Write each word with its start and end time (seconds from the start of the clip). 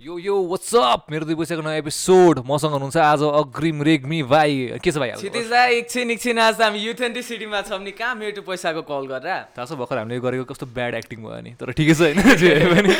यो 0.00 0.18
यो 0.18 0.34
वाट्सअप 0.46 1.06
मेरो 1.10 1.26
दुई 1.26 1.34
पैसाको 1.34 1.62
नयाँ 1.62 1.78
एपिसोड 1.78 2.38
मसँग 2.46 2.70
हुनुहुन्छ 2.70 2.96
आज 2.96 3.22
अग्रिम 3.34 3.82
रेग्मी 3.82 4.22
भाइ। 4.30 4.78
के 4.78 4.90
छ 4.94 4.96
भाइ 5.02 5.10
क्षितिज 5.12 5.52
एकछिन 5.52 6.10
एकछिन 6.10 6.38
आज 6.38 6.54
त 6.54 6.62
हामी 6.62 6.78
युथ 6.78 7.02
सिटीमा 7.18 7.62
छौँ 7.66 7.82
नि। 7.82 7.90
कहाँ 7.98 8.14
मेरो 8.14 8.42
पैसाको 8.46 8.82
कल 8.86 9.06
गरेर? 9.10 9.50
थाहा 9.58 9.66
छ 9.66 9.74
भर्खर 9.74 9.98
हामीले 9.98 10.22
गरेको 10.22 10.44
कस्तो 10.54 10.66
ब्याड 10.70 10.94
एक्टिङ 11.02 11.18
भयो 11.18 11.40
नि। 11.42 11.50
तर 11.58 11.74
ठिकै 11.74 11.94
छ 11.98 12.06
होइन 12.06 12.94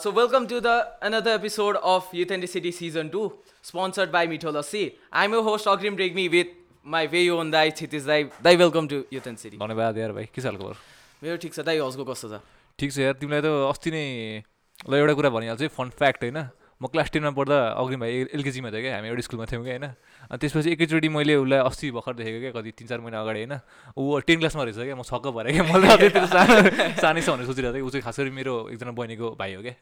so 0.00 0.08
welcome 0.08 0.48
to 0.48 0.60
the 0.64 0.96
another 1.04 1.44
episode 1.44 1.76
of 1.76 2.16
Youth 2.16 2.32
and 2.32 2.44
City 2.56 2.72
season 2.72 3.12
two 3.12 3.28
sponsored 3.68 4.08
by 4.08 4.26
Mitho 4.32 4.48
Lassi 4.56 4.84
I'm 5.12 5.34
a 5.36 5.44
host 5.44 5.68
Agrim 5.68 5.96
Regmi 6.00 6.28
with 6.32 6.56
my 6.88 7.06
way 7.12 7.20
योन 7.28 7.50
दाई 7.52 7.76
क्षितिज 7.76 8.06
दाई 8.08 8.32
दाई 8.40 8.56
welcome 8.56 8.88
to 8.88 9.04
Youth 9.12 9.26
and 9.28 9.38
City 9.44 9.56
धन्यवाद 9.60 9.98
यार 9.98 10.12
भाइ। 10.16 10.32
के 10.32 10.40
छ 10.40 10.56
मेरो 10.56 11.36
ठिक 11.36 11.52
छ। 11.52 11.60
दाई 11.68 11.84
हजको 11.84 12.04
कस्तो 12.08 12.28
छ? 12.32 12.40
ठिक 12.78 12.92
छ 12.92 12.98
यार। 12.98 13.20
तिमीलाई 13.20 13.44
त 13.44 13.52
अस्ति 13.68 13.90
नै 13.92 14.06
ल 14.86 14.94
एउटा 14.94 15.14
कुरा 15.18 15.30
भनिहाल्छु 15.34 15.64
है 15.64 15.70
फन 15.74 15.88
फ्याक्ट 15.90 16.22
होइन। 16.22 16.38
म 16.78 16.86
क्लास 16.86 17.10
टेनमा 17.10 17.30
पढ्दा 17.34 17.56
अग्रिम 17.74 18.00
भाइ 18.00 18.10
एलकेजीमा 18.30 18.70
थियो 18.70 18.82
क्या 18.86 18.94
हामी 18.94 19.08
एउटा 19.10 19.22
स्कुलमा 19.26 19.46
थियौँ 19.50 19.62
क्या 19.66 19.74
होइन। 19.74 19.86
अनि 20.30 20.38
त्यसपछि 20.38 20.70
एकैचोटि 20.78 21.08
मैले 21.10 21.34
उसलाई 21.42 21.58
अस्ति 21.66 21.90
भर्खर 21.90 22.14
देखेको 22.14 22.38
क्या 22.38 22.52
कति 22.54 22.70
तिन 22.78 22.86
चार 22.86 23.00
महिना 23.02 23.18
अगाडि 23.18 23.38
होइन। 23.42 23.58
ऊ 23.98 24.22
टेन 24.22 24.38
क्लासमा 24.38 24.62
रहेछ 24.62 24.78
क्या 24.78 24.94
म 24.94 25.02
छक्क 25.02 25.26
भएर 25.34 25.46
क्या 25.58 25.64
मैले 25.66 26.08
त्यो 26.14 26.26
सानो 26.30 26.54
सानै 27.02 27.20
छ 27.26 27.28
भनेर 27.34 27.46
सोचिरहेको 27.50 27.74
थिएँ। 27.74 27.82
ऊ 27.82 27.90
चाहिँ 27.90 28.04
खास 28.06 28.16
गरी 28.22 28.30
मेरो 28.30 28.54
एकजना 28.70 28.94
बहिनीको 28.94 29.26
भाइ 29.34 29.54
हो 29.58 29.62
क्या। 29.66 29.74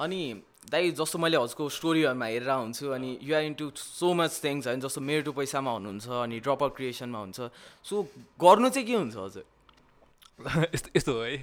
अनि 0.00 0.20
दाइ 0.72 0.90
जस्तो 0.96 1.20
मैले 1.20 1.36
हजुरको 1.36 1.68
स्टोरीहरूमा 1.68 2.26
हेरेर 2.32 2.48
हुन्छु 2.48 2.88
अनि 2.96 3.10
you're 3.20 3.42
into 3.52 3.66
so 3.76 4.16
much 4.16 4.32
things 4.40 4.66
होइन 4.72 4.80
जस्तो 4.80 5.00
मेरो 5.04 5.22
टु 5.28 5.32
पैसामा 5.36 5.70
हुनुहुन्छ 5.76 6.08
अनि 6.08 6.40
ड्रप 6.40 6.62
आउट 6.64 6.72
क्रिएसनमा 6.80 7.18
हुन्छ। 7.28 7.38
सो 7.84 7.94
गर्नु 8.40 8.68
चाहिँ 8.72 8.86
के 8.88 8.96
हुन्छ 8.96 9.16
हजुर? 9.20 9.44
यस्तो 10.74 10.88
यस्तो 10.96 11.12
हो 11.12 11.22
है। 11.28 11.36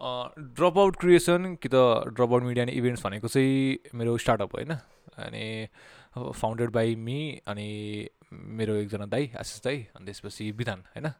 ड्रप 0.00 0.78
आउट 0.78 0.96
क्रिएसन 1.00 1.54
कि 1.62 1.68
त 1.68 1.74
ड्रप 2.12 2.32
आउट 2.32 2.42
मिडिया 2.42 2.64
इभेन्ट्स 2.70 3.04
भनेको 3.04 3.28
चाहिँ 3.28 3.78
मेरो 3.94 4.16
स्टार्टअप 4.18 4.54
होइन? 4.54 4.72
अनि 5.16 5.68
फाउन्डेड 6.16 6.70
बाई 6.70 6.94
मी 6.96 7.40
अनि 7.48 8.08
मेरो 8.32 8.74
एकजना 8.74 9.06
दाई 9.06 9.30
आशिष 9.40 9.62
दाई 9.64 9.86
अनि 9.96 10.04
त्यसपछि 10.04 10.50
विधान 10.52 10.84
होइन? 10.96 11.12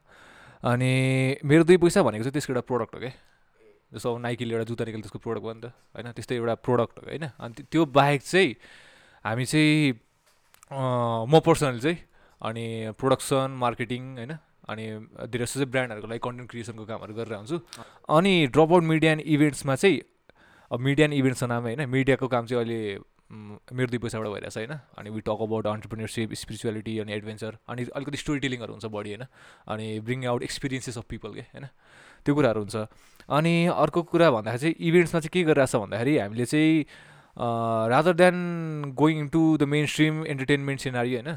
अनि 0.63 0.91
मेरो 1.45 1.63
दुई 1.63 1.77
पैसा 1.77 2.03
भनेको 2.03 2.23
चाहिँ 2.23 2.33
त्यसको 2.33 2.53
एउटा 2.53 2.65
प्रडक्ट 2.67 2.95
हो 2.95 2.99
क्या? 2.99 3.11
जस्तो 3.93 4.17
नाइकीले 4.17 4.53
एउटा 4.53 4.65
जुत्ता 4.69 4.83
निकाल्यो 4.85 5.03
त्यसको 5.09 5.19
प्रडक्ट 5.25 5.43
भयो 5.43 5.53
नि 5.53 5.61
त 5.61 5.73
होइन? 5.95 6.11
त्यस्तै 6.13 6.35
एउटा 6.35 6.55
प्रडक्ट 6.61 6.99
हो 6.99 7.05
होइन? 7.09 7.25
अनि 7.39 7.63
त्यो 7.71 7.85
बाहेक 7.97 8.21
चाहिँ 8.21 8.55
हामी 9.25 9.45
चाहिँ 9.45 9.93
म 11.29 11.39
पर्सनली 11.45 11.79
चाहिँ 11.79 11.97
अनि 12.41 12.65
प्रोडक्सन 12.99 13.57
मार्केटिङ 13.57 14.01
होइन? 14.17 14.33
अनि 14.67 14.85
धेरै 15.31 15.45
जस्तो 15.45 15.59
चाहिँ 15.59 15.71
ब्रान्डहरूको 15.71 16.07
लागि 16.07 16.21
कन्टेन्ट 16.23 16.49
क्रिएसनको 16.51 16.85
कामहरू 16.85 17.13
गरेर 17.13 17.35
हुन्छु 17.35 17.57
अनि 18.09 18.33
ड्रप 18.53 18.71
आउट 18.71 18.83
मिडिया 18.83 19.11
एन्ड 19.11 19.23
इभेन्ट्समा 19.35 19.75
चाहिँ 19.75 19.99
अब 20.71 20.79
मिडिया 20.87 21.05
एन्ड 21.05 21.15
इभेन्ट्सको 21.15 21.47
नाम 21.47 21.63
होइन 21.63 21.85
मिडियाको 21.89 22.27
काम 22.27 22.45
चाहिँ 22.45 22.63
अहिले 22.63 22.81
मेरो 23.27 23.89
दुई 23.91 23.99
पैसाबाट 23.99 24.27
भइरहेछ 24.27 24.57
होइन। 24.57 24.71
अनि 24.97 25.09
we 25.09 25.21
talk 25.21 25.39
about 25.43 25.67
entrepreneurship 25.67 26.33
spirituality 26.33 26.93
अनि 26.99 27.11
एडभेन्चर 27.13 27.57
अनि 27.69 27.83
अलिकति 27.95 28.17
स्टोरी 28.17 28.39
टेलिङहरू 28.39 28.71
हुन्छ 28.73 28.85
बढी 28.87 29.09
होइन। 29.09 29.25
अनि 29.67 29.87
bring 30.07 30.25
out 30.31 30.43
experiences 30.43 30.97
of 30.97 31.05
people 31.09 31.33
के 31.35 31.43
होइन 31.51 31.65
त्यो 32.25 32.35
कुराहरू 32.35 32.59
हुन्छ। 32.61 32.75
अनि 33.29 33.55
अर्को 33.67 34.01
कुरा 34.11 34.31
भन्दाखेरि 34.31 34.59
चाहिँ 34.61 34.75
इभेन्ट्समा 34.79 35.19
चाहिँ 35.19 35.31
के 35.33 35.43
गरिरहेछ 35.43 35.75
भन्दाखेरि 35.75 36.17
हामीले 36.17 36.45
चाहिँ 36.45 36.85
rather 37.91 38.13
than 38.15 38.37
going 38.95 39.27
to 39.29 39.41
the 39.57 39.63
mainstream 39.85 40.23
entertainment 40.25 40.79
scenery 40.81 41.13
होइन 41.15 41.29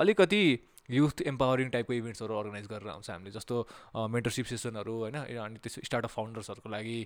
अलिकति 0.00 0.42
युथ 0.90 1.22
एम्पावरिङ 1.26 1.68
टाइपको 1.70 1.92
इभेन्ट्सहरू 1.92 2.34
अर्गनाइज 2.38 2.66
गरेर 2.66 2.88
आउँछ 2.90 3.10
हामीले 3.10 3.30
जस्तो 3.30 3.56
मेन्टरसिप 4.08 4.46
सेसनहरू 4.46 4.94
होइन 5.00 5.16
अनि 5.16 5.58
त्यस 5.62 5.78
स्टार्टअप 5.84 6.10
फाउन्डर्सहरूको 6.10 6.68
लागि 6.68 6.98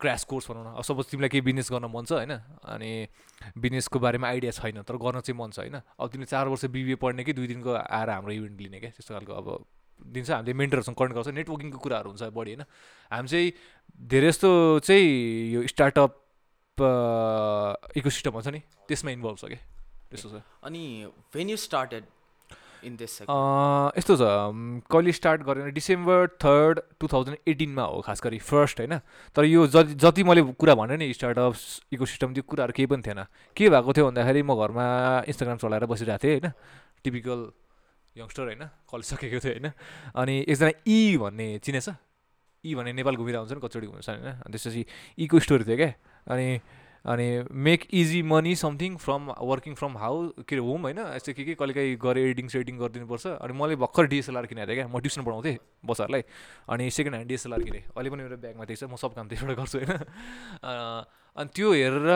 क्रास 0.00 0.24
कोर्स 0.24 0.50
भनौँ 0.50 0.64
न 0.64 0.74
अब 0.76 0.84
सपोज 0.84 1.06
तिमीलाई 1.10 1.28
केही 1.28 1.44
बिजनेस 1.48 1.68
गर्न 1.72 1.90
मन 1.90 2.04
छ 2.04 2.12
होइन 2.20 2.34
अनि 2.68 2.92
बिजनेसको 3.58 3.98
बारेमा 3.98 4.28
आइडिया 4.28 4.52
छैन 4.52 4.82
तर 4.84 4.96
गर्न 5.00 5.20
चाहिँ 5.20 5.38
मन 5.40 5.50
छ 5.50 5.58
होइन 5.64 5.80
अब 5.80 6.08
तिमीले 6.12 6.30
चार 6.30 6.48
वर्ष 6.48 6.64
बिबिए 6.70 6.96
पढ्ने 7.02 7.24
कि 7.24 7.32
दुई 7.32 7.46
दिनको 7.46 7.72
आएर 7.74 8.10
हाम्रो 8.10 8.32
इभेन्ट 8.32 8.60
लिने 8.60 8.80
क्या 8.80 8.90
त्यस्तो 8.96 9.14
खालको 9.14 9.32
अब 9.32 9.46
दिन्छ 10.00 10.30
हामीले 10.30 10.52
मेन्टरहरूसँग 10.56 10.96
कनेक्ट 10.96 11.16
गर्छ 11.16 11.28
नेटवर्किङको 11.36 11.78
कुराहरू 11.78 12.08
हुन्छ 12.10 12.22
बढी 12.32 12.50
होइन। 12.50 12.64
हामी 13.12 13.28
चाहिँ 13.28 13.52
धेरै 14.08 14.28
जस्तो 14.28 14.50
चाहिँ 14.80 15.08
यो 15.52 15.66
स्टार्टअप 15.66 16.12
इकोसिस्टम 17.96 18.32
हुन्छ 18.32 18.48
नि 18.48 18.60
त्यसमा 18.88 19.10
इन्भल्भ 19.10 19.36
छ 19.36 19.44
क्या 19.44 19.60
त्यस्तो 20.08 20.28
छ। 20.30 20.40
अनि 20.64 20.82
when 21.36 21.50
you 21.50 21.56
started 21.56 22.04
in 22.84 22.96
this 22.96 23.20
यस्तो 23.22 24.14
छ 24.16 24.22
कहिले 24.88 25.12
स्टार्ट 25.12 25.42
गरेँ 25.42 25.62
भने 25.62 25.72
डिसेम्बर 25.72 26.26
थर्ड 26.40 26.80
टु 27.00 27.08
थाउजन्ड 27.08 27.36
एटिनमा 27.48 27.84
हो 27.84 28.00
खास 28.00 28.20
गरी 28.24 28.38
फर्स्ट 28.40 28.80
होइन? 28.80 28.98
तर 29.36 29.44
यो 29.44 29.66
जति 29.66 30.22
मैले 30.24 30.42
कुरा 30.56 30.74
भनेँ 30.74 30.96
नि 30.96 31.12
स्टार्टअप 31.12 31.54
इको 31.92 32.04
सिस्टम 32.06 32.34
त्यो 32.34 32.42
कुराहरू 32.42 32.72
केही 32.72 32.86
पनि 32.86 33.02
थिएन। 33.02 33.20
के 33.56 33.68
भएको 33.68 33.92
थियो 33.92 34.04
भन्दाखेरि 34.08 34.42
म 34.42 34.54
घरमा 34.56 34.86
इन्स्टाग्राम 35.28 35.58
चलाएर 35.58 35.84
बसिरहेको 35.86 36.24
थिएँ 36.24 36.40
होइन? 36.40 36.52
टिपिकल 37.04 37.40
यङ्स्टर 38.16 38.42
होइन? 38.48 38.64
कलेज 38.90 39.06
सकेको 39.12 39.38
थियो 39.44 39.52
होइन? 39.54 39.68
अनि 40.16 40.34
एकजना 40.48 40.70
ई 40.88 41.16
भन्ने 41.20 41.48
चिनेछ। 41.60 41.88
ई 42.64 42.74
भन्ने 42.74 42.92
नेपाल 42.92 43.14
घुमिरहेको 43.16 43.40
हुन्छ 43.40 43.52
नि 43.56 43.62
कचोटि 43.64 43.86
घुम्छ 43.86 44.08
होइन 44.08 44.52
त्यसपछि 44.52 44.82
ईको 45.24 45.36
स्टोरी 45.40 45.64
थियो 45.64 45.76
क्या। 45.76 45.92
अनि 46.28 46.46
अनि 47.04 47.26
make 47.48 47.86
easy 47.92 48.22
money 48.22 48.54
something 48.56 48.96
from 48.96 49.30
working 49.40 49.74
from 49.74 49.96
how 49.98 50.44
के 50.44 50.56
अरे 50.56 50.64
होम 50.64 50.80
होइन? 50.82 50.98
यस्तो 51.16 51.32
के 51.32 51.44
के 51.44 51.54
कहिले 51.54 51.74
काहीँ 51.74 51.96
गएर 51.96 52.18
एडिटिङ 52.18 52.48
सेडिङ 52.48 52.78
गरिदिनुपर्छ। 52.78 53.26
अनि 53.40 53.52
मैले 53.56 53.76
भर्खर 53.80 54.06
डिएसएलआर 54.06 54.46
किनेको 54.46 54.68
थिएँ 54.68 54.76
क्या। 54.76 54.88
म 54.88 55.00
ट्युसन 55.00 55.22
पढाउँथेँ 55.24 55.56
बच्चाहरूलाई 55.80 56.22
अनि 56.68 56.90
सेकेन्ड 56.90 57.14
ह्यान्ड 57.14 57.28
डिएसएलआर 57.28 57.62
किनेँ। 57.62 57.82
अहिले 57.96 58.10
पनि 58.10 58.22
मेरो 58.22 58.36
ब्यागमा 58.36 58.64
थिएछ 58.68 58.84
म 58.84 58.96
सब 59.00 59.14
काम 59.16 59.28
त्यहीबाट 59.28 59.56
गर्छु 59.56 59.78
होइन? 59.80 59.90
अनि 61.30 61.48
त्यो 61.54 61.68
हेरेर 61.72 62.10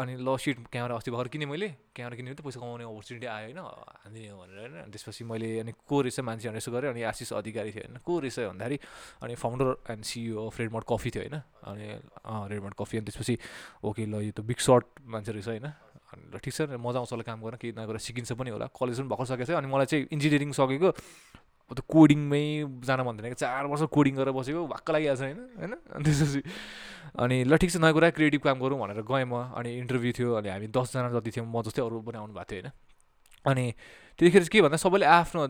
अनि 0.00 0.12
ल 0.16 0.28
सिट 0.40 0.56
क्यामेरा 0.72 0.96
अस्ति 0.96 1.10
भर्खर 1.12 1.28
किनेँ 1.28 1.48
मैले। 1.48 1.68
क्यामेरा 1.92 2.16
किनेँ 2.16 2.34
त 2.34 2.40
पैसा 2.40 2.56
कमाउने 2.56 2.84
अपर्च्युनिटी 2.88 3.26
आयो 3.28 3.52
होइन। 3.52 3.60
हानिदिने 3.60 4.32
भनेर 4.32 4.58
होइन। 4.58 4.74
अनि 4.80 4.90
त्यसपछि 4.96 5.22
मैले 5.28 5.48
अनि 5.60 5.72
को 5.76 5.96
रहेछ 6.00 6.20
मान्छे 6.24 6.48
भनेर 6.48 6.60
यसो 6.64 6.70
गरेँ। 6.72 6.90
अनि 6.96 7.02
आशिष 7.04 7.32
अधिकारी 7.36 7.70
थियो 7.76 7.84
होइन। 7.84 7.96
को 8.00 8.12
रहेछ 8.16 8.36
भन्दाखेरि 8.48 8.76
अनि 9.22 9.34
founder 9.36 9.68
and 9.92 10.02
CEO 10.08 10.40
of 10.48 10.56
Red Mud 10.56 10.84
coffee 10.88 11.10
थियो 11.12 11.22
होइन। 11.22 11.36
अनि 11.68 11.86
रेडमोट 12.48 12.74
कफी 12.80 12.94
अनि 12.96 13.06
त्यसपछि 13.12 13.34
ओके 13.84 14.02
ल 14.08 14.14
यो 14.24 14.32
त 14.32 14.40
बिग 14.40 14.58
सर्ट 14.58 14.84
मान्छे 15.04 15.32
रहेछ 15.36 15.48
होइन। 15.52 15.66
अनि 16.16 16.22
ल 16.32 16.34
ठिक 16.40 16.52
छ। 16.56 16.60
मजा 16.80 16.98
आउँछ 17.04 17.12
होला 17.12 17.24
काम 17.28 17.38
गर्न। 17.44 17.56
केही 17.60 17.76
नगरेर 17.76 18.00
सिकिन्छ 18.00 18.32
पनि 18.40 18.50
होला। 18.56 18.66
कलेज 18.72 19.04
पनि 19.04 19.08
भर्खर 19.12 19.26
सकेको 19.36 19.46
छ। 19.52 19.60
अनि 19.60 19.68
मलाई 19.68 19.86
चाहिँ 19.86 20.08
इन्जिनियरिङ 20.16 20.50
सकेको। 20.56 20.90
त 21.66 21.80
कोडिङमै 21.82 22.42
जान 22.86 23.02
भन्दैन 23.02 23.26
कि 23.34 23.38
चार 23.42 23.66
वर्ष 23.66 23.82
कोडिङ 23.90 24.14
गरेर 24.14 24.32
बसेको 24.32 24.66
भक्क 24.70 24.86
लागिहाल्छ 24.86 25.22
होइन? 25.22 25.38
होइन? 25.58 25.72
अनि 25.94 26.04
त्यसपछि 26.06 26.40
अनि 27.18 27.36
ल 27.42 27.56
ठिक 27.58 27.70
छ 27.70 27.76
नयाँ 27.82 27.94
कुरा 27.94 28.10
क्रिएटिभ 28.14 28.40
काम 28.42 28.58
गरौँ 28.62 28.78
भनेर 28.78 29.02
गएँ 29.02 29.26
म 29.26 29.34
अनि 29.50 29.70
इन्टरभ्यू 29.82 30.12
थियो 30.14 30.30
अनि 30.38 30.48
हामी 30.48 30.66
दसजना 30.70 31.10
जति 31.10 31.30
थियौँ 31.34 31.46
म 31.46 31.62
जस्तै 31.66 31.82
अरू 31.82 32.06
पनि 32.06 32.18
आउनु 32.22 32.34
भएको 32.38 32.46
थियो 32.46 32.62
होइन? 32.62 32.70
अनि 33.46 33.64
त्यतिखेर 34.18 34.42
चाहिँ 34.42 34.52
के 34.54 34.62
भन्दा 34.62 34.78
सबैले 34.78 35.06
आफ्नो 35.06 35.40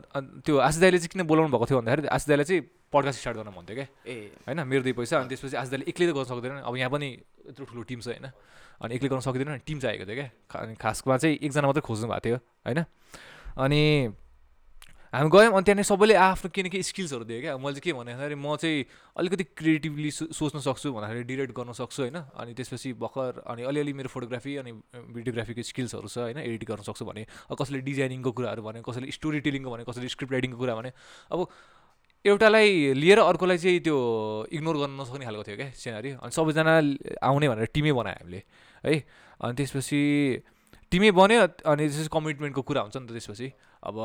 त्यो 0.40 0.54
आशिष 0.56 0.80
दाईले 0.80 0.98
चाहिँ 0.98 1.12
किन 1.12 1.22
बोलाउनु 1.28 1.52
भएको 1.52 1.66
थियो 1.68 1.78
भन्दाखेरि 1.80 2.08
आशिष 2.08 2.28
दाईले 2.28 2.44
चाहिँ 2.44 2.60
पडकास्ट 2.92 3.18
स्टार्ट 3.20 3.36
गर्न 3.36 3.50
भन्थ्यो 3.52 3.76
क्या। 3.76 3.86
ए। 4.08 4.16
होइन? 4.48 4.58
मेरो 4.64 4.82
दुई 4.88 4.92
पैसा 4.96 5.20
अनि 5.20 5.28
त्यसपछि 5.28 5.56
आशिष 5.56 5.70
दाईले 5.70 5.84
एक्लै 5.88 6.06
त 6.08 6.12
गर्न 6.16 6.26
सक्दैन। 6.32 6.64
अब 6.64 6.74
यहाँ 6.76 6.90
पनि 6.90 7.08
यत्रो 7.52 7.64
ठुलो 7.68 7.82
टिम 7.84 8.00
छ 8.00 8.08
होइन? 8.16 8.26
अनि 8.80 8.90
एक्लै 8.96 9.08
गर्न 9.12 9.20
सक्दैन 9.20 9.60
टिम 9.68 9.78
चाहिएको 9.80 10.04
थियो 10.08 10.16
क्या। 10.16 10.28
अनि 10.60 10.74
खासमा 10.76 11.16
चाहिँ 11.16 11.36
एकजना 11.40 11.66
मात्रै 11.68 11.84
खोज्नु 11.84 12.08
भएको 12.08 12.24
थियो 12.24 12.38
होइन? 12.64 12.80
अनि 13.56 13.82
हामी 15.16 15.30
गयौँ 15.32 15.48
अनि 15.48 15.64
त्यहाँनिर 15.64 15.84
सबैले 15.88 16.14
आफ्नो 16.14 16.48
के 16.52 16.60
न 16.62 16.68
के 16.68 16.76
स्किल्सहरू 16.84 17.24
दियो 17.24 17.40
क्या। 17.40 17.56
मैले 17.56 17.80
चाहिँ 17.80 17.88
के 17.88 17.92
भने 17.96 18.12
भन्दाखेरि 18.12 18.36
म 18.36 18.52
चाहिँ 18.60 18.84
अलिकति 19.16 19.44
क्रिएटिभली 19.56 20.10
सोच्न 20.12 20.60
सक्छु 20.60 20.92
भन्दाखेरि 20.92 21.24
डिरेक्ट 21.24 21.52
गर्न 21.56 21.72
सक्छु 21.72 22.00
होइन। 22.04 22.36
अनि 22.36 22.52
त्यसपछि 22.52 22.92
भर्खर 23.00 23.48
अनि 23.48 23.62
अलिअलि 23.64 23.92
मेरो 23.96 24.12
फोटोग्राफी 24.12 24.52
अनि 24.60 24.72
भिडियोग्राफीको 25.16 25.62
स्किल्सहरू 25.72 26.08
छ 26.12 26.18
होइन 26.20 26.38
एडिट 26.44 26.64
गर्न 26.68 26.84
सक्छु 26.84 27.04
भने। 27.08 27.24
कसैले 27.48 27.80
डिजाइनिङको 27.80 28.30
कुराहरू 28.36 28.60
भने 28.60 28.84
कसैले 28.84 29.08
स्टोरी 29.08 29.40
टेलिङको 29.40 29.70
भने 29.72 29.84
कसैले 29.88 30.04
स्क्रिप्ट 30.04 30.32
राइटिङको 30.36 30.58
कुरा 30.60 30.74
भने। 30.84 30.92
अब 31.32 31.48
एउटालाई 32.28 32.92
लिएर 33.00 33.18
अर्कोलाई 33.24 33.56
चाहिँ 33.56 33.80
त्यो 33.88 33.96
इग्नोर 34.52 34.76
गर्न 34.84 35.00
नसक्ने 35.00 35.24
खालको 35.24 35.42
थियो 35.48 35.56
क्या 35.56 35.70
सिनारी 35.80 36.10
अनि 36.20 36.32
सबैजना 36.36 36.72
आउने 37.24 37.46
भनेर 37.48 37.72
टिमै 37.72 37.92
बनायो 37.96 38.20
हामीले 38.20 38.40
है। 38.84 38.94
अनि 39.40 39.52
त्यसपछि 39.64 40.00
टिमै 40.92 41.10
बन्यो 41.16 41.40
अनि 41.64 41.82
त्यसपछि 41.88 42.10
कमिटमेन्टको 42.12 42.62
कुरा 42.68 42.80
हुन्छ 42.84 42.96
नि 43.00 43.08
त 43.08 43.12
त्यसपछि। 43.16 43.48
अब 43.80 43.96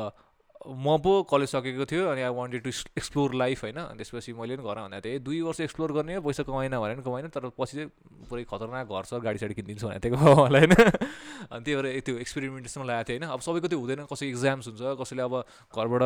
म 0.62 0.98
पो 1.02 1.22
कलेज 1.26 1.48
सकेको 1.48 1.84
थियो 1.84 2.06
अनि 2.08 2.22
I 2.22 2.30
wanted 2.30 2.62
to 2.62 2.70
explore 2.98 3.34
life 3.34 3.62
होइन? 3.62 3.78
त्यसपछि 3.98 4.32
मैले 4.32 4.56
पनि 4.56 4.64
घर 4.64 4.78
भनेको 4.86 5.00
थिएँ। 5.02 5.18
दुई 5.18 5.40
वर्ष 5.42 5.60
एक्सप्लोर 5.60 5.92
गर्ने 5.92 6.20
पैसा 6.20 6.42
कमाएन 6.42 6.78
भने 6.78 6.94
पनि 6.94 7.02
कमाएन 7.02 7.28
तर 7.28 7.50
पछि 7.58 7.76
चाहिँ 7.76 7.88
पुरै 8.30 8.44
खतरनाक 8.46 8.86
घर 8.86 9.02
छ 9.02 9.14
गाडी 9.18 9.38
साडी 9.38 9.54
किनिदिन्छु 9.54 9.86
भनेको 9.88 10.04
थिएँ 10.04 10.14
बाबालाई 10.14 10.60
होइन? 10.60 10.72
अनि 11.52 11.62
त्यही 11.64 11.76
भएर 11.82 12.00
त्यो 12.00 12.14
एक्सपेरिमेन्टेसनमा 12.18 12.84
लगाएको 12.86 13.08
थिएँ 13.08 13.18
होइन? 13.18 13.32
अब 13.32 13.40
सबैको 13.40 13.68
त्यो 13.68 13.78
हुँदैन 13.78 14.06
कसै 14.06 14.26
इक्जाम्स 14.28 14.68
हुन्छ 14.68 14.82
कसैले 15.02 15.22
अब 15.22 15.34
घरबाट 15.74 16.02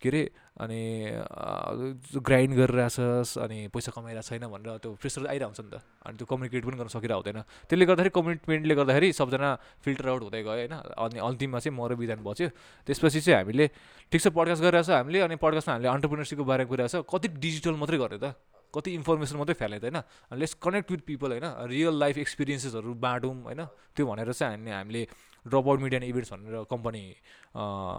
के 0.00 0.08
अरे 0.08 0.22
अनि 0.58 0.80
ग्राइन्ड 2.18 2.52
गरिरहेछस् 2.58 3.38
अनि 3.38 3.58
पैसा 3.70 3.90
कमाइरहेको 3.94 4.26
छैन 4.26 4.44
भनेर 4.50 4.82
त्यो 4.82 4.90
प्रेसर 4.98 5.26
आइरहन्छ 5.30 5.60
नि 5.62 5.70
त। 5.70 5.78
अनि 6.02 6.16
त्यो 6.18 6.26
कम्युनिकेट 6.26 6.62
पनि 6.66 6.76
गर्न 6.82 6.90
सकिरहेको 6.90 7.22
हुँदैन। 7.22 7.38
त्यसले 7.70 7.84
गर्दाखेरि 7.86 8.10
कमिटमेन्टले 8.10 8.74
गर्दाखेरि 8.74 9.08
सबजना 9.14 9.48
फिल्टर 9.86 10.06
आउट 10.10 10.22
हुँदै 10.26 10.42
गयो 10.42 10.58
होइन? 10.58 10.74
अनि 10.98 11.18
अन्तिममा 11.22 11.58
चाहिँ 11.62 11.74
म 11.78 11.86
र 11.86 11.94
विधान 11.94 12.20
बच्यो। 12.26 12.48
त्यसपछि 12.86 13.20
चाहिँ 13.22 13.38
हामीले 13.46 13.66
ठिक 14.10 14.20
छ 14.20 14.26
पडकास्ट 14.34 14.62
गरिरहेछ 14.66 14.90
हामीले 14.98 15.18
अनि 15.30 15.36
पडकास्टमा 15.38 15.72
हामीले 15.78 15.88
अन्टरप्रिनरसिपको 15.94 16.44
बारेमा 16.44 16.68
कुरा 16.68 16.86
छ। 16.90 17.06
कति 17.06 17.26
डिजिटल 17.38 17.74
मात्रै 17.78 17.98
गऱ्यो 18.02 18.18
त? 18.18 18.34
कति 18.74 18.90
इन्फर्मेसन 18.98 19.36
मात्रै 19.38 19.54
फ्यालेको 19.56 19.86
होइन? 19.86 19.98
लेट्स 20.36 20.54
कनेक्ट 20.58 20.90
विथ 20.90 21.02
पिपल 21.06 21.28
होइन? 21.38 21.46
रियल 21.70 21.94
लाइफ 22.02 22.18
एक्सपिरियन्सेसहरू 22.18 22.92
बाँडौँ 22.98 23.34
होइन? 23.46 23.62
त्यो 23.94 24.04
भनेर 24.04 24.32
चाहिँ 24.34 24.58
हामी 24.58 24.70
हामीले 24.74 25.02
ड्रप 25.46 25.64
आउट 25.70 25.78
मिडिया 25.80 26.00
इभेन्ट्स 26.04 26.32
भनेर 26.34 26.66
कम्पनी 26.68 27.02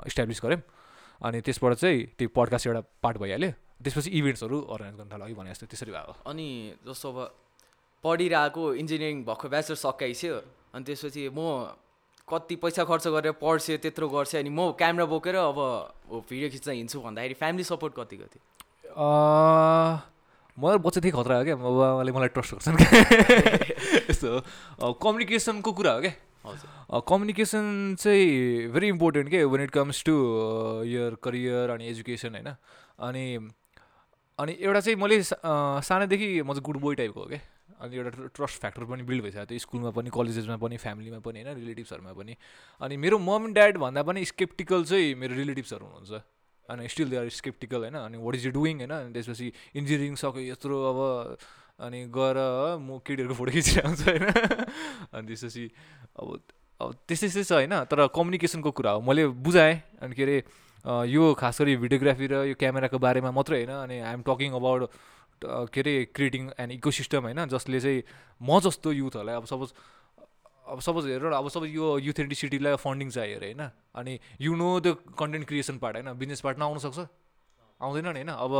इस्टाब्लिस 0.05 0.41
गऱ्यौँ। 0.43 0.61
अनि 1.21 1.41
त्यसबाट 1.41 1.73
चाहिँ 1.81 1.99
त्यो 2.17 2.27
पडकास्ट 2.35 2.67
एउटा 2.67 2.81
पार्ट 3.03 3.17
भइहाल्यो। 3.17 3.51
त्यसपछि 3.83 4.09
इभेन्ट्सहरू 4.19 4.57
अर्गनाइज 4.73 4.95
गर्न 4.99 5.09
थाल्यो 5.11 5.25
अघि 5.25 5.35
भने 5.39 5.49
जस्तो 5.51 5.65
त्यसरी 5.71 5.91
भयो। 5.91 6.13
अनि 6.31 6.47
जस्तो 6.87 7.07
अब 7.11 7.17
पढिरहेको 8.03 8.63
इन्जिनियरिङ 8.81 9.17
भएको 9.27 9.45
ब्याचलर 9.49 9.77
सकाइसक्यो 9.83 10.35
अनि 10.75 10.83
त्यसपछि 10.87 11.23
म 11.35 11.39
कति 12.27 12.55
पैसा 12.61 12.83
खर्च 12.85 13.05
गरेर 13.09 13.33
पढ्छु 13.41 13.77
त्यत्रो 13.83 14.07
गर्छु 14.09 14.37
अनि 14.37 14.49
म 14.53 14.71
क्यामेरा 14.79 15.05
बोकेर 15.09 15.35
अब 15.35 15.59
भिडियो 16.29 16.49
खिच्न 16.55 16.71
हिँड्छु 16.71 16.97
भन्दाखेरि 17.01 17.35
फ्यामिली 17.41 17.63
सपोर्ट 17.65 17.93
कति 17.99 18.15
कति 18.21 18.39
मलाई 20.57 20.77
बच्चादेखि 20.85 21.15
खतरा 21.17 21.35
हो 21.37 21.43
क्या 21.43 21.55
बाबाले 21.55 22.11
मलाई 22.11 22.29
ट्रस्ट 22.35 22.51
गर्छन्। 22.53 22.75
क्या 22.77 22.91
यस्तो 24.09 24.29
कम्युनिकेसनको 25.01 25.71
कुरा 25.71 25.91
हो 25.93 26.01
क्या? 26.01 26.13
कम्युनिकेसन 26.45 27.95
चाहिँ 27.99 28.67
भेरी 28.71 28.87
इम्पोर्टेन्ट 28.87 29.29
के 29.29 29.43
when 29.43 29.61
it 29.63 29.71
comes 29.71 30.03
to 30.03 30.15
your 30.87 31.15
career 31.23 31.69
अनि 31.69 31.87
एजुकेसन 31.87 32.35
होइन? 32.35 32.49
अनि 32.99 33.25
अनि 34.39 34.57
एउटा 34.59 34.79
चाहिँ 34.79 34.95
मैले 34.99 35.21
सानैदेखि 35.23 36.41
म 36.41 36.53
चाहिँ 36.53 36.63
गुड 36.63 36.77
बोय 36.79 36.95
टाइपको 36.95 37.19
हो 37.19 37.25
क्या 37.27 37.39
अनि 37.81 37.95
एउटा 37.95 38.27
ट्रस्ट 38.35 38.59
फ्याक्टर 38.59 38.83
पनि 38.83 39.03
बिल्ड 39.03 39.23
भइसक्यो 39.23 39.45
त्यो 39.45 39.59
स्कुलमा 39.59 39.91
पनि 39.95 40.09
कलेजेसमा 40.15 40.57
पनि 40.57 40.77
फ्यामिलीमा 40.77 41.19
पनि 41.19 41.43
होइन? 41.43 41.55
रिलेटिभ्सहरूमा 41.55 42.13
पनि। 42.13 42.35
अनि 42.81 42.97
मेरो 42.97 43.19
मम 43.19 43.45
एन्ड 43.45 43.55
ड्याड 43.55 43.77
भन्दा 43.77 44.03
पनि 44.03 44.25
स्केप्टिकल 44.25 44.83
चाहिँ 44.83 45.15
मेरो 45.15 45.35
रिलेटिभ्सहरू 45.35 45.85
हुनुहुन्छ। 45.85 46.23
अनि 46.69 46.87
स्टिल 46.87 47.09
दे 47.09 47.17
आर 47.17 47.29
स्केप्टिकल 47.29 47.79
होइन? 47.87 47.95
अनि 47.95 48.17
वाट 48.17 48.35
इज 48.35 48.45
यु 48.45 48.51
डुइङ 48.51 48.75
होइन? 48.79 48.91
अनि 48.91 49.13
त्यसपछि 49.13 49.47
इन्जिनियरिङ 49.75 50.15
सक्यो 50.15 50.43
यत्रो 50.51 50.75
अब 50.91 50.99
अनि 51.79 51.99
गएर 52.11 52.37
म 52.79 52.99
केटीहरूको 53.01 53.35
फोटो 53.35 53.51
खिचेर 53.51 53.85
आउँछु 53.85 54.05
होइन? 54.11 54.25
अनि 55.15 55.25
त्यसपछि 55.27 55.63
अब 56.19 56.27
अब 56.79 56.89
त्यस्तै 57.07 57.27
त्यस्तै 57.27 57.43
छ 57.43 57.51
होइन? 57.59 57.73
तर 57.91 58.07
कम्युनिकेसनको 58.15 58.71
कुरा 58.71 58.91
हो। 58.91 59.01
मैले 59.01 59.27
बुझाएँ। 59.39 59.75
अनि 60.03 60.15
के 60.15 60.23
अरे 60.23 60.37
यो 61.11 61.33
खास 61.35 61.61
गरी 61.61 61.75
भिडियोग्राफी 61.75 62.25
र 62.27 62.35
यो 62.51 62.55
क्यामेराको 62.55 62.97
बारेमा 62.99 63.31
मात्रै 63.31 63.63
होइन? 63.63 63.73
अनि 63.83 63.95
आइएम 63.99 64.21
टकिङ 64.27 64.51
अबाउट 64.55 64.81
के 65.71 65.79
अरे 65.79 65.93
क्रिएटिङ 66.15 66.43
एन्ड 66.59 66.71
इको 66.71 66.91
सिस्टम 66.91 67.21
होइन? 67.27 67.45
जसले 67.47 67.79
चाहिँ 67.79 68.03
म 68.41 68.59
जस्तो 68.59 68.91
युथहरूलाई 68.91 69.35
अब 69.35 69.45
सपोज 69.47 69.69
अब 70.69 70.79
सपोज 70.79 71.03
हेर 71.09 71.25
अब 71.33 71.47
सपोज 71.49 71.69
यो 71.75 71.97
युथ 71.99 72.19
सिटीलाई 72.35 72.75
फन्डिङ 72.75 73.09
चाहियो 73.09 73.37
अरे 73.39 73.51
होइन? 73.51 73.63
अनि 73.95 74.19
you 74.39 74.55
know 74.55 74.79
the 74.79 74.95
content 75.19 75.47
creation 75.47 75.77
part 75.79 75.95
होइन? 75.95 76.13
बिजनेस 76.15 76.41
पार्ट 76.41 76.59
नआउनु 76.59 76.79
सक्छ? 76.79 77.07
आउँदैन 77.81 78.05
नि 78.05 78.23
होइन? 78.23 78.29
अब 78.29 78.53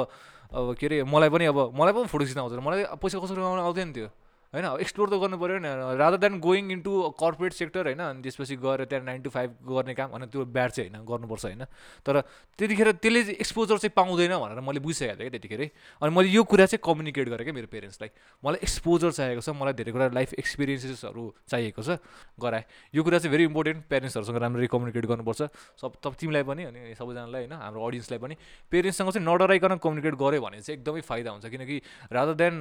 अब 0.50 0.76
के 0.80 0.86
अरे 0.88 1.04
मलाई 1.04 1.30
पनि 1.30 1.46
अब 1.46 1.60
मलाई 1.76 1.94
पनि 1.94 2.08
फोटो 2.08 2.26
खिच्न 2.26 2.40
आउँदैन। 2.40 2.60
मलाई 2.60 2.84
पैसा 2.98 3.20
कसरी 3.20 3.36
कमाउनु 3.36 3.62
आउँदैन 3.62 3.94
थियो 3.94 4.10
होइन 4.50 4.66
एक्सप्लोर 4.82 5.10
त 5.10 5.14
गर्नु 5.22 5.38
पऱ्यो 5.38 5.58
नि 5.62 5.70
rather 5.94 6.18
than 6.18 6.40
going 6.42 6.72
into 6.74 6.92
corporate 7.22 7.54
sector 7.54 7.86
होइन 7.94 8.02
अनि 8.02 8.22
त्यसपछि 8.26 8.56
गएर 8.58 8.90
त्यहाँ 8.90 9.06
नाइन 9.06 9.22
टु 9.22 9.30
फाइभ 9.30 9.50
गर्ने 9.62 9.94
काम 9.94 10.10
होइन 10.10 10.26
त्यो 10.26 10.46
ब्याड 10.50 10.70
चाहिँ 10.74 10.90
होइन 10.90 11.06
गर्नुपर्छ 11.06 11.46
होइन। 11.46 11.64
तर 12.02 12.26
त्यतिखेर 12.58 12.92
त्यसले 12.98 13.22
चाहिँ 13.30 13.38
एक्सपोजर 13.38 13.78
चाहिँ 13.78 13.94
पाउँदैन 13.94 14.34
भनेर 14.42 14.60
मैले 14.66 14.82
बुझिसकेको 14.82 15.22
थिएँ 15.22 15.30
क्या 15.30 15.38
त्यतिखेरै। 15.38 15.68
अनि 16.02 16.10
मैले 16.10 16.30
यो 16.34 16.42
कुरा 16.50 16.66
चाहिँ 16.66 16.82
कम्युनिकेट 16.82 17.30
गरेँ 17.30 17.46
क्या 17.46 17.54
मेरो 17.54 17.70
पेरेन्ट्सलाई 17.70 18.10
मलाई 18.42 18.60
एक्सपोजर 18.66 19.12
चाहिएको 19.14 19.42
छ 19.46 19.50
मलाई 19.54 19.74
धेरै 19.78 19.92
कुरा 19.94 20.06
लाइफ 20.18 20.34
एक्सपिरियन्सेसहरू 20.42 21.24
चाहिएको 21.46 21.82
छ। 21.86 22.02
गराएँ। 22.42 22.66
यो 22.90 23.02
कुरा 23.06 23.18
चाहिँ 23.22 23.30
भेरी 23.30 23.44
इम्पोर्टेन्ट 23.54 23.80
पेरेन्ट्सहरूसँग 23.86 24.38
राम्ररी 24.42 24.66
कम्युनिकेट 24.66 25.06
गर्नुपर्छ। 25.06 25.42
सब 25.78 25.92
तब 26.02 26.14
तिमीलाई 26.18 26.44
पनि 26.50 26.64
अनि 26.74 26.98
सबैजनालाई 26.98 27.46
होइन 27.46 27.54
हाम्रो 27.54 27.86
अडियन्सलाई 27.86 28.18
पनि। 28.18 28.36
पेरेन्ट्ससँग 28.66 29.10
चाहिँ 29.14 29.26
नडराइकन 29.30 29.78
कम्युनिकेट 29.78 30.14
गऱ्यो 30.18 30.42
भने 30.42 30.58
चाहिँ 30.58 30.82
एकदमै 30.82 31.02
फाइदा 31.06 31.30
हुन्छ। 31.38 31.46
किनकि 31.54 31.78
रादर 32.10 32.34
देन 32.34 32.54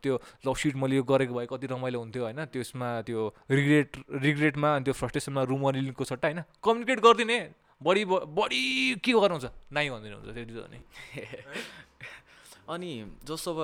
त्यो 0.00 0.14
ल 0.40 0.48
सिट 0.56 0.74
मैले 0.80 0.96
यो 0.96 1.04
गरेको 1.04 1.33
भए 1.36 1.46
कति 1.50 1.66
रमाइलो 1.66 1.98
हुन्थ्यो 2.00 2.22
होइन 2.24 2.44
त्यसमा 2.54 2.88
त्यो 3.02 3.20
रिग्रेट 3.50 3.90
रिग्रेटमा 4.22 4.74
अनि 4.76 4.84
त्यो 4.84 4.94
फ्रस्ट्रेसनमा 4.94 5.42
रुम 5.50 5.62
अनिलिङको 5.68 6.04
सट्टा 6.04 6.28
होइन 6.28 6.42
कम्युनिकेट 6.64 6.98
गरिदिने 7.06 7.38
बढी 7.82 8.04
बढी 8.38 8.64
के 9.04 9.12
गर्नुहुन्छ? 9.12 9.46
नाइ 9.72 9.90
भनिदिनु 9.90 10.16
हुन्छ 10.16 10.30
त्यति 10.34 10.52
त 10.54 10.60
नि 10.72 10.78
अनि 12.74 12.90
जस्तो 13.28 13.50
अब 13.52 13.60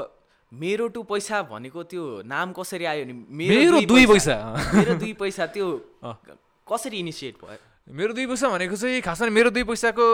मेरो 0.52 0.88
टु 0.88 1.02
पैसा 1.06 1.42
भनेको 1.46 1.82
त्यो 1.86 2.04
नाम 2.26 2.52
कसरी 2.52 2.84
आयो 2.84 3.04
नि? 3.06 3.14
मेरो 3.30 3.80
दुई 3.86 4.06
पैसा। 4.06 4.34
मेरो 4.74 4.94
दुई 4.98 5.12
पैसा 5.14 5.46
त्यो। 5.46 5.66
कसरी 6.66 6.98
इनिसिएट 6.98 7.34
भयो? 7.38 7.58
मेरो 7.88 8.12
दुई 8.14 8.26
पैसा 8.26 8.48
भनेको 8.50 8.76
चाहिँ 8.76 9.00
खासमा 9.00 9.30
मेरो 9.30 9.50
दुई 9.50 9.64
पैसाको 9.70 10.06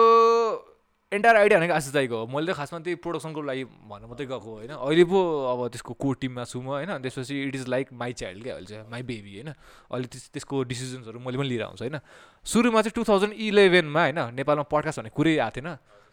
एन्टायर 1.16 1.36
आइडिया 1.36 1.58
भनेको 1.58 1.74
आशिष 1.74 1.92
दाईको 1.92 2.16
हो। 2.16 2.26
मैले 2.28 2.52
त 2.52 2.56
खासमा 2.56 2.78
त्यही 2.84 2.96
प्रोडक्सनको 3.00 3.40
लागि 3.42 3.64
भनेर 3.64 4.06
मात्रै 4.06 4.26
गएको 4.28 4.50
होइन? 4.56 4.72
अहिले 4.76 5.04
पो 5.04 5.18
अब 5.50 5.60
त्यसको 5.72 5.92
को 5.96 6.08
टिममा 6.20 6.44
छु 6.44 6.60
म 6.60 6.76
होइन? 6.76 6.92
त्यसपछि 7.00 7.34
it 7.48 7.54
is 7.56 7.64
like 7.68 7.86
my 7.92 8.12
child 8.12 8.42
क्या 8.44 8.54
अहिले 8.54 8.68
चाहिँ 8.68 8.90
माई 8.90 9.02
बेबी 9.02 9.32
होइन? 9.40 9.50
अहिले 9.90 10.06
त्यस 10.12 10.24
त्यसको 10.36 10.54
डिसिजन्सहरू 10.62 11.18
मैले 11.18 11.36
पनि 11.38 11.48
लिएर 11.48 11.62
आउँछु 11.66 11.84
होइन? 11.84 11.98
सुरुमा 12.44 12.80
चाहिँ 12.84 12.94
टु 12.94 13.02
थाउजन्ड 13.04 13.32
इलेभेनमा 13.32 14.02
होइन? 14.02 14.20
नेपालमा 14.36 14.64
पडकास्ट 14.68 14.98
भन्ने 15.00 15.10
कुरै 15.10 15.36
आएको 15.40 15.56
थिएन। 15.56 15.68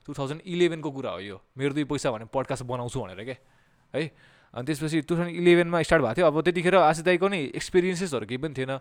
टु 0.08 0.12
थाउजन्ड 0.14 0.42
इलेभेनको 0.44 0.90
कुरा 0.92 1.12
हो 1.12 1.20
यो। 1.20 1.38
मेरो 1.58 1.74
दुई 1.74 1.84
पैसा 1.88 2.12
भने 2.12 2.26
पडकास्ट 2.32 2.64
बनाउँछु 2.64 2.98
भनेर 3.00 3.24
क्या 3.24 3.38
है? 3.94 4.04
अनि 4.54 4.66
त्यसपछि 4.68 5.02
टु 5.08 5.16
थाउजन्ड 5.16 5.36
इलेभेनमा 5.36 5.82
स्टार्ट 5.82 6.02
भएको 6.04 6.16
थियो। 6.18 6.28
अब 6.28 6.42
त्यतिखेर 6.42 6.76
आशिष 6.76 7.04
दाईको 7.04 7.28
नि 7.28 7.40
एक्सपिरियन्सेसहरू 7.56 8.26
केही 8.26 8.38
पनि 8.38 8.54
थिएन। 8.54 8.72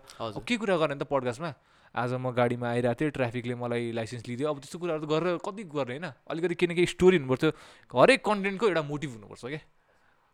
के 0.43 0.55
कुरा 0.57 0.75
गर्ने 0.77 0.95
त 0.95 1.03
पडकास्टमा 1.09 1.49
आज 1.95 2.13
म 2.13 2.31
गाडीमा 2.33 2.67
आइरहेको 2.69 2.99
थिएँ 2.99 3.11
ट्राफिकले 3.11 3.55
मलाई 3.55 3.91
लाइसेन्स 3.93 4.27
लिदियो 4.27 4.49
अब 4.49 4.57
त्यस्तो 4.59 4.79
कुराहरू 4.79 5.05
त 5.05 5.09
गरेर 5.09 5.37
कति 5.45 5.63
गर्ने 5.69 5.93
होइन? 5.93 6.07
अलिकति 6.25 6.55
केही 6.55 6.71
न 6.71 6.75
केही 6.75 6.87
स्टोरी 6.89 7.17
हुनुपर्छ 7.17 7.53
हरेक 7.93 8.25
कन्टेन्टको 8.25 8.65
एउटा 8.67 8.81
मोटिभ 8.81 9.09
हुनुपर्छ 9.13 9.45
क्या। 9.45 9.61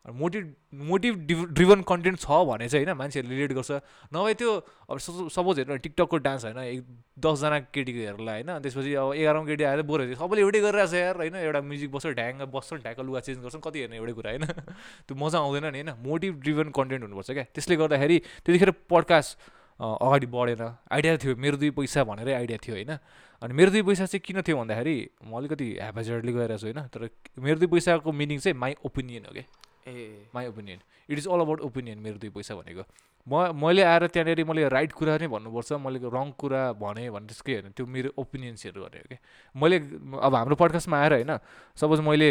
मोटिभ 0.05 0.43
मोटिभ 0.73 1.15
डिभ 1.27 1.39
ड्रिभन 1.51 1.81
कन्टेन्ट 1.83 2.19
छ 2.19 2.31
भने 2.47 2.67
चाहिँ 2.69 2.85
होइन 2.85 2.97
मान्छेहरूले 2.97 3.35
रिलेट 3.35 3.51
गर्छ। 3.59 3.71
नभए 4.15 4.33
त्यो 4.39 4.51
अब 4.87 4.97
सपोज 5.35 5.59
हेर्नु 5.59 5.77
टिकटकको 5.83 6.17
डान्स 6.23 6.45
होइन 6.45 6.57
एक 6.63 6.79
दसजना 7.19 7.59
केटीको 7.75 7.99
हेर्ला 8.07 8.31
होइन 8.31 8.49
त्यसपछि 8.63 8.93
अब 8.95 9.13
एघारौँ 9.19 9.45
केटी 9.45 9.63
आएर 9.63 9.81
बोर 9.83 9.99
भयो 10.07 10.15
सबैले 10.15 10.41
एउटै 10.41 10.59
गरिरहेको 10.63 10.87
छ 10.87 11.03
यार 11.03 11.15
होइन? 11.19 11.35
एउटा 11.35 11.61
म्युजिक 11.61 11.91
बस्छ 11.91 12.07
ढ्याङ 12.15 12.47
बस्छ 12.47 12.73
ढ्याङ्क 12.79 12.99
लुगा 13.03 13.19
चेन्ज 13.27 13.39
गर्छन् 13.43 13.63
कति 13.67 13.79
हेर्ने 13.83 13.97
एउटै 13.99 14.13
कुरा 14.15 14.31
होइन? 14.31 14.45
त्यो 15.05 15.15
मजा 15.19 15.37
आउँदैन 15.43 15.65
नि 15.75 15.83
होइन? 15.83 15.91
मोटिभ 16.07 16.33
ड्रिभन 16.39 16.67
कन्टेन्ट 16.71 17.03
हुनुपर्छ 17.03 17.29
क्या। 17.35 17.45
त्यसले 17.51 17.75
गर्दाखेरि 17.75 18.17
त्यतिखेर 18.47 18.71
पडकास्ट 18.87 19.58
अगाडि 19.79 20.27
बढेन 20.27 20.61
आइडिया 20.91 21.17
थियो 21.17 21.35
मेरो 21.35 21.57
दुई 21.57 21.69
पैसा 21.71 22.03
भनेरै 22.03 22.33
आइडिया 22.33 22.57
थियो 22.59 22.75
होइन? 22.75 22.91
अनि 23.41 23.53
मेरो 23.53 23.71
दुई 23.71 23.81
पैसा 23.81 24.05
चाहिँ 24.05 24.19
किन 24.19 24.41
थियो 24.43 24.57
भन्दाखेरि 24.59 24.95
म 25.23 25.37
अलिकति 25.39 25.67
ह्यापाजर्डले 25.79 26.31
गएर 26.33 26.57
छु 26.57 26.67
होइन? 26.67 26.79
तर 26.91 27.09
मेरो 27.39 27.57
दुई 27.59 27.67
पैसाको 27.67 28.11
मिनिङ 28.11 28.39
चाहिँ 28.39 28.57
माई 28.59 28.75
ओपिनियन 28.85 29.25
हो 29.25 29.33
क्या? 29.33 29.43
ए। 29.87 30.27
My 30.35 30.47
opinion 30.47 30.79
it 31.09 31.17
is 31.17 31.27
all 31.27 31.39
about 31.39 31.59
opinion 31.61 31.97
मेरो 31.99 32.17
दुई 32.19 32.29
पैसा 32.29 32.55
भनेको। 32.55 32.83
म 33.27 33.55
मैले 33.55 33.83
आएर 33.83 34.07
त्यहाँनिर 34.07 34.43
मैले 34.43 34.67
राइट 34.67 34.91
कुरा 34.91 35.17
नै 35.17 35.27
भन्नुपर्छ 35.27 35.71
मैले 35.79 35.99
रङ 36.11 36.27
कुरा 36.35 36.61
भने 36.75 37.09
भने 37.09 37.25
त्यसकै 37.31 37.53
होइन? 37.53 37.71
त्यो 37.71 37.85
मेरो 37.85 38.09
ओपिनियन्सहरू 38.17 38.83
गरेँ 38.83 39.07
क्या? 39.07 39.19
मैले 39.55 39.77
अब 40.19 40.35
हाम्रो 40.35 40.55
पडकास्टमा 40.55 40.97
आएर 40.99 41.13
होइन? 41.13 41.31
सपोज 41.79 41.99
मैले 42.03 42.29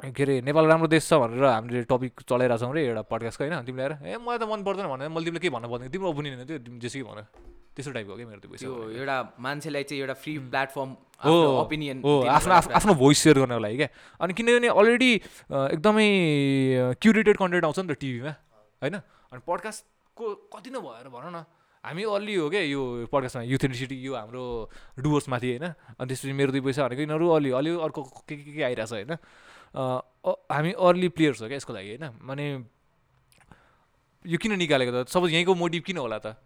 के 0.00 0.22
अरे 0.22 0.34
नेपाल 0.40 0.64
राम्रो 0.66 0.88
देश 0.88 1.04
छ 1.04 1.20
भनेर 1.20 1.44
हामीले 1.44 1.84
टपिक 1.84 2.24
चलाइरहेको 2.24 2.64
छौँ 2.64 2.72
रे 2.74 2.80
एउटा 2.88 3.02
पडकास्टको 3.04 3.44
होइन? 3.44 3.60
तिमीले 3.68 3.84
आएर 3.84 3.94
ए 4.00 4.16
मलाई 4.16 4.38
त 4.40 4.44
मन 4.48 4.60
पर्दैन 4.64 4.86
भने 4.88 5.08
मैले 5.12 5.24
तिमीले 5.28 5.42
के 5.44 5.50
भन्नु 5.52 5.68
पर्दैन 5.68 5.92
तिम्रो 5.92 6.08
ओपिनियन 6.08 6.44
त्यो 6.48 6.58
जेसुकै 6.80 7.04
भन 7.04 7.20
त्यस्तो 7.70 7.92
टाइपको 7.92 8.14
क्या 8.16 8.26
मेरो 8.26 8.40
दुई 8.40 8.50
पैसा 8.50 8.66
त्यो। 8.66 8.74
एउटा 8.96 9.16
मान्छेलाई 9.38 9.82
चाहिँ 9.84 10.00
एउटा 10.00 10.14
फ्री 10.24 10.32
प्लेटफर्म 10.50 10.90
हो। 11.22 11.34
ओपिनियन 11.62 11.96
हो। 12.02 12.12
आफ्नो 12.26 12.52
आफ्नो 12.80 12.92
भोइस 12.96 13.18
सेयर 13.20 13.36
गर्नको 13.44 13.60
लागि 13.60 13.76
क्या। 13.76 13.88
अनि 14.24 14.32
किनभने 14.34 14.68
अलरेडी 14.72 15.10
एकदमै 15.76 16.08
क्युरेटेड 16.98 17.36
कन्टेन्ट 17.36 17.64
आउँछ 17.64 17.78
नि 17.78 17.88
त 17.88 17.94
टिभीमा 18.00 18.32
होइन? 18.82 18.96
अनि 19.30 19.40
पडकास्टको 19.46 20.24
कति 20.50 20.70
नै 20.74 20.80
भएर 20.80 21.08
भनौँ 21.14 21.30
न। 21.30 21.44
हामी 21.84 22.02
अलि 22.04 22.34
हो 22.36 22.50
क्या 22.50 22.60
यो 22.60 23.06
पडकास्टमा 23.08 23.42
युथ 23.46 23.62
युनिभर्सिटी 23.64 23.96
यो 24.04 24.12
हाम्रो 24.18 24.44
डुवर्समाथि 24.98 25.48
होइन? 25.54 25.66
अनि 25.96 26.06
त्यसपछि 26.10 26.34
मेरो 26.34 26.50
दुई 26.52 26.62
पैसा 26.66 26.84
भनेको 26.84 27.02
यिनीहरू 27.06 27.26
अलि 27.38 27.50
अलि 27.54 27.70
अर्को 27.86 28.00
के 28.26 28.36
के 28.36 28.52
के 28.58 28.62
आइरहेछ 28.66 28.92
होइन? 28.92 29.14
हामी 29.74 30.72
अर्ली 30.72 31.08
प्लेयर्स 31.08 31.42
हो 31.42 31.48
क्या 31.48 31.56
यसको 31.56 31.72
लागि 31.72 31.88
होइन? 31.96 32.06
माने 32.22 32.44
यो 34.24 34.38
किन 34.38 34.52
निकालेको 34.58 34.92
त? 34.92 35.08
सपोज 35.08 35.32
यहीँको 35.32 35.54
मोटिभ 35.54 35.82
किन 35.86 35.98
होला 35.98 36.18
त? 36.18 36.36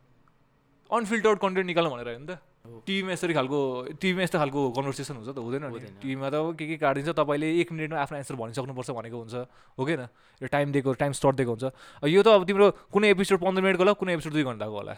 अनफिल्टर्ड 0.90 1.38
कन्टेन्ट 1.40 1.66
निकाल्नु 1.66 1.90
भनेर 1.90 2.08
होइन 2.08 2.26
त। 2.26 2.38
टिभीमा 2.64 3.12
यसरी 3.12 3.34
खालको 3.34 3.58
टिभीमा 4.00 4.22
यस्तो 4.24 4.38
खालको 4.38 4.60
कन्भर्सेसन 4.72 5.14
हुन्छ 5.20 5.30
त? 5.36 5.38
हुँदैन। 5.40 6.00
टिभीमा 6.00 6.28
त 6.30 6.36
के 6.56 6.64
के 6.64 6.76
काटिदिन्छ 6.80 7.12
तपाईँले 7.12 7.48
एक 7.60 7.72
मिनटमा 7.72 7.98
आफ्नो 7.98 8.16
एन्सर 8.20 8.34
भनिसक्नुपर्छ 8.40 8.90
भनेको 8.94 9.16
हुन्छ। 9.20 9.34
हो 9.76 9.82
कि 9.84 9.94
न 9.96 10.08
यो 10.40 10.46
टाइम 10.48 10.72
दिएको 10.72 10.92
टाइम 10.96 11.12
स्लट 11.12 11.34
दिएको 11.34 11.52
हुन्छ। 11.52 11.64
यो 12.08 12.20
त 12.22 12.28
अब 12.28 12.44
तिम्रो 12.44 12.66
कुनै 12.92 13.10
एपिसोड 13.10 13.36
पन्ध्र 13.40 13.60
मिनटको 13.64 13.82
होला 13.84 13.92
कुनै 14.00 14.12
एपिसोड 14.16 14.32
दुई 14.32 14.44
घन्टाको 14.44 14.76
होला। 14.80 14.94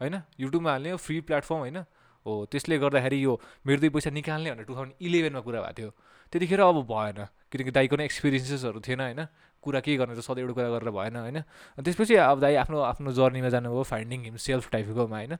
होइन? 0.00 0.14
युट्युबमा 0.40 0.70
हाल्ने 0.70 0.96
फ्री 0.96 1.20
प्लेटफर्म 1.26 1.60
होइन? 1.68 1.78
हो 2.24 2.32
त्यसले 2.48 2.78
गर्दाखेरि 2.78 3.18
यो 3.18 3.32
मेरो 3.66 3.78
दुई 3.82 3.90
पैसा 3.92 4.10
निकाल्ने 4.14 4.48
भनेर 4.54 4.64
टु 4.64 4.72
थाउजन्ड 4.72 4.94
इलेभेनमा 5.02 5.40
कुरा 5.42 5.60
भएको 5.60 5.74
थियो। 5.74 5.90
त्यतिखेर 6.32 6.60
अब 6.60 6.86
भएन। 6.86 7.18
किनकि 7.52 7.70
दाइको 7.70 7.96
नै 7.96 8.04
एक्सपिरियन्सेसहरू 8.04 8.80
थिएन 8.80 9.00
होइन? 9.00 9.26
कुरा 9.62 9.80
के 9.84 9.96
गर्ने 9.96 10.16
त 10.16 10.24
सधैँ 10.24 10.42
एउटा 10.42 10.54
कुरा 10.56 10.68
गरेर 10.74 10.90
भएन 10.90 11.16
होइन? 11.16 11.38
अनि 11.76 11.84
त्यसपछि 11.84 12.14
अब 12.16 12.40
दाइ 12.40 12.54
आफ्नो 12.64 12.80
आफ्नो 12.80 13.12
जर्नीमा 13.12 13.48
जानुभयो 13.52 13.82
फाइन्डिङ 13.92 14.20
हिम 14.24 14.36
सेल्फ 14.40 14.70
टाइपकोमा 14.72 15.16
होइन? 15.16 15.36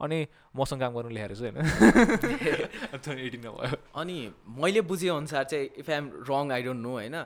अनि 0.00 0.18
मसँग 0.56 0.80
काम 0.80 0.94
गर्नु 0.94 1.10
ल्याएर 1.10 1.34
चाहिँ 1.34 1.52
होइन? 1.52 3.18
एटिनमा 3.26 3.50
भयो। 3.50 3.76
अनि 3.98 4.16
मैले 4.46 4.80
बुझेअनुसार 4.80 5.44
चाहिँ 5.44 5.68
if 5.76 5.90
I'm 5.90 6.10
wrong 6.30 6.52
I 6.52 6.62
don't 6.62 6.80
know 6.80 6.92
होइन? 6.92 7.16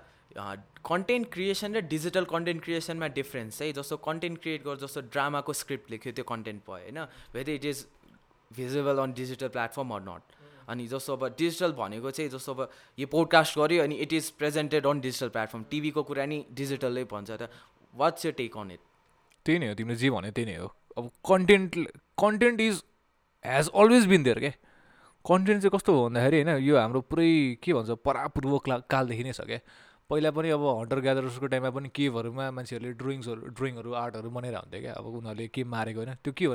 कन्टेन्ट 0.87 1.32
क्रिएसन 1.32 1.75
र 1.75 1.80
डिजिटल 1.87 2.25
कन्टेन्ट 2.25 2.62
क्रिएसनमा 2.64 3.06
डिफ्रेन्स 3.06 3.59
चाहिँ 3.59 3.73
जस्तो 3.73 3.97
कन्टेन्ट 3.97 4.42
क्रिएट 4.42 4.64
गर 4.64 4.76
जस्तो 4.87 5.00
ड्रामाको 5.12 5.52
स्क्रिप्ट 5.52 5.90
लेख्यो 5.90 6.12
त्यो 6.12 6.25
कन्टेन्ट 6.25 6.62
भयो 6.66 6.82
होइन? 6.82 6.99
Whether 7.35 7.52
it 7.52 7.64
is 7.64 7.87
visible 8.50 8.99
on 8.99 9.12
digital 9.12 9.49
platform 9.49 9.90
or 9.94 10.00
not 10.00 10.39
अनि 10.71 10.87
जस्तो 10.89 11.17
अब 11.17 11.27
डिजिटल 11.39 11.73
भनेको 11.75 12.11
चाहिँ 12.11 12.31
जस्तो 12.31 12.55
अब 12.55 12.71
यो 12.99 13.07
पोडकास्ट 13.11 13.59
गऱ्यो 13.59 13.83
अनि 13.83 13.95
it 14.05 14.12
is 14.12 14.31
presented 14.39 14.87
on 14.87 15.00
digital 15.00 15.29
platform 15.37 15.65
टिभीको 15.71 16.03
कुरा 16.03 16.27
नि 16.27 16.45
डिजिटलै 16.55 17.05
भन्छ 17.12 17.31
त। 17.31 17.49
वाट्स 17.95 18.27
यो 18.27 18.33
टेक 18.39 18.57
अन 18.57 18.71
इट 18.71 18.81
त्यही 19.47 19.59
नै 19.59 19.69
हो 19.69 19.75
तिमीले 19.75 19.97
जे 19.99 20.11
भन्यो 20.11 20.33
त्यही 20.33 20.47
नै 20.47 20.57
हो। 20.57 20.69
अब 20.99 21.11
content 21.27 21.77
content 22.19 22.61
is 22.61 22.83
has 23.45 23.71
always 23.75 24.07
been 24.07 24.23
there 24.23 24.39
क्या 24.39 24.53
कन्टेन्ट 25.25 25.62
चाहिँ 25.62 25.73
कस्तो 25.75 25.93
हो 25.93 26.03
भन्दाखेरि 26.05 26.43
होइन 26.43 26.62
यो 26.65 26.77
हाम्रो 26.77 27.00
पुरै 27.11 27.31
के 27.62 27.73
भन्छ 27.73 27.97
परापूर्व 28.05 28.59
कालदेखि 28.69 29.25
नै 29.25 29.33
छ 29.33 29.41
क्या 29.49 29.61
पहिला 30.11 30.31
पनि 30.33 30.49
अब 30.50 30.62
हन्टर 30.73 31.00
ग्यादर्सको 31.00 31.47
टाइममा 31.49 31.71
पनि 31.71 31.88
केभहरूमा 31.93 32.45
मान्छेहरूले 32.52 32.93
ड्रोइङ्सहरू 32.95 33.50
ड्रोइङहरू 33.52 33.90
आर्टहरू 33.97 34.31
बनाएर 34.33 34.57
हुन्थ्यो 34.57 34.81
क्या 34.81 34.93
अब 34.95 35.07
उनीहरूले 35.09 35.47
के 35.49 35.62
मारेको 35.67 36.00
होइन 36.00 36.14
त्यो 36.19 36.33
के 36.33 36.45
हो 36.45 36.55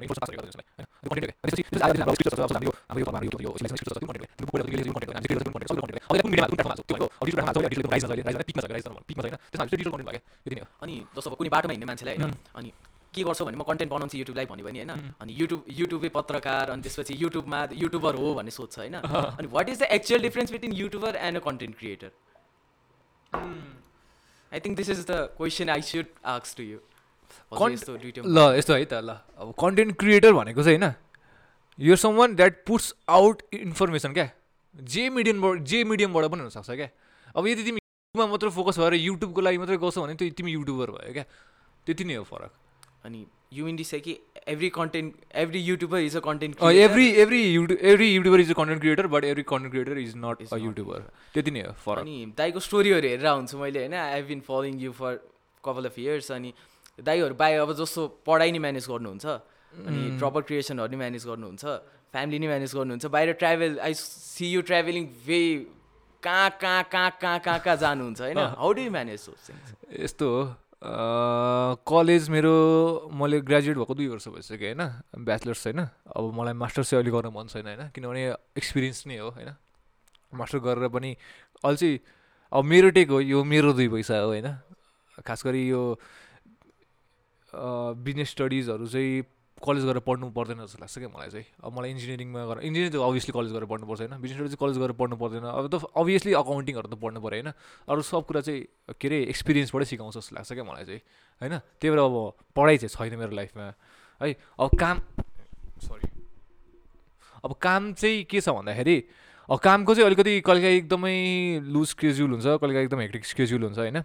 अनि 10.81 10.99
जस्तो 11.11 11.29
कुनै 11.31 11.49
बाटोमा 11.49 11.71
हिँड्ने 11.71 11.87
मान्छेलाई 11.87 12.15
होइन 12.17 12.35
अनि 12.55 12.71
के 13.13 13.23
गर्छौ 13.23 13.45
भने 13.45 13.55
म 13.55 13.63
कन्टेन्ट 13.63 13.91
बनाउँछु 13.91 14.17
युट्युबलाई 14.17 14.45
भन्यो 14.47 14.65
भने 14.65 14.79
होइन 14.79 15.15
अनि 15.17 15.31
युट्युब 15.35 15.65
युट्युबै 15.71 16.09
पत्रकार 16.11 16.69
अनि 16.71 16.81
त्यसपछि 16.83 17.13
युट्युबमा 17.17 17.59
युट्युबर 17.77 18.15
हो 18.17 18.33
भन्ने 18.35 18.51
सोध्छ 18.53 18.77
होइन 18.77 18.95
अनि 18.99 19.47
what 19.49 19.69
is 19.69 19.79
the 19.79 19.91
actual 19.93 20.21
difference 20.23 20.51
between 20.51 20.73
YouTuber 20.75 21.23
and 21.23 21.37
a 21.37 21.41
content 21.41 21.77
creator 21.79 22.11
I 23.35 24.59
think 24.59 24.77
this 24.77 24.89
is 24.89 25.05
the 25.05 25.11
question 25.37 25.69
I 25.69 25.81
should 25.81 26.05
आक्स 26.33 26.55
to 26.55 26.63
you 26.63 26.79
ल 27.55 28.39
यस्तो 28.57 28.73
है 28.73 28.85
त 28.85 28.93
ल। 28.93 29.17
अब 29.37 29.53
कन्टेन्ट 29.59 29.91
क्रिएटर 29.99 30.33
भनेको 30.33 30.63
चाहिँ 30.63 30.79
होइन 30.79 30.93
यो 31.79 31.95
someone 32.15 32.35
that 32.35 32.63
puts 32.67 32.93
out 33.09 33.41
information 33.53 34.13
क्या 34.13 34.29
जे 34.75 35.09
मिडियमबाट 35.09 35.59
जे 35.71 35.83
मिडियमबाट 35.83 36.25
पनि 36.31 36.41
हुनसक्छ 36.41 36.69
क्या? 36.71 36.89
अब 37.35 37.47
यदि 37.47 37.63
तिमी 37.63 37.79
युट्युबमा 37.79 38.31
मात्रै 38.31 38.49
फोकस 38.49 38.79
भएर 38.79 38.93
युट्युबको 38.93 39.41
लागि 39.41 39.57
मात्रै 39.57 39.77
गर्छौ 39.77 40.01
भने 40.05 40.15
तिमी 40.15 40.51
युट्युबर 40.51 40.91
भयो 40.91 41.13
क्या? 41.13 41.25
त्यति 41.87 42.03
नै 42.03 42.15
हो 42.15 42.23
फरक। 42.23 42.51
अनि 43.05 43.25
यु 43.51 43.65
मिन 43.65 43.75
डिस 43.75 43.93
कि 44.05 44.17
every 44.47 44.69
content 44.69 45.13
every 45.35 45.59
YouTuber 45.61 45.99
is 45.99 46.15
a 46.17 46.19
content 46.19 46.63
every 46.63 47.07
every 47.23 47.41
YouTube 47.43 47.79
every 47.81 48.07
YouTuber 48.13 48.39
is 48.39 48.51
a 48.51 48.53
content 48.53 48.81
creator 48.81 49.07
but 49.07 49.23
every 49.25 49.43
content 49.43 49.71
creator 49.73 49.97
is 49.97 50.13
not 50.17 50.53
a 50.53 50.57
YouTuber 50.57 50.99
त्यति 51.33 51.51
नै 51.51 51.61
हो 51.61 51.73
फरक। 51.85 51.99
अनि 51.99 52.33
दाईको 52.37 52.59
स्टोरीहरू 52.59 53.07
हेरेर 53.07 53.27
हुन्छु 53.27 53.57
मैले 53.57 53.79
होइन? 53.79 53.93
I 53.93 54.13
have 54.13 54.27
been 54.27 54.41
following 54.47 54.79
you 54.81 54.91
for 54.91 55.19
couple 55.63 55.85
of 55.85 55.99
years 55.99 56.31
अनि 56.31 56.53
दाईहरू 57.03 57.35
बाहेक 57.35 57.59
अब 57.59 57.73
जस्तो 57.83 58.07
पढाइ 58.27 58.51
नै 58.51 58.59
म्यानेज 58.65 58.87
गर्नुहुन्छ 58.89 59.25
अनि 59.25 60.17
प्रपर 60.19 60.41
क्रिएसनहरू 60.49 60.91
नि 60.91 60.97
म्यानेज 60.97 61.25
गर्नुहुन्छ 61.27 61.63
फ्यामिली 62.11 62.39
नै 62.39 62.47
म्यानेज 62.47 62.75
गर्नुहुन्छ 62.75 63.05
बाहिर 63.15 63.31
travel 63.39 63.79
I 63.87 63.93
see 64.01 64.51
you 64.51 64.61
travelling 64.69 65.07
way 65.27 65.41
कहाँ 66.23 66.49
कहाँ 66.61 66.83
कहाँ 66.91 67.09
कहाँ 67.21 67.39
कहाँ 67.39 67.59
कहाँ 67.65 67.77
जानुहुन्छ 67.77 68.21
होइन? 68.21 68.37
हाउ 68.37 68.71
डु 68.73 68.81
यु 68.81 68.91
म्यानेज 68.91 69.27
यस्तो 69.99 70.29
हो। 70.29 70.43
कलेज 70.83 72.29
मेरो 72.29 73.09
मैले 73.13 73.39
ग्रेजुएट 73.41 73.77
भएको 73.77 73.93
दुई 73.95 74.07
वर्ष 74.07 74.27
भइसक्यो 74.27 74.67
होइन? 74.67 74.83
ब्याचलर्स 75.25 75.65
होइन? 75.67 75.79
अब 76.15 76.33
मलाई 76.33 76.53
मास्टर्स 76.53 76.89
चाहिँ 76.89 77.03
अहिले 77.03 77.11
गर्न 77.11 77.31
मन 77.33 77.47
छैन 77.47 77.65
होइन? 77.65 77.89
किनभने 77.95 78.23
एक्सपिरियन्स 78.57 79.07
नै 79.07 79.17
हो 79.17 79.29
होइन? 79.29 79.49
मास्टर 80.33 80.59
गरेर 80.59 80.87
पनि 80.91 81.15
अहिले 81.63 81.77
चाहिँ 81.77 81.99
अब 82.51 82.63
मेरो 82.63 82.89
टेक 82.91 83.09
हो 83.09 83.19
यो 83.21 83.43
मेरो 83.43 83.73
दुई 83.73 83.87
पैसा 83.89 84.19
हो 84.19 84.27
होइन? 84.27 84.47
खास 85.25 85.45
गरी 85.45 85.67
यो 85.69 85.81
बिजनेस 87.53 88.29
स्टडिजहरू 88.29 88.87
चाहिँ 88.87 89.23
कलेज 89.65 89.83
गएर 89.85 89.99
पढ्नु 90.05 90.29
पर्दैन 90.31 90.59
जस्तो 90.63 90.79
लाग्छ 90.79 90.95
क्या 90.97 91.09
मलाई 91.09 91.29
चाहिँ। 91.29 91.45
अब 91.63 91.71
मलाई 91.73 91.89
इन्जिनियरिङमा 91.91 92.41
गएर 92.45 92.59
इन्जिनियरिङ 92.69 92.91
त 92.93 93.01
अभियसली 93.01 93.33
कलेज 93.33 93.51
गएर 93.51 93.65
पढ्नु 93.65 93.85
पर्छ 93.89 93.99
होइन? 94.01 94.13
बिजनेस 94.21 94.53
चाहिँ 94.53 94.61
कलेज 94.61 94.77
गएर 94.77 94.91
पढ्नु 94.95 95.15
पर्दैन। 95.17 95.45
अब 95.45 95.65
त 95.67 95.75
अभियसली 95.97 96.31
अकाउन्टिङहरू 96.37 96.87
त 96.87 96.95
पढ्नु 96.95 97.19
पऱ्यो 97.19 97.41
होइन? 97.41 97.49
अरू 97.89 98.01
सब 98.01 98.25
कुरा 98.25 98.41
चाहिँ 98.45 98.61
के 98.95 99.07
अरे 99.07 99.17
एक्सपिरियन्सबाटै 99.33 99.85
सिकाउँछ 99.85 100.15
जस्तो 100.17 100.35
लाग्छ 100.35 100.51
क्या 100.53 100.63
मलाई 100.63 100.85
चाहिँ 100.85 101.01
होइन? 101.41 101.53
त्यही 101.81 101.89
भएर 101.89 101.99
अब 101.99 102.15
पढाइ 102.55 102.77
चाहिँ 102.77 102.93
छैन 102.93 103.19
मेरो 103.19 103.33
लाइफमा। 103.35 103.65
है 104.21 104.31
अब 104.31 104.69
काम 104.79 104.97
सरी 105.83 106.07
अब 107.43 107.51
काम 107.61 107.93
चाहिँ 107.93 108.23
के 108.25 108.41
छ 108.41 108.49
भन्दाखेरि 108.49 108.97
अब 109.49 109.57
कामको 109.59 109.91
चाहिँ 109.95 110.05
अलिकति 110.05 110.33
कहिलेकाहीँ 110.41 110.77
एकदमै 110.77 111.15
लुज 111.69 111.87
स्केड्युल 111.89 112.31
हुन्छ 112.31 112.45
कहिलेकाहीँ 112.57 112.85
एकदम 112.85 112.99
हेक्टिक 112.99 113.25
स्केड्युल 113.25 113.63
हुन्छ 113.63 113.77
होइन? 113.77 114.01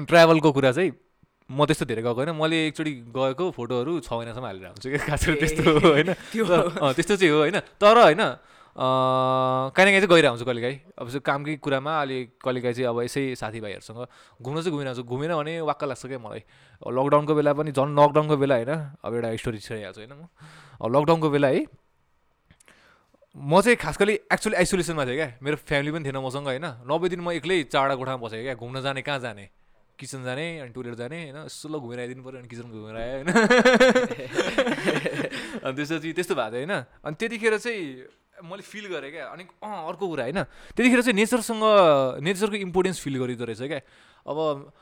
ट्राभलको 0.00 0.52
कुरा 0.52 0.72
चाहिँ 0.72 0.90
म 1.50 1.64
त्यस्तो 1.68 1.84
धेरै 1.84 2.02
गएको 2.02 2.14
होइन। 2.14 2.32
मैले 2.40 2.56
एकचोटि 2.68 2.92
गएको 3.12 3.44
फोटोहरू 3.52 3.92
छ 4.00 4.12
महिनासम्म 4.12 4.46
हालेर 4.48 4.66
आउँछु 4.72 4.88
क्या 4.90 5.02
खास 5.04 5.22
गरी 5.28 5.36
त्यस्तो 5.44 5.62
होइन। 5.84 6.08
त्यस्तो 6.96 7.14
चाहिँ 7.20 7.32
हो 7.32 7.38
होइन। 7.44 7.58
तर 7.76 7.96
होइन 8.00 8.22
काहीँ 8.74 9.86
न 9.86 9.90
काहीँ 9.92 10.00
चाहिँ 10.00 10.08
गइरहेको 10.08 10.34
हुन्छु 10.34 10.44
कहिलेकाहीँ 10.44 10.78
अब 10.98 11.06
कामकै 11.20 11.54
कुरामा 11.62 11.92
अहिले 12.00 12.18
कहिलेकाहीँ 12.42 12.74
चाहिँ 12.74 12.88
अब 12.90 12.98
यसै 13.06 13.22
साथीभाइहरूसँग 13.38 14.00
घुम्न 14.42 14.56
चाहिँ 14.64 14.72
घुमिरहेको 14.72 14.98
छु। 14.98 15.04
घुमेन 15.04 15.32
भने 15.36 15.52
वाक्क 15.68 15.84
लाग्छ 15.84 16.02
क्या 16.10 16.18
मलाई। 16.18 16.42
लकडाउनको 16.82 17.32
बेला 17.38 17.52
पनि 17.54 17.70
झन् 17.70 17.92
लकडाउनको 17.92 18.36
बेला 18.40 18.54
होइन। 18.58 18.72
अब 19.04 19.12
एउटा 19.14 19.28
स्टोरी 19.36 19.58
छइहाल्छु 19.62 20.00
होइन 20.00 20.12
म। 20.16 20.26
लकडाउनको 20.80 21.28
बेला 21.30 21.48
है 21.54 21.60
म 23.36 23.60
चाहिँ 23.60 23.76
खास 23.78 23.96
गरी 24.00 24.14
एक्चुली 24.32 24.56
आइसोलेसनमा 24.56 25.04
थिएँ 25.06 25.16
क्या। 25.16 25.28
मेरो 25.38 25.56
फ्यामिली 25.60 25.90
पनि 25.92 26.04
थिएन 26.06 26.18
मसँग 26.24 26.46
होइन। 26.50 26.66
नब्बे 26.88 27.06
दिन 27.12 27.20
म 27.20 27.30
एक्लै 27.38 27.62
चारवटा 27.70 27.94
कोठामा 27.94 28.18
बसेँ 28.26 28.42
क्या। 28.42 28.54
घुम्न 28.58 28.80
जाने 28.80 29.02
कहाँ 29.02 29.20
जाने? 29.20 29.46
किचन 29.98 30.24
जाने 30.24 30.58
अनि 30.60 30.70
टोइलेट 30.74 30.94
जाने 30.94 31.16
होइन? 31.24 31.36
यसो 31.46 31.68
ल 31.68 31.78
घुमेर 31.78 32.00
आइदिनु 32.00 32.22
पऱ्यो 32.26 32.38
अनि 32.42 32.48
किचन 32.48 32.70
घुमेर 32.70 32.96
आयो 32.98 33.14
होइन? 33.14 33.28
अनि 35.64 35.74
त्यसपछि 35.74 36.12
त्यस्तो 36.12 36.34
भएको 36.34 36.50
थियो 36.50 36.66
होइन? 36.66 36.84
अनि 37.04 37.14
त्यतिखेर 37.14 37.58
चाहिँ 37.58 38.06
मैले 38.42 38.62
फिल 38.62 38.86
गरेँ 38.90 39.10
क्या 39.14 39.26
अनि 39.30 39.44
अँ 39.62 39.86
अर्को 39.88 40.02
कुरा 40.02 40.24
होइन? 40.24 40.42
त्यतिखेर 40.74 41.00
चाहिँ 41.06 41.14
नेचरसँग 41.14 41.62
नेचरको 42.26 42.56
इम्पोर्टेन्स 42.66 42.98
फिल 43.00 43.16
गरिँदो 43.22 43.44
रहेछ 43.44 43.62
क्या। 43.62 43.80
अब 44.26 44.72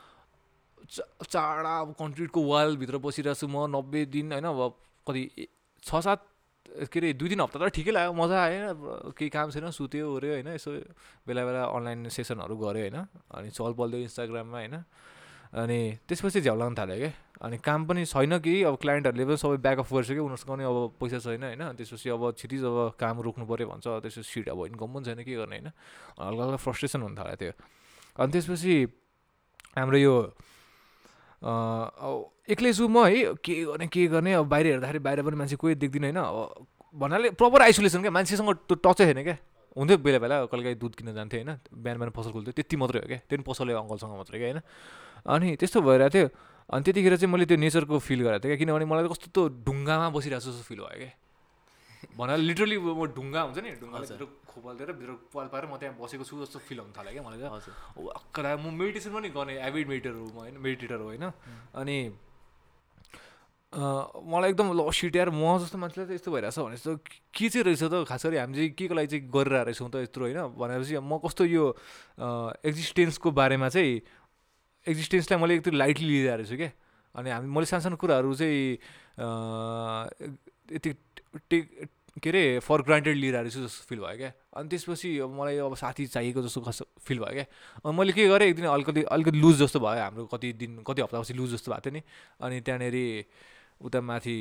चाडा 1.29 1.79
अब 1.79 1.93
कन्क्रिटको 1.93 2.39
वालभित्र 2.43 2.97
बसिरहेको 2.97 3.37
छु 3.37 3.47
म 3.47 3.69
नब्बे 3.69 4.05
दिन 4.09 4.33
होइन? 4.33 4.45
अब 4.49 4.73
कति 5.07 5.47
छ 5.83 5.95
सात 6.01 6.25
के 6.73 6.99
अरे 6.99 7.13
दुई 7.13 7.29
तिन 7.29 7.41
हप्ता 7.41 7.57
त 7.61 7.69
ठिकै 7.69 7.91
लाग्यो 7.93 8.13
मजा 8.17 8.37
आयो 8.43 9.13
केही 9.13 9.29
काम 9.29 9.47
छैन 9.53 9.69
सुत्यो 9.69 10.05
ओऱ्यो 10.09 10.31
होइन 10.41 10.49
यसो 10.57 10.71
बेला 11.27 11.41
बेला 11.45 11.61
अनलाइन 11.69 12.09
सेसनहरू 12.09 12.55
गऱ्यो 12.57 12.81
होइन 12.89 12.97
अनि 13.29 13.49
चल 13.53 13.73
पल्दियो 13.77 14.01
इन्स्टाग्राममा 14.09 14.57
होइन। 14.57 14.75
अनि 15.53 15.79
त्यसपछि 16.09 16.41
झ्याउ 16.41 16.57
लाग्न 16.57 16.73
थाल्यो 16.73 16.97
क्या। 16.97 17.13
अनि 17.45 17.57
काम 17.61 17.85
पनि 17.85 18.01
छैन 18.09 18.41
कि 18.41 18.53
अब 18.65 18.75
क्लाइन्टहरूले 18.81 19.25
पनि 19.29 19.37
सबै 19.37 19.57
ब्याकअप 19.61 19.87
गरिसक्यो 19.93 20.23
उनीहरूसँग 20.25 20.49
पनि 20.49 20.63
अब 20.65 20.77
पैसा 20.97 21.19
छैन 21.21 21.43
होइन। 21.45 21.63
त्यसपछि 21.77 22.09
अब 22.09 22.23
छिटिज 22.41 22.63
अब 22.65 22.97
काम 22.97 23.21
रोक्नु 23.21 23.45
पऱ्यो 23.45 23.67
भन्छ 23.69 23.85
त्यसपछि 24.01 24.25
सिट 24.25 24.49
अब 24.49 24.73
इन्कम 24.73 24.89
पनि 24.97 25.05
छैन 25.05 25.21
के 25.21 25.33
गर्ने 25.37 25.57
होइन। 25.61 25.69
हल्का 25.69 26.41
हल्का 26.41 26.57
फ्रस्ट्रेसन 26.57 27.01
हुन 27.05 27.13
थाल्यो 27.13 27.37
त्यो। 27.37 27.53
अनि 28.17 28.31
त्यसपछि 28.33 28.75
हाम्रो 29.77 29.97
यो 30.01 30.15
एक्लै 31.43 32.71
छु 32.73 32.87
म 32.87 33.05
है 33.05 33.33
के 33.43 33.53
गर्ने 33.65 33.87
के 33.87 34.07
गर्ने 34.07 34.33
अब 34.33 34.47
बाहिर 34.47 34.65
हेर्दाखेरि 34.67 34.99
बाहिर 34.99 35.21
पनि 35.23 35.35
मान्छे 35.35 35.55
कोही 35.59 35.75
देख्दिनँ 35.75 36.11
होइन 36.11 36.19
भन्नाले 36.95 37.29
प्रपर 37.35 37.61
आइसोलेसन 37.61 38.01
क्या 38.01 38.11
मान्छेसँग 38.11 38.49
त्यो 38.69 38.75
टचै 38.79 39.05
छैन 39.11 39.23
क्या। 39.23 39.37
हुन्थ्यो 39.77 39.97
बेला 40.05 40.19
बेला 40.23 40.35
कहिले 40.45 40.63
काहीँ 40.63 40.77
दुध 40.77 40.93
किन्न 40.95 41.13
जान्थ्यो 41.13 41.39
होइन 41.41 41.51
बिहान 41.73 41.97
बिहान 41.97 42.11
पसल 42.13 42.31
खोल्थ्यो 42.31 42.53
त्यति 42.53 42.75
मात्रै 42.77 42.99
हो 43.01 43.07
क्या 43.07 43.19
त्यो 43.27 43.37
पनि 43.37 43.45
पसलले 43.49 43.73
अङ्कलसँग 43.73 44.13
मात्रै 44.21 44.37
क्या 44.39 44.47
होइन। 44.49 44.61
अनि 45.25 45.47
त्यस्तो 45.59 45.79
भइरहेको 45.81 46.13
थियो 46.13 46.27
अनि 46.69 46.81
त्यतिखेर 46.85 47.15
चाहिँ 47.17 47.31
मैले 47.33 47.45
त्यो 47.49 47.57
नेचरको 47.57 47.95
फिल 47.97 48.19
गरेको 48.23 48.43
थिएँ 48.43 48.51
क्या 48.53 48.59
किनभने 48.61 48.85
मलाई 48.85 49.09
कस्तो 49.09 49.27
त 49.33 49.37
ढुङ्गामा 49.65 50.07
बसिरहेको 50.13 50.45
जस्तो 50.45 50.63
फिल 50.69 50.79
भयो 50.85 50.97
क्या। 51.01 51.11
भन्नाले 52.17 52.43
लिटरली 52.49 52.77
म 52.77 53.05
ढुङ्गा 53.17 53.41
हुन्छ 53.41 53.59
नि 53.65 53.69
ढुङ्गाभित्र 53.81 54.25
खोपालिदिएर 54.49 54.89
भित्र 54.99 55.13
पाल 55.33 55.47
पारेर 55.53 55.67
म 55.69 55.75
त्यहाँ 55.81 55.97
बसेको 55.97 56.23
छु 56.23 56.35
जस्तो 56.45 56.59
फिल 56.61 56.79
हुन 56.85 56.91
थाल्यो 56.93 57.13
क्या 57.13 57.23
मलाई 57.25 57.39
चाहिँ 57.41 58.57
म 58.61 58.65
मेडिटेसन 58.69 59.11
पनि 59.17 59.29
गर्ने 59.33 59.53
एभिड 59.57 59.85
मेडिटर 59.89 60.13
हो 60.13 60.25
म 60.29 60.37
होइन 60.45 60.55
मेडिटेटर 60.61 60.99
हो 61.01 61.07
होइन। 61.09 61.25
अनि 61.73 61.97
मलाई 63.73 64.49
एकदम 64.53 64.67
ल 64.77 64.81
सिट्याएर 64.93 65.29
म 65.33 65.57
जस्तो 65.65 65.77
मान्छेलाई 65.81 66.05
त 66.05 66.11
यस्तो 66.13 66.29
भइरहेछ 66.29 66.57
भने 66.61 66.77
जस्तो 66.77 66.93
के 67.33 67.49
चाहिँ 67.49 67.65
रहेछ 67.65 67.83
त? 67.89 68.05
खास 68.05 68.29
गरी 68.29 68.37
हामी 68.37 68.53
चाहिँ 68.53 68.69
के 68.77 68.85
को 68.85 68.93
लागि 68.93 69.09
चाहिँ 69.09 69.25
गरिरहेको 69.33 69.65
रहेछौँ 69.65 69.89
त 69.89 69.95
यत्रो 70.05 70.23
होइन? 70.29 70.53
भनेपछि 70.53 70.93
म 71.01 71.17
कस्तो 71.17 71.43
यो 71.49 71.65
एक्जिस्टेन्सको 72.61 73.29
बारेमा 73.33 73.67
चाहिँ 73.73 73.93
एक्जिस्टेन्सलाई 74.85 75.37
मैले 75.41 75.53
एकदम 75.57 75.73
लाइटली 75.81 76.05
लिइरहेको 76.05 76.37
रहेछु 76.37 76.57
क्या। 76.61 76.71
अनि 77.17 77.29
हामी 77.33 77.47
मैले 77.49 77.65
सानो 77.65 77.81
सानो 77.81 77.97
कुराहरू 77.97 78.29
चाहिँ 78.37 78.77
यति 80.77 80.91
टेक 81.49 81.65
के 82.21 82.29
अरे 82.29 82.59
फर 82.61 82.81
ग्रान्टेड 82.85 83.17
लिइरहेको 83.17 83.49
छु 83.49 83.59
जस्तो 83.65 83.83
फिल 83.89 83.99
भयो 83.99 84.17
क्या। 84.17 84.31
अनि 84.57 84.69
त्यसपछि 84.69 85.09
अब 85.25 85.29
मलाई 85.33 85.57
अब 85.65 85.75
साथी 85.75 86.05
चाहिएको 86.13 86.41
जस्तो 86.45 86.61
कस्तो 86.61 86.85
फिल 87.01 87.19
भयो 87.19 87.33
क्या। 87.33 87.45
अनि 87.85 87.97
मैले 87.97 88.13
के 88.13 88.27
गरेँ 88.29 88.47
एक 88.49 88.55
दिन 88.55 88.65
अलिकति 88.69 89.01
अलिकति 89.09 89.37
लुज 89.41 89.55
जस्तो 89.63 89.79
भयो। 89.79 90.01
हाम्रो 90.03 90.25
कति 90.29 90.53
दिन 90.53 90.83
कति 90.85 91.01
हप्तापछि 91.01 91.33
लुज 91.33 91.49
जस्तो 91.57 91.71
भएको 91.71 91.81
थियो 91.89 91.93
नि। 91.93 92.01
अनि 92.45 92.61
त्यहाँनिर 92.61 92.97
उता 93.81 94.01
माथि 94.01 94.35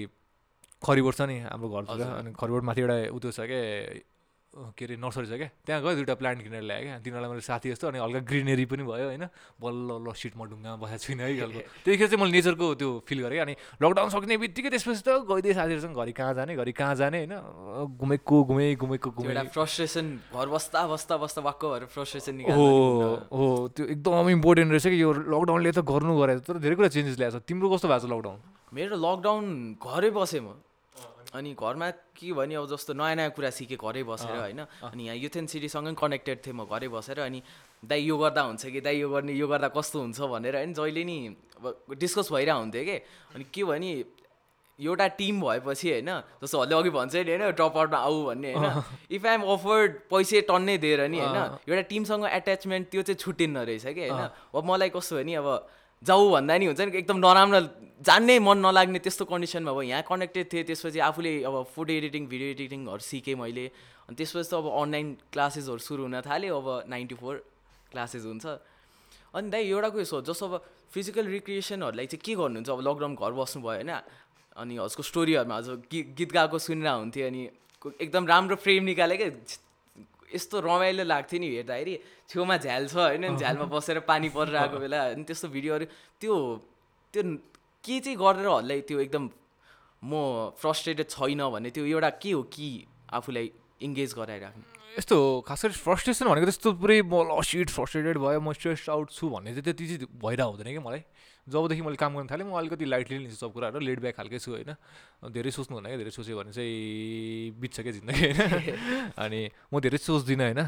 खरिबोट 0.83 1.15
छ 1.17 1.21
नि 1.33 1.39
हाम्रो 1.49 1.69
घरतिर। 1.69 2.07
अनि 2.07 2.31
खरिबोट 2.37 2.63
माथि 2.63 2.81
एउटा 2.81 2.97
उतो 3.17 3.31
छ 3.33 3.41
क्या 3.49 3.61
के 4.53 4.85
अरे 4.85 4.97
नर्सरी 5.01 5.27
छ 5.27 5.33
क्या? 5.33 5.49
त्यहाँ 5.65 5.81
गयो 5.81 5.95
दुइटा 5.97 6.15
प्लान्ट 6.21 6.45
किनेर 6.45 6.63
ल्याएँ 6.69 6.85
क्या। 6.85 6.97
तिनीहरूलाई 7.01 7.31
मैले 7.33 7.41
साथी 7.41 7.73
जस्तो 7.73 7.89
अनि 7.89 7.99
हल्का 8.05 8.21
ग्रिनेरी 8.29 8.65
पनि 8.69 8.85
भयो 8.85 9.07
होइन। 9.09 9.25
बल्ल 9.57 9.89
ल 10.05 10.13
सिटमा 10.13 10.45
ढुङ्गामा 10.45 10.77
बसेको 10.77 11.01
छुइनँ 11.01 11.25
है 11.25 11.33
खालको। 11.41 11.61
त्यतिखेर 11.89 12.09
चाहिँ 12.13 12.21
मैले 12.21 12.33
नेचरको 12.37 12.67
त्यो 12.77 12.89
फिल 13.09 13.19
गरेँ 13.25 13.41
अनि 13.49 13.55
लकडाउन 13.81 14.09
सक्ने 14.13 14.37
बित्तिकै 14.45 14.69
त्यसपछि 14.77 15.03
त 15.09 15.25
गइदिएँ 15.25 15.57
साथीहरूसँग 15.57 15.97
घरि 15.97 16.13
कहाँ 16.13 16.35
जाने 16.37 16.53
घरि 16.53 16.73
कहाँ 16.77 16.95
जाने 17.01 17.19
होइन। 17.25 17.97
घुमेको 17.97 18.37
घुमेँ 18.45 18.77
घुमेको 18.77 19.09
घुमेँ। 19.09 19.49
फ्रस्ट्रेसन 19.57 20.07
घर 20.37 20.47
बस्दा 20.53 20.81
बस्दा 20.85 21.17
बस्दा 21.17 21.41
भएर 21.41 21.85
फ्रस्ट्रेसन 21.89 22.45
हो 22.53 22.69
हो 23.33 23.47
त्यो 23.73 23.85
एकदम 23.89 24.29
इम्पोर्टेन्ट 24.37 24.71
रहेछ 24.73 24.87
कि 24.93 25.01
यो 25.01 25.13
लकडाउनले 25.33 25.73
त 25.73 25.81
गर्नु 25.81 26.13
गरेको 26.21 26.45
तर 26.45 26.61
धेरै 26.61 26.77
कुरा 26.77 26.89
चेन्जेस 26.93 27.17
ल्याएको 27.17 27.41
छ। 27.41 27.49
तिम्रो 27.49 27.73
कस्तो 27.73 27.89
भएको 27.89 28.05
छ 28.05 28.13
लकडाउन 28.13 28.39
मेरो 28.77 28.97
लकडाउन 29.01 29.45
घरै 29.81 30.11
बसेँ 30.13 30.45
म। 30.45 30.61
अनि 31.33 31.55
घरमा 31.57 31.91
के 32.13 32.33
भने 32.33 32.55
अब 32.55 32.67
जस्तो 32.69 32.93
नयाँ 32.93 33.17
नयाँ 33.17 33.31
कुरा 33.33 33.51
सिकेँ 33.51 33.79
घरै 33.81 34.03
बसेर 34.05 34.37
होइन। 34.37 34.61
अनि 34.85 35.03
यहाँ 35.05 35.17
युथ 35.17 35.37
एन्ड 35.37 35.49
सिटीसँगै 35.49 35.93
कनेक्टेड 35.97 36.39
थिएँ 36.45 36.55
म 36.55 36.69
घरै 36.69 36.89
बसेर 36.89 37.21
अनि 37.25 37.43
दाइ 37.85 38.01
यो 38.05 38.17
गर्दा 38.19 38.43
हुन्छ 38.43 38.67
कि? 38.67 38.81
दाइ 38.81 38.97
यो 39.01 39.09
गर्ने 39.09 39.33
यो 39.33 39.47
गर्दा 39.49 39.69
कस्तो 39.73 40.01
हुन्छ 40.01 40.21
भनेर 40.21 40.57
होइन 40.57 40.73
जहिले 40.75 41.05
नि 41.05 41.17
अब 41.57 41.97
डिस्कस 41.97 42.29
भइरहेको 42.33 42.61
हुन्थ्यो 42.61 42.85
कि? 42.85 42.97
अनि 43.33 43.45
के 43.49 43.65
भने 43.65 43.91
एउटा 44.79 45.07
टिम 45.17 45.41
भएपछि 45.41 45.89
होइन 45.91 46.11
जस्तो 46.43 46.61
हल्ले 46.61 46.75
अघि 46.75 46.91
भन्छ 46.91 47.15
नि 47.15 47.33
होइन 47.33 47.51
ड्रप 47.57 47.77
आउटमा 47.77 47.99
आऊ 47.99 48.17
भन्ने 48.27 48.53
होइन। 48.53 48.83
इफ 49.11 49.27
आइएम 49.27 49.43
अफर्ड 49.43 49.91
पैसै 50.11 50.41
टन्नै 50.49 50.77
दिएर 50.79 51.01
नि 51.09 51.19
होइन 51.19 51.39
एउटा 51.65 51.83
टिमसँग 51.89 52.25
एट्याचमेन्ट 52.29 52.85
त्यो 52.91 53.03
चाहिँ 53.03 53.19
छुट्टिन्न 53.19 53.57
रहेछ 53.69 53.87
कि? 53.87 54.09
होइन? 54.09 54.29
अब 54.53 54.65
मलाई 54.65 54.91
कस्तो 54.91 55.17
भने 55.17 55.35
अब 55.41 55.49
जाऊ 56.03 56.31
भन्दा 56.31 56.59
नि 56.59 56.67
हुन्छ 56.67 56.81
नि 56.81 56.99
एकदम 56.99 57.19
नराम्रो 57.23 57.61
जान्नै 58.03 58.39
मन 58.43 58.59
नलाग्ने 58.67 58.99
त्यस्तो 58.99 59.25
कन्डिसनमा 59.31 59.71
अब 59.71 59.81
यहाँ 59.87 60.03
कनेक्टेड 60.03 60.47
थिएँ 60.53 60.65
त्यसपछि 60.67 60.99
आफूले 60.99 61.33
अब 61.47 61.55
फोटो 61.71 61.93
एडिटिङ 61.93 62.27
भिडियो 62.27 62.49
एडिटिङहरू 62.59 63.03
सिकेँ 63.07 63.39
मैले। 63.39 63.67
अनि 64.11 64.15
त्यसपछि 64.19 64.51
त 64.51 64.55
अब 64.59 64.67
अनलाइन 64.67 65.07
क्लासेसहरू 65.31 65.79
सुरु 65.79 66.03
हुन 66.11 66.21
थाल्यो 66.27 66.59
अब 66.59 66.69
नाइन्टी 66.91 67.15
फोर 67.23 67.35
क्लासेस 67.95 68.25
हुन्छ। 68.27 68.47
अनि 69.31 69.47
दाइ 69.55 69.63
एउटा 69.71 69.89
कुरो 69.95 70.05
सोच 70.05 70.25
जस्तो 70.27 70.45
अब 70.51 70.55
फिजिकल 70.91 71.27
रिक्रिएसनहरूलाई 71.39 72.07
चाहिँ 72.11 72.23
के 72.27 72.35
गर्नुहुन्छ? 72.35 72.69
अब 72.69 72.81
लकडाउन 72.83 73.15
घर 73.15 73.33
बस्नुभयो 73.39 73.71
होइन 73.71 73.93
अनि 74.59 74.75
हजुरको 74.83 75.03
स्टोरीहरूमा 75.07 75.57
हजुर 75.57 75.77
गीत 75.87 76.07
गीत 76.19 76.31
गाएको 76.35 76.59
सुनिरहेको 76.59 76.99
हुन्थ्यो 76.99 77.27
अनि 77.31 77.43
एकदम 78.03 78.25
राम्रो 78.27 78.57
फ्रेम 78.59 78.83
निकाले 78.91 79.17
क्या। 79.17 79.31
यस्तो 80.35 80.61
रमाइलो 80.61 81.05
लाग्थ्यो 81.05 81.39
नि 81.41 81.49
हेर्दाखेरि। 81.55 81.95
छेउमा 82.29 82.57
झ्याल 82.57 82.87
छ 82.89 82.97
होइन 82.97 83.37
झ्यालमा 83.37 83.67
बसेर 83.69 83.99
पानी 84.09 84.29
परिरहेको 84.33 84.79
बेला 84.79 84.99
अनि 85.13 85.25
त्यस्तो 85.29 85.49
भिडियोहरू। 85.49 85.85
त्यो 86.21 86.35
त्यो 87.15 87.23
के 87.85 87.95
चाहिँ 88.01 88.17
गरेर 88.19 88.47
हल्लै 88.49 88.81
त्यो 88.89 88.99
एकदम 89.07 89.25
म 90.03 90.13
फ्रस्ट्रेटेड 90.59 91.09
छैन 91.11 91.41
भने 91.53 91.71
त्यो 91.71 91.85
एउटा 91.85 92.11
के 92.23 92.31
हो 92.33 92.43
कि 92.49 92.69
आफूलाई 93.13 93.47
इङ्गेज 93.87 94.15
गराइराख्नु? 94.19 94.65
यस्तो 94.93 95.17
खास 95.49 95.65
गरी 95.65 95.73
फ्रस्ट्रेसन 95.73 96.29
भनेको 96.29 96.47
त्यस्तो 96.47 96.71
पुरै 96.77 97.01
म 97.09 97.25
लसिट 97.33 97.69
फ्रस्ट्रेटेड 97.73 98.17
भयो 98.21 98.41
म 98.41 98.53
स्ट्रेस 98.53 98.93
आउट 98.93 99.09
छु 99.09 99.25
भन्ने 99.33 99.57
चाहिँ 99.57 99.65
त्यति 99.65 99.85
चाहिँ 99.89 100.09
भइरहेको 100.21 100.51
हुँदैन 100.53 100.69
कि 100.69 100.83
मलाई। 100.85 101.03
जबदेखि 101.49 101.83
मैले 101.83 101.97
काम 101.97 102.13
गर्न 102.17 102.29
थालेँ 102.29 102.47
म 102.47 102.53
अलिकति 102.61 102.85
लाइटली 102.85 103.19
लिन्छु 103.25 103.41
सब 103.41 103.53
कुराहरू 103.57 103.81
लेट 103.81 103.99
ब्याक 104.05 104.15
खालकै 104.15 104.39
छु 104.39 104.53
होइन। 104.53 104.77
धेरै 105.33 105.51
सोच्नु 105.51 105.75
हुँदैन 105.81 105.97
धेरै 105.97 106.13
सोच्यो 106.13 106.37
भने 106.37 106.53
चाहिँ 106.53 107.57
बित्छ 107.57 107.77
क्या 107.81 107.93
जिन्दगी 107.99 108.21
होइन। 108.21 109.11
अनि 109.25 109.41
म 109.73 109.81
धेरै 109.81 109.99
सोच्दिनँ 109.99 110.45
होइन। 110.45 110.61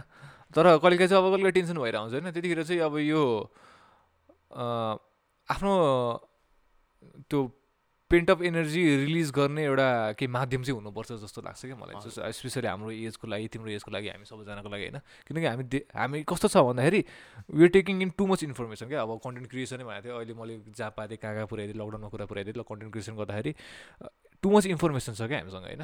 तर 0.57 0.65
कहिले 0.81 1.05
चाहिँ 1.05 1.21
अब 1.21 1.27
कहिले 1.37 1.51
टेन्सन 1.53 1.77
भएर 1.79 1.97
आउँछ 2.01 2.13
होइन। 2.17 2.33
त्यतिखेर 2.33 2.63
चाहिँ 2.65 2.81
अब 2.81 2.97
यो 3.05 3.23
आफ्नो 5.49 5.73
त्यो 7.29 7.41
पेन्ट 8.15 8.31
अफ 8.31 8.43
एनर्जी 8.47 8.83
रिलिज 8.97 9.31
गर्ने 9.35 9.63
एउटा 9.65 9.89
केही 10.15 10.31
माध्यम 10.31 10.63
चाहिँ 10.63 10.79
हुनुपर्छ 10.79 11.13
जस्तो 11.27 11.43
लाग्छ 11.43 11.61
क्या 11.67 11.77
मलाई। 11.77 12.31
स्पेसली 12.31 12.69
हाम्रो 12.71 12.91
एजको 13.11 13.27
लागि 13.27 13.49
तिम्रो 13.51 13.71
एजको 13.75 13.91
लागि 13.91 14.09
हामी 14.15 14.25
सबैजनाको 14.31 14.69
लागि 14.71 14.85
होइन। 14.87 14.99
किनकि 15.27 15.47
हामी 15.51 15.65
हामी 15.99 16.23
कस्तो 16.23 16.49
छ 16.49 16.63
भन्दाखेरि 16.71 17.01
we 17.51 17.69
taking 17.75 18.03
in 18.03 18.11
too 18.15 18.27
much 18.31 18.47
information 18.47 18.87
क्या। 18.87 19.03
अब 19.03 19.19
कन्टेन्ट 19.19 19.51
क्रिएसनै 19.51 19.85
भनेको 19.85 20.07
थियो। 20.07 20.15
अहिले 20.15 20.35
मैले 20.39 20.55
जहाँ 20.71 20.91
पाएँ 20.95 21.19
कहाँ 21.19 21.35
कहाँ 21.35 21.47
पुऱ्याइदिएँ 21.51 21.79
लकडाउनमा 21.83 22.09
कुरा 22.15 22.27
पुऱ्याइदिएँ। 22.31 22.55
ल 22.55 22.63
कन्टेन्ट 22.63 22.93
क्रिएसन 22.95 23.15
गर्दाखेरि 23.19 23.53
टु 24.43 24.49
मच 24.51 24.67
इन्फर्मेसन 24.67 25.13
छ 25.19 25.27
क्या 25.27 25.39
हामीसँग 25.43 25.67
होइन। 25.67 25.83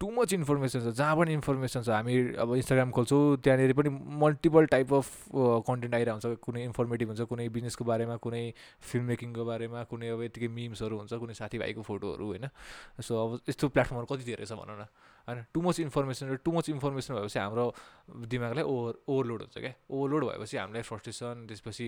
टु 0.00 0.10
मच 0.10 0.32
इन्फर्मेसन 0.32 0.80
छ 0.80 0.94
जहाँ 0.98 1.16
पनि 1.16 1.32
इन्फर्मेसन 1.32 1.82
छ 1.82 1.88
हामी 1.88 2.14
अब 2.42 2.54
इन्स्टाग्राम 2.54 2.90
खोल्छौँ 2.90 3.36
त्यहाँनिर 3.44 3.72
पनि 3.78 3.90
मल्टिपल 4.22 4.66
टाइप 4.74 4.92
अफ 4.94 5.08
कन्टेन्ट 5.68 5.94
आइरहेको 5.94 6.28
हुन्छ 6.28 6.38
कुनै 6.44 6.64
इन्फर्मेटिभ 6.64 7.08
हुन्छ 7.08 7.22
कुनै 7.30 7.48
बिजनेसको 7.54 7.84
बारेमा 7.84 8.16
कुनै 8.26 8.42
फिल्म 8.90 9.04
मेकिङको 9.04 9.44
बारेमा 9.44 9.84
कुनै 9.90 10.08
अब 10.14 10.22
यतिकै 10.26 10.48
मिम्सहरू 10.58 10.98
हुन्छ 10.98 11.14
कुनै 11.14 11.34
साथीभाइको 11.34 11.82
फोटोहरू 11.82 12.26
होइन? 12.26 12.46
सो 13.00 13.12
अब 13.24 13.30
यस्तो 13.48 13.68
प्लेटफर्महरू 13.70 14.06
कति 14.12 14.24
धेरै 14.24 14.44
छ 14.44 14.52
भनौँ 14.58 14.76
न 14.76 14.86
होइन? 15.28 15.44
टु 15.54 15.60
मच 15.62 15.80
इन्फर्मेसन 15.80 16.26
र 16.32 16.36
टु 16.44 16.52
मच 16.52 16.68
इन्फर्मेसन 16.74 17.14
भएपछि 17.14 17.38
हाम्रो 17.38 17.66
दिमागलाई 18.28 18.64
ओभर 18.64 18.94
ओभरलोड 19.08 19.40
हुन्छ 19.46 19.56
क्या? 19.58 19.72
ओभरलोड 19.88 20.22
भएपछि 20.30 20.56
हामीलाई 20.56 20.82
फ्रस्ट्रेसन 20.84 21.46
त्यसपछि 21.48 21.86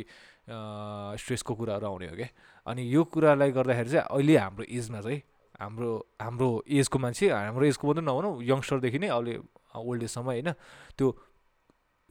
स्ट्रेसको 1.20 1.52
कुराहरू 1.54 1.86
आउने 1.86 2.06
हो 2.08 2.16
क्या? 2.16 2.28
अनि 2.66 2.82
यो 2.94 3.04
कुरालाई 3.04 3.50
गर्दाखेरि 3.52 3.90
चाहिँ 3.90 4.06
अहिले 4.08 4.36
हाम्रो 4.36 4.64
एजमा 4.64 5.00
चाहिँ 5.00 5.22
हाम्रो 5.60 5.90
हाम्रो 6.20 6.48
एजको 6.68 6.98
मान्छे 6.98 7.26
हाम्रो 7.32 7.64
एजको 7.66 7.84
मात्रै 7.88 8.04
नभनौँ 8.04 8.32
यङ्स्टरदेखि 8.44 8.98
नै 8.98 9.08
अहिले 9.08 9.34
ओल्ड 9.76 10.02
एजसम्म 10.02 10.26
होइन 10.26 10.50
त्यो 10.96 11.06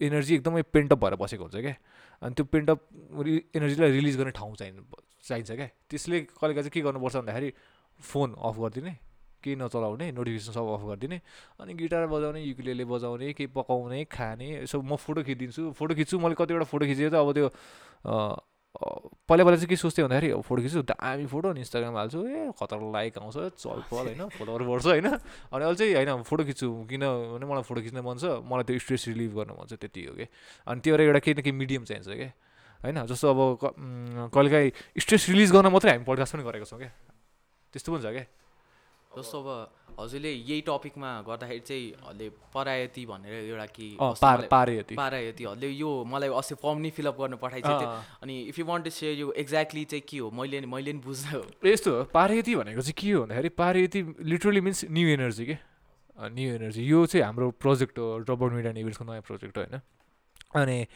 एनर्जी 0.02 0.34
एकदमै 0.36 0.62
पेन्टअप 0.76 1.00
भएर 1.04 1.16
बसेको 1.22 1.44
हुन्छ 1.46 1.58
क्या। 1.66 1.76
अनि 2.22 2.34
त्यो 2.36 2.46
पेन्टअप 2.54 2.80
एनर्जीलाई 3.58 3.92
रिलिज 3.98 4.16
गर्ने 4.18 4.32
ठाउँ 4.40 4.56
चाहिन्छ 4.60 4.80
चाहिन्छ 5.28 5.52
क्या। 5.52 5.68
त्यसले 5.90 6.18
कहिले 6.36 6.54
चाहिँ 6.56 6.74
के 6.74 6.82
गर्नुपर्छ 6.88 7.16
भन्दाखेरि 7.16 7.50
फोन 8.00 8.30
अफ 8.50 8.56
गरिदिने 8.60 8.94
केही 9.44 9.56
नचलाउने 9.62 10.06
नोटिफिकेसन 10.12 10.52
सब 10.58 10.66
अफ 10.74 10.84
गरिदिने 10.90 11.18
अनि 11.62 11.74
गिटार 11.80 12.06
बजाउने 12.10 12.42
युकुलेले 12.50 12.86
बजाउने 12.86 13.34
केही 13.38 13.48
पकाउने 13.54 14.00
खाने 14.10 14.50
यसो 14.66 14.82
म 14.82 14.96
फोटो 14.98 15.22
खिचिदिन्छु 15.22 15.72
फोटो 15.78 15.94
खिच्छु 15.96 16.20
मैले 16.20 16.36
कतिवटा 16.36 16.66
फोटो 16.66 16.86
खिचेको 16.90 17.14
त 17.14 17.22
अब 17.22 17.30
त्यो 17.38 17.48
पहिला 18.76 19.44
पहिला 19.44 19.56
चाहिँ 19.56 19.68
के 19.68 19.76
सोच्थेँ 19.76 20.04
भन्दाखेरि 20.06 20.42
फोटो 20.44 20.62
खिच्छु 20.62 20.82
दामी 20.92 21.26
फोटो 21.32 21.48
अनि 21.50 21.60
इन्स्टाग्राम 21.60 21.96
हाल्छु। 21.96 22.20
ए 22.28 22.52
खतर 22.60 22.80
लाइक 22.92 23.18
आउँछ 23.18 23.38
चल 23.56 23.80
पल 23.88 24.06
होइन 24.12 24.22
फोटोहरू 24.36 24.64
बढ्छ 24.66 24.86
होइन। 24.86 25.08
अनि 25.08 25.64
अहिले 25.64 25.76
चाहिँ 25.76 25.96
होइन 25.96 26.24
फोटो 26.24 26.44
खिच्छु 26.44 26.68
किनभने 26.90 27.46
मलाई 27.46 27.64
फोटो 27.64 27.82
खिच्न 27.82 28.00
मन 28.04 28.18
छ 28.20 28.44
मलाई 28.44 28.64
त्यो 28.68 28.80
स्ट्रेस 28.84 29.08
रिलिभ 29.08 29.32
गर्न 29.40 29.52
मन 29.56 29.66
छ 29.72 29.80
त्यति 29.80 30.02
हो 30.06 30.14
कि। 30.20 30.26
अनि 30.68 30.80
त्यो 30.84 30.98
एउटा 30.98 31.20
केही 31.20 31.36
न 31.36 31.42
केही 31.42 31.56
मिडियम 31.56 31.84
चाहिन्छ 31.88 32.08
क्या 32.10 32.32
होइन? 32.84 32.98
जस्तो 33.08 33.26
अब 33.32 33.40
कहिलेकाहीँ 34.36 34.72
स्ट्रेस 35.00 35.24
रिलिज 35.30 35.52
गर्न 35.52 35.68
मात्रै 35.72 35.92
हामी 35.92 36.06
पडकास्ट 36.06 36.36
पनि 36.36 36.44
गरेको 36.44 36.66
छौँ 36.68 36.80
क्या 36.80 36.92
त्यस्तो 37.74 37.90
पनि 37.96 38.02
छ 38.04 38.12
क्या 38.12 38.26
जस्तो 39.18 39.40
अब 39.42 39.50
हजुरले 40.00 40.32
यही 40.32 40.62
टपिकमा 40.68 41.10
गर्दाखेरि 41.28 41.60
चाहिँ 41.60 41.84
हल्ले 42.08 42.28
परायती 42.54 43.06
भनेर 43.06 43.34
एउटा 43.34 43.66
कि 43.76 43.88
पारायती। 44.00 44.96
पारायती। 44.96 45.44
हल्ले 45.44 45.70
यो 45.70 45.92
मलाई 46.04 46.30
अस्ति 46.36 46.56
फर्म 46.60 46.78
नि 46.84 46.90
फिलअप 46.92 47.16
गर्न 47.20 47.36
पठाइदिएको 47.40 47.80
थियो 47.80 47.92
अनि 48.24 48.36
if 48.52 48.60
you 48.60 48.66
want 48.66 48.86
to 48.86 48.92
share 48.92 49.14
यो 49.20 49.32
एक्ज्याक्टली 49.32 49.84
चाहिँ 49.86 50.04
के 50.10 50.18
हो? 50.18 50.32
मैले 50.32 50.62
मैले 50.68 50.94
नि 50.94 51.00
बुझ्दा 51.00 51.42
यस्तो 51.64 51.92
हो? 51.92 52.04
पारायती 52.12 52.56
भनेको 52.56 52.82
चाहिँ 52.82 52.98
के 53.00 53.12
हो 53.12 53.22
भन्दाखेरि 53.24 53.50
Parayati 53.56 54.00
literally 54.20 54.62
means 54.68 54.86
new 54.92 55.08
energy 55.16 55.46
के? 55.46 55.58
न्यु 56.18 56.54
एनर्जी 56.56 56.84
यो 56.84 57.06
चाहिँ 57.06 57.26
हाम्रो 57.26 57.52
प्रोजेक्ट 57.64 58.00
हो 58.00 58.08
ड्रप 58.20 58.42
मिडिया 58.52 58.74
नेभिल्सको 58.74 59.04
नयाँ 59.06 59.24
प्रोजेक्ट 59.24 59.58
हो 59.58 59.64
होइन? 59.64 59.80
अनि 60.60 60.88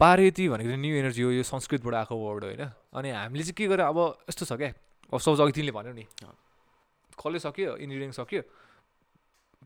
पारेती 0.00 0.48
भनेको 0.48 0.68
चाहिँ 0.68 0.80
न्यु 0.80 0.94
एनर्जी 0.96 1.22
हो 1.22 1.30
यो 1.32 1.42
संस्कृतबाट 1.42 1.94
आएको 1.94 2.14
वर्ड 2.16 2.44
होइन? 2.44 2.62
अनि 2.92 3.10
हामीले 3.10 3.42
चाहिँ 3.44 3.56
के 3.56 3.66
गरेर 3.66 3.86
अब 3.88 3.98
यस्तो 4.28 4.44
छ 4.44 4.52
क्या 4.52 4.72
अब 5.12 5.18
सब 5.20 5.40
अघि 5.40 5.52
तिमीले 5.52 5.72
भन्यो 5.72 5.92
नि। 5.92 6.04
कलेज 7.18 7.42
सक्यो 7.42 7.76
इन्जिनियरिङ 7.76 8.12
सक्यो। 8.12 8.42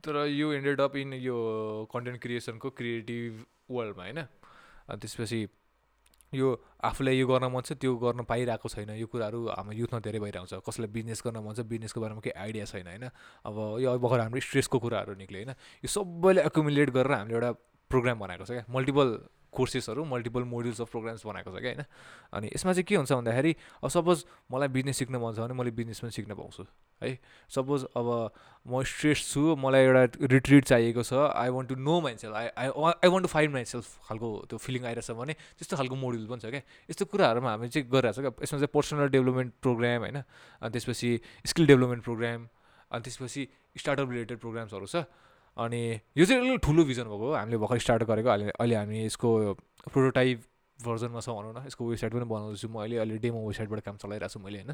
तर 0.00 0.16
यो 0.26 0.52
एन्डेड 0.52 0.80
अप 0.80 0.96
इन 0.96 1.12
यो 1.20 1.36
कन्टेन्ट 1.92 2.20
क्रिएसनको 2.22 2.70
क्रिएटिभ 2.70 3.44
वर्ल्डमा 3.70 4.02
होइन? 4.02 4.20
अनि 4.88 4.98
त्यसपछि 5.00 5.40
यो 6.32 6.48
आफूलाई 6.84 7.18
यो 7.18 7.26
गर्न 7.26 7.46
मन 7.50 7.60
छ 7.66 7.74
त्यो 7.74 7.94
गर्न 7.98 8.22
पाइरहेको 8.24 8.68
छैन। 8.70 8.90
यो 8.96 9.06
कुराहरू 9.06 9.40
हाम्रो 9.50 9.76
युथमा 9.76 9.98
धेरै 10.00 10.18
भइरहेको 10.22 10.46
छ 10.46 10.62
कसैलाई 10.62 10.90
बिजनेस 10.94 11.22
गर्न 11.26 11.42
मन 11.42 11.54
छ 11.58 11.66
बिजनेसको 11.66 12.00
बारेमा 12.00 12.22
केही 12.22 12.38
आइडिया 12.38 12.64
छैन 12.70 12.86
होइन? 12.86 13.04
अब 13.44 13.56
यो 13.82 13.98
भर्खर 13.98 14.20
हाम्रो 14.24 14.40
स्ट्रेसको 14.40 14.78
कुराहरू 14.78 15.14
निक्ल्यो 15.18 15.42
होइन? 15.42 15.52
यो 15.84 15.88
सबैले 15.90 16.40
एकुमुलेट 16.48 16.90
गरेर 16.96 17.12
हामीले 17.12 17.34
एउटा 17.34 17.50
प्रोग्राम 17.90 18.18
बनाएको 18.24 18.44
छ 18.46 18.50
क्या। 18.56 18.64
मल्टिपल 18.70 19.08
कोर्सेसहरू 19.52 20.04
मल्टिपल 20.04 20.42
मोड्युल्स 20.46 20.80
अफ 20.80 20.90
प्रोग्राम्स 20.90 21.26
बनाएको 21.26 21.50
छ 21.50 21.60
क्या 21.60 21.72
होइन? 21.72 21.84
अनि 22.32 22.46
यसमा 22.54 22.72
चाहिँ 22.72 22.84
के 22.84 22.94
हुन्छ 22.96 23.12
भन्दाखेरि 23.12 23.52
अब 23.84 23.88
सपोज 23.90 24.24
मलाई 24.52 24.68
बिजनेस 24.68 24.96
सिक्न 24.98 25.16
मन 25.16 25.34
छ 25.34 25.38
भने 25.40 25.54
मैले 25.54 25.70
बिजनेस 25.74 26.00
पनि 26.00 26.10
सिक्न 26.10 26.34
पाउँछु 26.34 26.62
है? 27.02 27.18
सपोज 27.50 27.84
अब 27.96 28.08
म 28.68 28.82
स्ट्रेस 28.84 29.18
छु 29.32 29.56
मलाई 29.56 29.82
एउटा 29.84 30.02
रिट्रिट 30.30 30.64
चाहिएको 30.64 31.02
छ 31.02 31.12
I 31.34 31.48
want 31.48 31.68
to 31.68 31.76
know 31.80 32.00
myself 32.00 32.34
I 32.36 32.46
I 32.46 32.68
I 32.68 33.08
want 33.08 33.24
to 33.26 33.30
find 33.32 33.54
myself 33.54 33.86
खालको 34.08 34.28
त्यो 34.50 34.58
फिलिङ 34.58 34.84
आइरहेछ 34.86 35.10
भने 35.16 35.32
त्यस्तो 35.32 35.76
खालको 35.76 35.96
मोड्युल 35.96 36.26
पनि 36.28 36.40
छ 36.40 36.46
क्या। 36.50 36.62
यस्तो 36.90 37.04
कुराहरूमा 37.08 37.50
हामी 37.50 37.68
चाहिँ 37.68 37.88
गरिरहेको 37.88 38.20
छ 38.20 38.20
क्या। 38.20 38.32
यसमा 38.44 38.58
चाहिँ 38.60 38.72
पर्सनल 38.74 39.08
डेभलपमेन्ट 39.16 39.52
प्रोग्राम 39.62 40.00
होइन? 40.04 40.18
अनि 40.62 40.70
त्यसपछि 40.70 41.10
स्किल 41.46 41.66
डेभलपमेन्ट 41.66 42.02
प्रोग्राम 42.04 42.40
अनि 42.90 43.02
त्यसपछि 43.02 43.42
स्टार्टअप 43.80 44.08
रिलेटेड 44.10 44.38
प्रोग्राम्सहरू 44.38 44.86
छ। 44.86 44.96
अनि 45.60 45.82
यो 46.16 46.24
चाहिँ 46.24 46.40
अलिक 46.40 46.60
ठुलो 46.64 46.84
भिजन 46.84 47.04
भएको 47.04 47.26
हो। 47.28 47.34
हामीले 47.36 47.56
भर्खर 47.60 47.78
स्टार्ट 47.84 48.02
गरेको। 48.08 48.28
अहिले 48.28 48.50
अहिले 48.56 48.74
हामी 48.76 49.04
यसको 49.04 49.28
प्रोटोटाइप 49.92 50.38
भर्जनमा 50.78 51.20
छ 51.20 51.28
भनौँ 51.28 51.52
न। 51.52 51.66
यसको 51.66 51.82
वेबसाइट 51.84 52.12
पनि 52.12 52.24
बनाउँदैछु 52.24 52.68
म 52.68 52.80
अहिले। 52.80 52.96
अहिले 52.96 53.18
डेमो 53.20 53.38
वेबसाइटबाट 53.46 53.80
काम 53.84 53.96
चलाइरहेको 54.00 54.32
छु 54.32 54.40
मैले 54.40 54.58
होइन। 54.64 54.72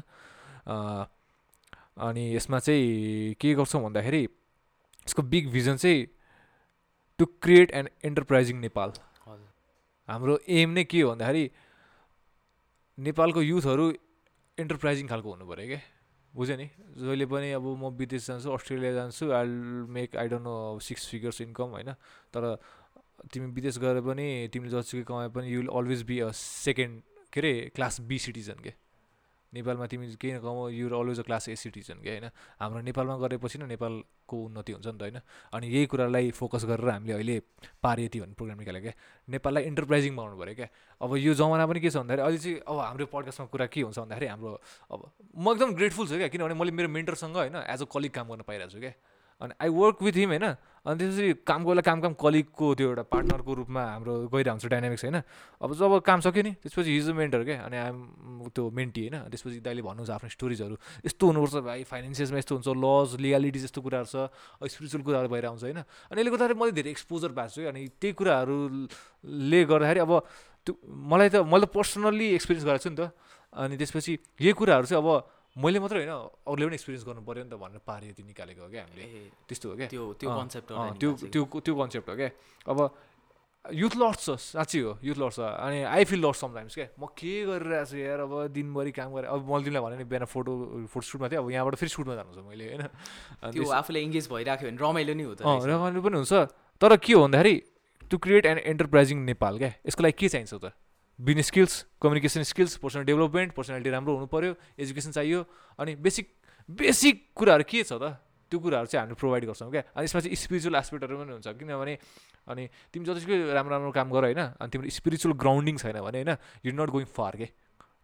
अनि 2.07 2.23
यसमा 2.35 2.59
चाहिँ 2.59 3.35
के 3.41 3.53
गर्छौँ 3.59 3.81
भन्दाखेरि 3.83 4.23
यसको 4.23 5.21
बिग 5.27 5.51
भिजन 5.51 5.75
चाहिँ 5.75 6.07
to 7.19 7.25
create 7.43 7.71
an 7.71 7.89
enterprising 8.05 8.57
Nepal. 8.59 8.89
हाम्रो 10.07 10.39
एम 10.47 10.69
नै 10.71 10.83
के 10.87 11.01
हो 11.01 11.09
भन्दाखेरि 11.11 11.43
नेपालको 12.97 13.41
युथहरू 13.41 13.85
एन्टरप्राइजिङ 14.57 15.07
खालको 15.07 15.29
हुनु 15.31 15.45
पऱ्यो 15.45 15.67
क्या। 15.67 15.81
बुझ्यो 16.37 16.55
नि? 16.57 16.67
जहिले 17.01 17.25
पनि 17.25 17.51
अब 17.57 17.65
म 17.81 17.89
विदेश 17.97 18.27
जान्छु 18.27 18.49
अस्ट्रेलिया 18.53 18.91
जान्छु 18.93 19.25
I 19.33 19.47
make 19.89 20.15
I 20.21 20.27
don't 20.29 20.43
know 20.45 20.55
six 20.87 21.09
figures 21.09 21.41
income 21.41 21.69
होइन? 21.75 21.91
तर 22.33 22.43
तिमी 23.33 23.47
विदेश 23.57 23.77
गएर 23.81 24.01
पनि 24.05 24.25
तिमीले 24.53 24.71
जतिसुकै 24.71 25.03
कमाए 25.09 25.29
पनि 25.33 25.47
you 25.49 25.59
will 25.61 25.71
always 25.73 26.01
be 26.09 26.19
a 26.21 26.29
second 26.37 27.01
के 27.33 27.39
अरे 27.41 27.53
क्लास 27.75 28.01
बी 28.05 28.17
सिटिजन 28.21 28.61
के? 28.63 28.73
नेपालमा 29.57 29.85
तिमी 29.89 30.05
केही 30.21 30.33
नकमाउ 30.37 30.69
you 30.69 30.85
always 30.89 31.19
a 31.19 31.25
class 31.25 31.49
A 31.49 31.55
citizen 31.57 31.99
के 32.05 32.09
होइन? 32.09 32.29
हाम्रो 32.61 32.81
नेपालमा 32.85 33.15
गरेपछि 33.17 33.57
नै 33.59 33.67
नेपालको 33.73 34.35
उन्नति 34.45 34.71
हुन्छ 34.77 34.87
नि 34.87 34.97
त 34.97 35.01
होइन? 35.01 35.17
अनि 35.53 35.65
यही 35.67 35.85
कुरालाई 35.91 36.31
फोकस 36.31 36.63
गरेर 36.69 36.89
हामीले 36.89 37.13
अहिले 37.13 37.35
पार 37.81 37.99
यति 37.99 38.19
भन्ने 38.21 38.35
प्रोग्राम 38.37 38.57
निकाल्यो 38.61 38.81
क्या? 38.81 38.93
नेपाललाई 39.27 39.63
इन्टरप्राइजिङ 39.71 40.13
बनाउनु 40.15 40.37
पऱ्यो 40.37 40.55
क्या? 40.55 40.67
अब 41.01 41.09
यो 41.17 41.33
जमाना 41.33 41.65
पनि 41.67 41.79
के 41.79 41.89
छ 41.89 41.97
भन्दाखेरि 41.97 42.21
अहिले 42.21 42.39
चाहिँ 42.39 42.57
अब 42.67 42.77
हाम्रो 42.79 43.05
पडकास्टमा 43.09 43.47
कुरा 43.49 43.65
के 43.73 43.81
हुन्छ 43.81 43.97
भन्दाखेरि 43.99 44.27
हाम्रो 44.27 44.53
अब 44.93 44.99
म 45.33 45.45
एकदम 45.51 45.69
ग्रेटफुल 45.73 46.05
छु 46.07 46.15
क्या? 46.17 46.27
किनभने 46.27 46.53
मैले 46.53 46.71
मेरो 46.71 46.89
मेन्टरसँग 46.89 47.35
होइन 47.37 47.55
एज 47.65 47.81
अ 47.81 47.87
कलिग 47.89 48.11
काम 48.13 48.27
गर्न 48.29 48.43
पाइरहेको 48.47 48.71
छु 48.71 48.79
क्या? 48.79 48.93
अनि 49.41 49.53
आई 49.61 49.69
वर्क 49.69 49.97
विथ 50.01 50.15
हिम 50.17 50.29
होइन? 50.33 50.45
अनि 50.87 50.97
त्यसपछि 50.99 51.43
कामको 51.43 51.67
बेला 51.67 51.83
काम 51.83 51.99
काम 51.99 52.13
कलिगको 52.15 52.65
त्यो 52.79 52.87
एउटा 52.87 53.03
पार्टनरको 53.11 53.51
रूपमा 53.59 53.81
हाम्रो 53.91 54.13
गइरहेको 54.31 54.55
हुन्छ 54.55 54.65
डाइनामिक्स 54.71 55.03
होइन? 55.03 55.19
अब 55.59 55.69
जब 55.75 55.91
काम 55.99 56.19
सक्यो 56.23 56.43
नि 56.47 56.51
त्यसपछि 56.63 56.91
हिज 56.95 57.09
मेन्टर 57.11 57.43
क्या 57.43 57.57
अनि 57.67 57.75
आइएम 57.75 57.99
त्यो 58.55 58.63
मेन्टी 58.71 59.01
होइन? 59.03 59.15
त्यसपछि 59.27 59.59
दाइले 59.67 59.81
भन्नुहुन्छ 59.83 60.11
आफ्नो 60.15 60.29
स्टोरिजहरू 60.31 60.75
यस्तो 61.05 61.23
हुनुपर्छ 61.27 61.55
भाइ 61.67 61.83
फाइनेन्सियसमा 61.91 62.37
यस्तो 62.39 62.53
हुन्छ 62.55 62.67
लज 62.71 63.09
लिगालिटिज 63.19 63.63
यस्तो 63.67 63.79
कुराहरू 63.83 64.07
छ 64.07 64.15
स्पिरिचुअल 64.63 65.03
कुराहरू 65.03 65.27
भइरहेको 65.27 65.51
हुन्छ 65.51 65.63
होइन? 65.67 65.79
अनि 66.07 66.17
यसले 66.23 66.31
गर्दाखेरि 66.31 66.55
मैले 66.55 66.71
धेरै 66.79 66.91
एक्सपोजर 66.95 67.31
पाएको 67.35 67.51
छु 67.51 67.67
अनि 67.67 67.81
त्यही 67.99 68.13
कुराहरूले 68.15 69.61
गर्दाखेरि 69.67 69.99
अब 70.07 70.11
त्यो 70.63 70.73
मलाई 70.87 71.29
त 71.35 71.43
मैले 71.43 71.67
पर्सनल्ली 71.67 72.27
एक्सपिरियन्स 72.39 72.65
गरेको 72.67 72.83
छु 72.87 72.91
नि 72.95 72.99
त। 73.03 73.11
अनि 73.59 73.75
त्यसपछि 73.75 74.13
यही 74.39 74.53
कुराहरू 74.55 74.85
चाहिँ 74.87 75.03
अब 75.03 75.07
मैले 75.57 75.79
मात्रै 75.81 76.05
होइन 76.05 76.13
अरूले 76.45 76.65
पनि 76.69 76.75
एक्सपिरियन्स 76.77 77.05
गर्नु 77.09 77.21
पऱ्यो 77.25 77.43
नि 77.43 77.49
त 77.49 77.57
भनेर 77.57 77.81
पार 77.81 78.01
यति 78.13 78.23
निकालेको 78.29 78.61
हो 78.61 78.69
क्या 78.69 78.81
हामीले। 78.85 79.05
त्यस्तो 79.49 79.65
हो 79.69 79.75
क्या? 79.75 79.87
त्यो 79.89 80.03
त्यो 80.21 80.29
कन्सेप्ट 80.29 80.69
त्यो 81.01 81.09
त्यो 81.33 81.43
त्यो 81.65 81.73
कन्सेप्ट 81.81 82.07
हो 82.09 82.15
क्या? 82.15 82.29
अब 82.69 82.79
युथ 83.65 83.93
लड्छ 83.99 84.25
साँच्ची 84.37 84.79
हो 84.79 84.91
युथ 85.03 85.17
लड्छ 85.17 85.39
अनि 85.39 85.81
आई 85.83 86.03
फिल 86.07 86.21
लड्स 86.23 86.39
समटाइम्स 86.39 86.75
क्या? 86.77 86.87
म 87.01 87.09
के 87.17 87.33
गरिरहेको 87.49 87.89
छु 87.89 87.97
यार 87.97 88.19
अब 88.23 88.33
दिनभरि 88.53 88.91
काम 88.95 89.09
गरेँ 89.17 89.27
अब 89.27 89.43
मैले 89.43 89.63
तिमीलाई 89.65 89.83
भने 89.83 89.97
नि 89.97 90.05
बिहान 90.07 90.25
फोटो 90.29 90.53
फोटोसुटमा 90.93 91.27
थिएँ 91.27 91.41
अब 91.41 91.49
यहाँबाट 91.51 91.75
फेरि 91.75 91.91
सुटमा 91.91 92.15
जानु 92.15 92.31
छ 92.31 92.45
मैले 92.47 92.63
होइन? 92.63 92.83
त्यो 93.51 93.67
आफूले 93.67 93.99
इङ्गेज 94.07 94.25
भइराख्यो 94.31 94.65
भने 94.71 94.77
रमाइलो 94.77 95.13
नि 95.19 95.23
हो 95.25 95.33
त 95.35 95.41
रमाइलो 95.43 95.99
पनि 95.99 96.15
हुन्छ। 96.21 96.33
तर 96.79 96.95
के 96.95 97.11
हो 97.11 97.19
भन्दाखेरि 97.27 97.55
to 98.07 98.15
create 98.23 98.45
an 98.45 98.57
enterprising 98.71 99.17
Nepal 99.35 99.57
क्या? 99.57 99.71
यसको 99.83 100.01
लागि 100.05 100.15
के 100.15 100.27
चाहिन्छ 100.31 100.53
त? 100.63 100.71
Business 101.19 101.47
skills 101.47 101.73
communication 102.01 102.43
skills 102.45 102.77
personal 102.77 103.03
development 103.09 103.51
personality 103.57 103.89
राम्रो 103.89 104.13
हुनु 104.15 104.27
पऱ्यो 104.29 104.53
एजुकेसन 104.77 105.11
चाहियो। 105.17 105.39
अनि 105.79 105.95
बेसिक 105.97 106.25
बेसिक 106.69 107.15
कुराहरू 107.33 107.63
के 107.65 107.83
छ 107.83 107.97
त? 107.97 108.21
त्यो 108.51 108.59
कुराहरू 108.59 108.87
चाहिँ 108.87 109.01
हामीले 109.01 109.17
प्रोभाइड 109.17 109.43
गर्छौँ 109.49 109.71
क्या। 109.71 109.83
अनि 109.97 110.03
यसमा 110.05 110.19
चाहिँ 110.21 110.35
स्पिरिचुअल 110.37 110.75
एस्पेक्टहरू 110.77 111.15
पनि 111.17 111.31
हुन्छ 111.35 111.47
किनभने 111.57 111.93
अनि 112.47 112.63
तिमी 112.93 113.03
जतिसुकै 113.03 113.35
राम्रो 113.49 113.73
राम्रो 113.75 113.91
काम 113.91 114.07
गर 114.13 114.23
होइन 114.29 114.43
अनि 114.61 114.69
तिम्रो 114.71 114.89
स्पिरिचुअल 114.93 115.33
ग्राउन्डिङ 115.35 115.75
छैन 115.83 115.99
भने 115.99 116.21
होइन 116.21 116.31
यु 116.63 116.71
नट 116.71 116.89
गोइङ 116.95 117.07
फार 117.11 117.33
के। 117.35 117.47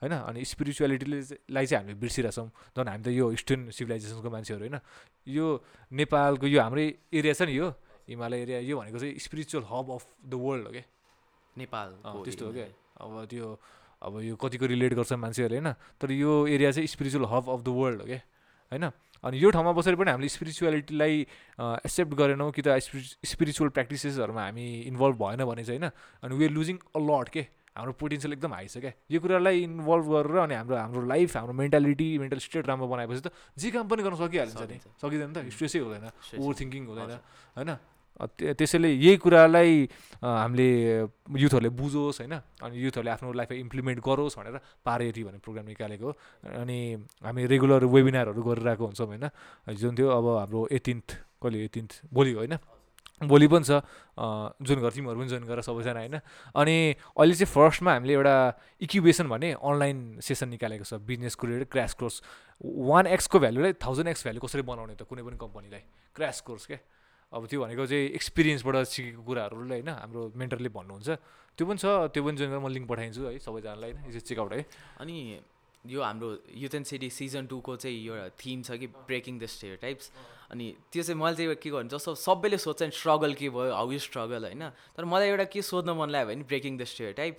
होइन? 0.03 0.13
अनि 0.19 0.39
स्पिरिचुअलिटीलाई 0.43 1.65
चाहिँ 1.69 1.79
हामीले 1.79 1.95
बिर्सिरहेछौँ। 2.01 2.49
झन् 2.75 2.89
हामी 2.91 3.03
त 3.03 3.07
यो 3.13 3.31
इस्टर्न 3.31 3.71
सिभिलाइजेसनको 3.71 4.29
मान्छेहरू 4.35 4.63
होइन। 4.67 4.77
यो 5.31 5.45
नेपालको 5.95 6.45
यो 6.49 6.59
हाम्रै 6.59 6.85
एरिया 7.13 7.33
छ 7.39 7.47
नि 7.47 7.53
यो 7.55 7.67
हिमालय 8.09 8.41
एरिया 8.41 8.59
यो 8.67 8.75
भनेको 8.75 8.99
चाहिँ 8.99 9.15
spiritual 9.15 9.63
hub 9.69 9.85
of 9.95 10.03
the 10.27 10.33
world 10.33 10.65
हो 10.67 10.71
क्या 10.75 10.85
नेपाल 11.55 11.87
त्यस्तो 12.03 12.45
हो 12.45 12.51
क्या 12.51 12.67
अब 13.03 13.25
त्यो 13.29 13.47
अब 14.01 14.13
यो 14.23 14.35
कतिको 14.35 14.65
रिलेट 14.67 14.93
गर्छ 14.99 15.13
मान्छेहरूले 15.15 15.59
होइन? 15.59 15.73
तर 15.99 16.11
यो 16.11 16.31
एरिया 16.47 16.71
चाहिँ 16.71 16.87
spiritual 16.87 17.25
hub 17.31 17.49
of 17.49 17.59
the 17.63 17.67
world 17.71 17.99
हो 18.01 18.07
क्या? 18.07 18.21
होइन? 18.71 18.85
अनि 19.23 19.35
यो 19.39 19.49
ठाउँमा 19.55 19.71
बसेर 19.71 19.95
पनि 19.95 20.11
हामीले 20.11 20.27
स्पिरिचुअलिटीलाई 20.27 21.15
एक्सेप्ट 21.87 22.11
गरेनौँ 22.11 22.51
कि 22.51 22.61
त 22.61 22.79
स्पिरिचुअल 23.23 23.69
प्र्याक्टिसेसहरूमा 23.71 24.43
हामी 24.43 24.67
इन्भल्भ 24.91 25.15
भएन 25.23 25.45
भने 25.47 25.63
चाहिँ 25.63 25.79
होइन? 25.79 25.91
अनि 26.23 26.35
we 26.35 26.45
are 26.45 26.51
losing 26.51 26.77
a 26.91 26.99
lot 26.99 27.29
के 27.31 27.43
हाम्रो 27.73 27.93
पोटेन्सियल 27.95 28.33
एकदम 28.33 28.53
हाई 28.53 28.67
छ 28.67 28.77
क्या? 28.83 28.91
यो 29.07 29.19
कुरालाई 29.23 29.63
इन्भल्भ 29.63 30.05
गरेर 30.11 30.37
अनि 30.43 30.55
हाम्रो 30.59 30.75
हाम्रो 30.75 31.01
लाइफ 31.07 31.37
हाम्रो 31.37 31.53
मेन्टालिटी 31.63 32.09
मेन्टल 32.19 32.39
स्टेट 32.43 32.67
राम्रो 32.67 32.87
बनाएपछि 32.91 33.21
त 33.23 33.31
जे 33.31 33.71
काम 33.71 33.87
पनि 33.87 34.03
गर्न 34.03 34.15
सकिहालिन्छ 34.19 34.61
नि। 34.67 34.77
सकिँदैन 34.99 35.31
त? 35.31 35.37
स्ट्रेसै 35.55 35.79
हुँदैन। 35.79 36.05
ओभर 36.37 36.53
थिङ्किङ 36.59 36.81
हुँदैन 36.91 37.17
होइन? 37.57 37.71
त्यसैले 38.13 38.89
यही 38.93 39.17
कुरालाई 39.17 39.71
हामीले 40.21 40.69
युथहरूले 41.41 41.69
बुझोस् 41.73 42.19
होइन? 42.21 42.33
अनि 42.61 42.75
युथहरूले 42.77 43.11
आफ्नो 43.11 43.31
लाइफमा 43.33 43.57
इम्प्लिमेन्ट 43.57 43.99
गरोस् 44.05 44.37
भनेर 44.37 44.55
पारेटी 44.85 45.21
भन्ने 45.23 45.39
प्रोग्राम 45.41 45.65
निकालेको 45.73 46.09
अनि 46.61 46.79
हामी 47.25 47.41
रेगुलर 47.49 47.83
वेबिनारहरू 47.89 48.41
गरिरहेको 48.43 48.83
हुन्छौँ 48.85 49.07
होइन? 49.07 49.25
जुन 49.73 49.91
थियो 49.97 50.07
अब 50.13 50.25
हाम्रो 50.45 50.67
एटिन्थ 50.71 51.07
कहिले 51.41 51.57
एटिन्थ? 51.65 51.91
भोलि 52.13 52.33
होइन? 52.37 52.57
भोलि 53.23 53.47
पनि 53.47 53.63
छ। 53.63 53.81
जुन 54.61 54.77
घर 54.83 54.91
तिमीहरू 54.93 55.19
पनि 55.19 55.29
जोइन 55.29 55.43
गरेर 55.49 55.61
सबैजना 55.63 55.99
होइन? 55.99 56.17
अनि 56.53 56.75
अहिले 57.17 57.33
चाहिँ 57.33 57.49
फर्स्टमा 57.49 57.91
हामीले 57.93 58.13
एउटा 58.13 58.35
इक्युबेसन 58.83 59.27
भन्ने 59.27 59.51
अनलाइन 59.57 59.97
सेसन 60.21 60.47
निकालेको 60.53 60.85
छ 60.85 61.01
बिजनेसको 61.01 61.43
रिलेटेड 61.47 61.69
क्रास 61.71 61.93
कोर्स। 61.97 62.15
वान 62.61 63.07
एक्सको 63.07 63.39
भ्यालुलाई 63.39 63.73
थाउजन्ड 63.79 64.07
एक्स 64.07 64.23
भ्यालु 64.23 64.39
कसरी 64.43 64.61
बनाउने 64.61 64.95
त 64.95 65.03
कुनै 65.07 65.23
पनि 65.23 65.37
कम्पनीलाई? 65.39 65.83
क्रास 66.15 66.41
कोर्स 66.41 66.65
क्या 66.67 66.79
अब 67.33 67.45
त्यो 67.49 67.59
भनेको 67.63 67.85
चाहिँ 67.89 68.05
एक्सपिरियन्सबाट 68.13 68.75
सिकेको 68.85 69.21
कुराहरूले 69.25 69.75
होइन 69.81 69.89
हाम्रो 69.89 70.21
मेन्टरले 70.37 70.69
भन्नुहुन्छ। 70.69 71.09
त्यो 71.57 71.65
पनि 71.65 71.77
छ 71.81 71.85
त्यो 72.13 72.21
पनि 72.23 72.35
जोइन 72.37 72.53
म 72.61 72.67
लिङ्क 72.69 72.85
पठाइदिन्छु 72.89 73.21
है 73.25 73.39
सबैजनालाई 73.41 73.91
होइन 73.91 74.19
चेकआउट 74.21 74.53
है। 74.53 74.61
अनि 75.01 75.15
यो 75.85 75.99
हाम्रो 75.99 76.29
युथ 76.55 76.73
एन्ड 76.75 76.85
सिटी 76.87 77.09
सिजन 77.09 77.45
टूको 77.51 77.75
चाहिँ 77.75 77.97
एउटा 77.97 78.27
थिम 78.39 78.61
छ 78.63 78.77
कि 78.79 78.87
ब्रेकिङ 79.09 79.39
द 79.39 79.45
स्टेयर 79.51 79.75
टाइप्स 79.81 80.11
अनि 80.53 80.65
त्यो 80.93 81.03
चाहिँ 81.03 81.19
मैले 81.19 81.35
चाहिँ 81.35 81.55
के 81.59 81.69
गर्नु 81.69 81.89
जस्तो 81.89 82.15
सबैले 82.15 82.57
सोध्छ 82.57 82.81
नि 82.83 82.95
स्ट्रगल 82.95 83.33
के 83.33 83.49
भयो 83.49 83.73
हाउ 83.73 83.91
यु 83.91 83.99
स्ट्रगल 83.99 84.41
होइन। 84.47 84.63
तर 84.95 85.03
मलाई 85.03 85.27
एउटा 85.29 85.45
के 85.51 85.61
सोध्न 85.61 85.97
मन 85.97 86.09
लाग्यो 86.09 86.27
भने 86.29 86.43
ब्रेकिङ 86.47 86.77
द 86.77 86.83
स्टेयर 86.87 87.11
टाइप 87.19 87.37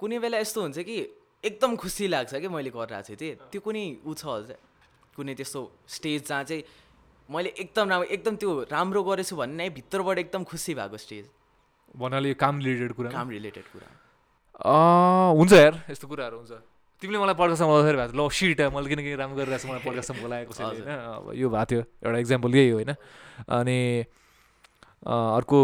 कुनै 0.00 0.18
बेला 0.18 0.38
यस्तो 0.44 0.60
हुन्छ 0.62 0.78
कि 0.84 0.96
एकदम 1.44 1.76
खुसी 1.80 2.06
लाग्छ 2.12 2.34
कि 2.34 2.48
मैले 2.48 2.70
गरिरहेको 2.76 3.16
थिएँ 3.16 3.34
त्यो 3.48 3.60
कुनै 3.64 3.84
ऊ 4.04 4.12
छ 4.12 4.58
कुनै 5.16 5.34
त्यस्तो 5.34 5.60
स्टेज 5.88 6.28
जहाँ 6.28 6.44
चाहिँ 6.44 6.62
मैले 7.30 7.50
एकदम 7.58 7.88
राम्रो 7.90 8.08
एकदम 8.16 8.34
त्यो 8.36 8.50
राम्रो 8.70 9.00
गरेछु 9.02 9.34
भन्ने 9.36 9.56
नै 9.56 9.68
भित्रबाट 9.74 10.18
एकदम 10.18 10.42
खुसी 10.46 10.74
भएको 10.74 10.96
स्टेज। 10.96 11.24
भन्नाले 11.96 12.34
काम 12.38 12.54
रिलेटेड 12.60 12.92
कुरा? 12.92 13.10
काम 13.10 13.26
रिलेटेड 13.30 13.66
कुरा। 13.72 13.88
हुन्छ 15.34 15.52
यार 15.52 15.74
यस्तो 15.90 16.06
कुराहरू 16.06 16.36
हुन्छ। 16.38 16.52
तिमीले 17.02 17.18
मलाई 17.18 17.34
पड्कासम्म 17.34 17.68
बोलाउँदाखेरि 17.68 17.98
भएको 17.98 18.16
ल 18.16 18.28
सिट 18.30 18.60
मैले 18.72 18.88
किनकि 18.88 19.10
राम्रो 19.20 19.36
गरिरहेको 19.36 19.62
छु 19.62 19.68
मलाई 19.68 19.82
पड्कासम्म 19.84 20.18
बोलाएको 20.22 20.52
छ 20.54 20.60
होइन। 20.60 20.86
अब 20.86 21.34
यो 21.34 21.48
भएको 21.50 21.66
थियो 21.66 21.82
एउटा 22.04 22.18
इक्जाम्पल 22.24 22.50
यही 22.56 22.70
हो 22.70 22.76
होइन। 22.78 22.92
अनि 23.52 23.78
अर्को 25.06 25.60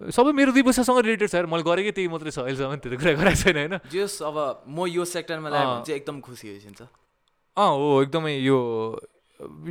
सबै 0.00 0.32
मेरो 0.32 0.50
दुई 0.56 0.62
पैसासँग 0.64 0.98
रिलेटेड 1.06 1.28
छ 1.28 1.34
यार। 1.38 1.46
मैले 1.46 1.62
गरेकै 1.62 1.92
त्यही 1.92 2.08
मात्रै 2.08 2.32
छ 2.34 2.38
अहिलेसम्म 2.40 2.82
त्यो 2.82 2.98
कुरा 2.98 3.12
गरेको 3.20 3.38
छैन 3.46 3.56
होइन। 3.62 3.74
जस 3.94 4.26
अब 4.26 4.64
म 4.66 4.90
यो 4.90 5.04
सेक्टरमा 5.04 5.48
लाग्यो 5.52 5.70
भने 5.70 5.84
चाहिँ 5.86 5.98
एकदम 6.00 6.16
खुसी 6.24 6.46
होइसिन्छ 6.50 6.80
अँ 7.56 7.70
हो 7.70 8.02
एकदमै 8.02 8.32
यो 8.38 8.58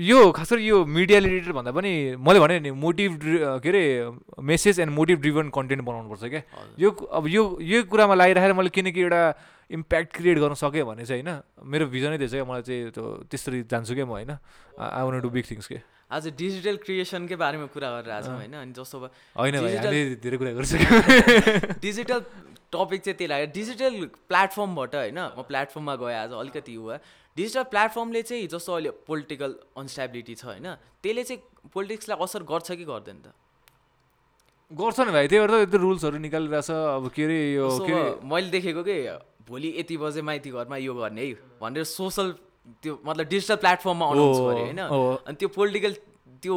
यो 0.01 0.31
खास 0.31 0.51
गरी 0.53 0.65
यो 0.65 0.77
मिडिया 0.85 1.19
रिलेटेड 1.19 1.53
भन्दा 1.53 1.71
पनि 1.71 2.17
मैले 2.17 2.39
भने 2.39 2.59
नि 2.59 2.71
मोटिभ 2.73 3.11
के 3.63 3.69
अरे 3.69 3.83
message 4.41 4.79
and 4.79 4.91
motive 4.93 5.19
driven 5.21 5.49
content 5.53 5.83
बनाउनुपर्छ 5.85 6.23
क्या। 6.25 6.41
यो 6.79 6.89
अब 6.89 7.27
यो 7.27 7.43
यो 7.61 7.83
कुरामा 7.85 8.15
लागिराखेर 8.17 8.53
मैले 8.53 8.69
किनकि 8.73 9.01
एउटा 9.01 9.21
इम्प्याक्ट 9.69 10.09
क्रिएट 10.17 10.37
गर्न 10.41 10.53
सकेँ 10.57 10.83
भने 10.83 11.05
चाहिँ 11.05 11.23
होइन 11.23 11.41
मेरो 11.61 11.85
भिजनै 11.93 12.17
त्यो 12.17 12.27
छ 12.27 12.33
क्या 12.33 12.45
मलाई 12.49 12.61
चाहिँ 12.65 12.91
त्यो 12.91 13.05
त्यसरी 13.29 13.59
जान्छु 13.69 13.93
क्या 13.93 14.05
म 14.05 14.17
होइन। 14.17 14.31
I 14.75 15.03
want 15.05 15.21
do 15.21 15.29
big 15.29 15.45
things 15.45 15.67
के 15.69 15.77
आज 16.09 16.33
डिजिटल 16.33 16.75
क्रिएसनकै 16.83 17.35
बारेमा 17.37 17.65
कुरा 17.69 17.89
गरिरहेको 18.01 18.25
छौँ 18.25 18.37
होइन 18.41 18.53
अनि 18.59 18.73
जस्तो 18.73 18.97
होइन 19.37 19.55
धेरै 20.17 20.37
कुरा 20.41 20.51
गरिसक्यो। 20.57 21.77
डिजिटल 21.77 22.19
टपिक 22.71 23.01
चाहिँ 23.01 23.17
त्यही 23.17 23.29
लाग्यो 23.29 23.47
डिजिटल 23.53 23.93
प्लेटफर्मबाट 24.29 24.95
होइन 24.95 25.19
म 25.37 25.41
प्लेटफर्ममा 25.47 25.95
गएँ 26.01 26.15
आज 26.15 26.31
अलिकति 26.41 26.77
ऊ 26.77 26.87
डिजिटल 27.37 27.63
प्लेटफर्मले 27.73 28.21
चाहिँ 28.29 28.47
जस्तो 28.47 28.71
अहिले 28.73 28.91
पोलिटिकल 29.07 29.55
अनस्टेबिलिटी 29.77 30.35
छ 30.35 30.45
होइन 30.45 30.67
त्यसले 31.03 31.23
चाहिँ 31.23 31.69
पोलिटिक्सलाई 31.73 32.17
असर 32.23 32.43
गर्छ 32.51 32.71
कि 32.71 32.85
गर्दैन 32.85 33.17
त? 33.21 33.33
गर्छ 34.71 34.99
नि 34.99 35.11
भाइ 35.11 35.27
त्यही 35.27 35.47
भएर 35.47 35.65
त 35.65 35.75
रुल्सहरू 35.81 36.17
निकालिरहेछ 36.19 36.69
अब 36.71 37.09
के 37.15 37.23
अरे 37.25 37.39
यो 37.53 37.65
मैले 38.21 38.49
देखेको 38.51 38.83
कि 38.83 38.97
भोलि 39.49 39.69
यति 39.79 39.97
बजे 39.97 40.21
माइती 40.21 40.49
घरमा 40.53 40.77
यो 40.77 40.93
गर्ने 40.93 41.25
है 41.25 41.33
भनेर 41.61 41.83
सोसल 41.89 42.27
त्यो 42.83 42.93
मतलब 43.05 43.25
डिजिटल 43.29 43.55
प्लेटफर्ममा 43.65 44.05
पऱ्यो 44.09 44.25
होइन। 44.45 44.79
अनि 44.79 45.35
त्यो 45.39 45.49
पोलिटिकल 45.57 45.93
त्यो 46.43 46.55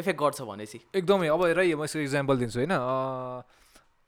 इफेक्ट 0.00 0.18
गर्छ 0.20 0.40
भनेपछि। 0.42 0.78
एकदमै 0.96 1.28
अब 1.28 1.44
हेर 1.44 1.60
म 1.76 1.84
यसको 1.84 2.00
इक्जाम्पल 2.00 2.36
दिन्छु 2.40 2.58
होइन। 2.58 2.72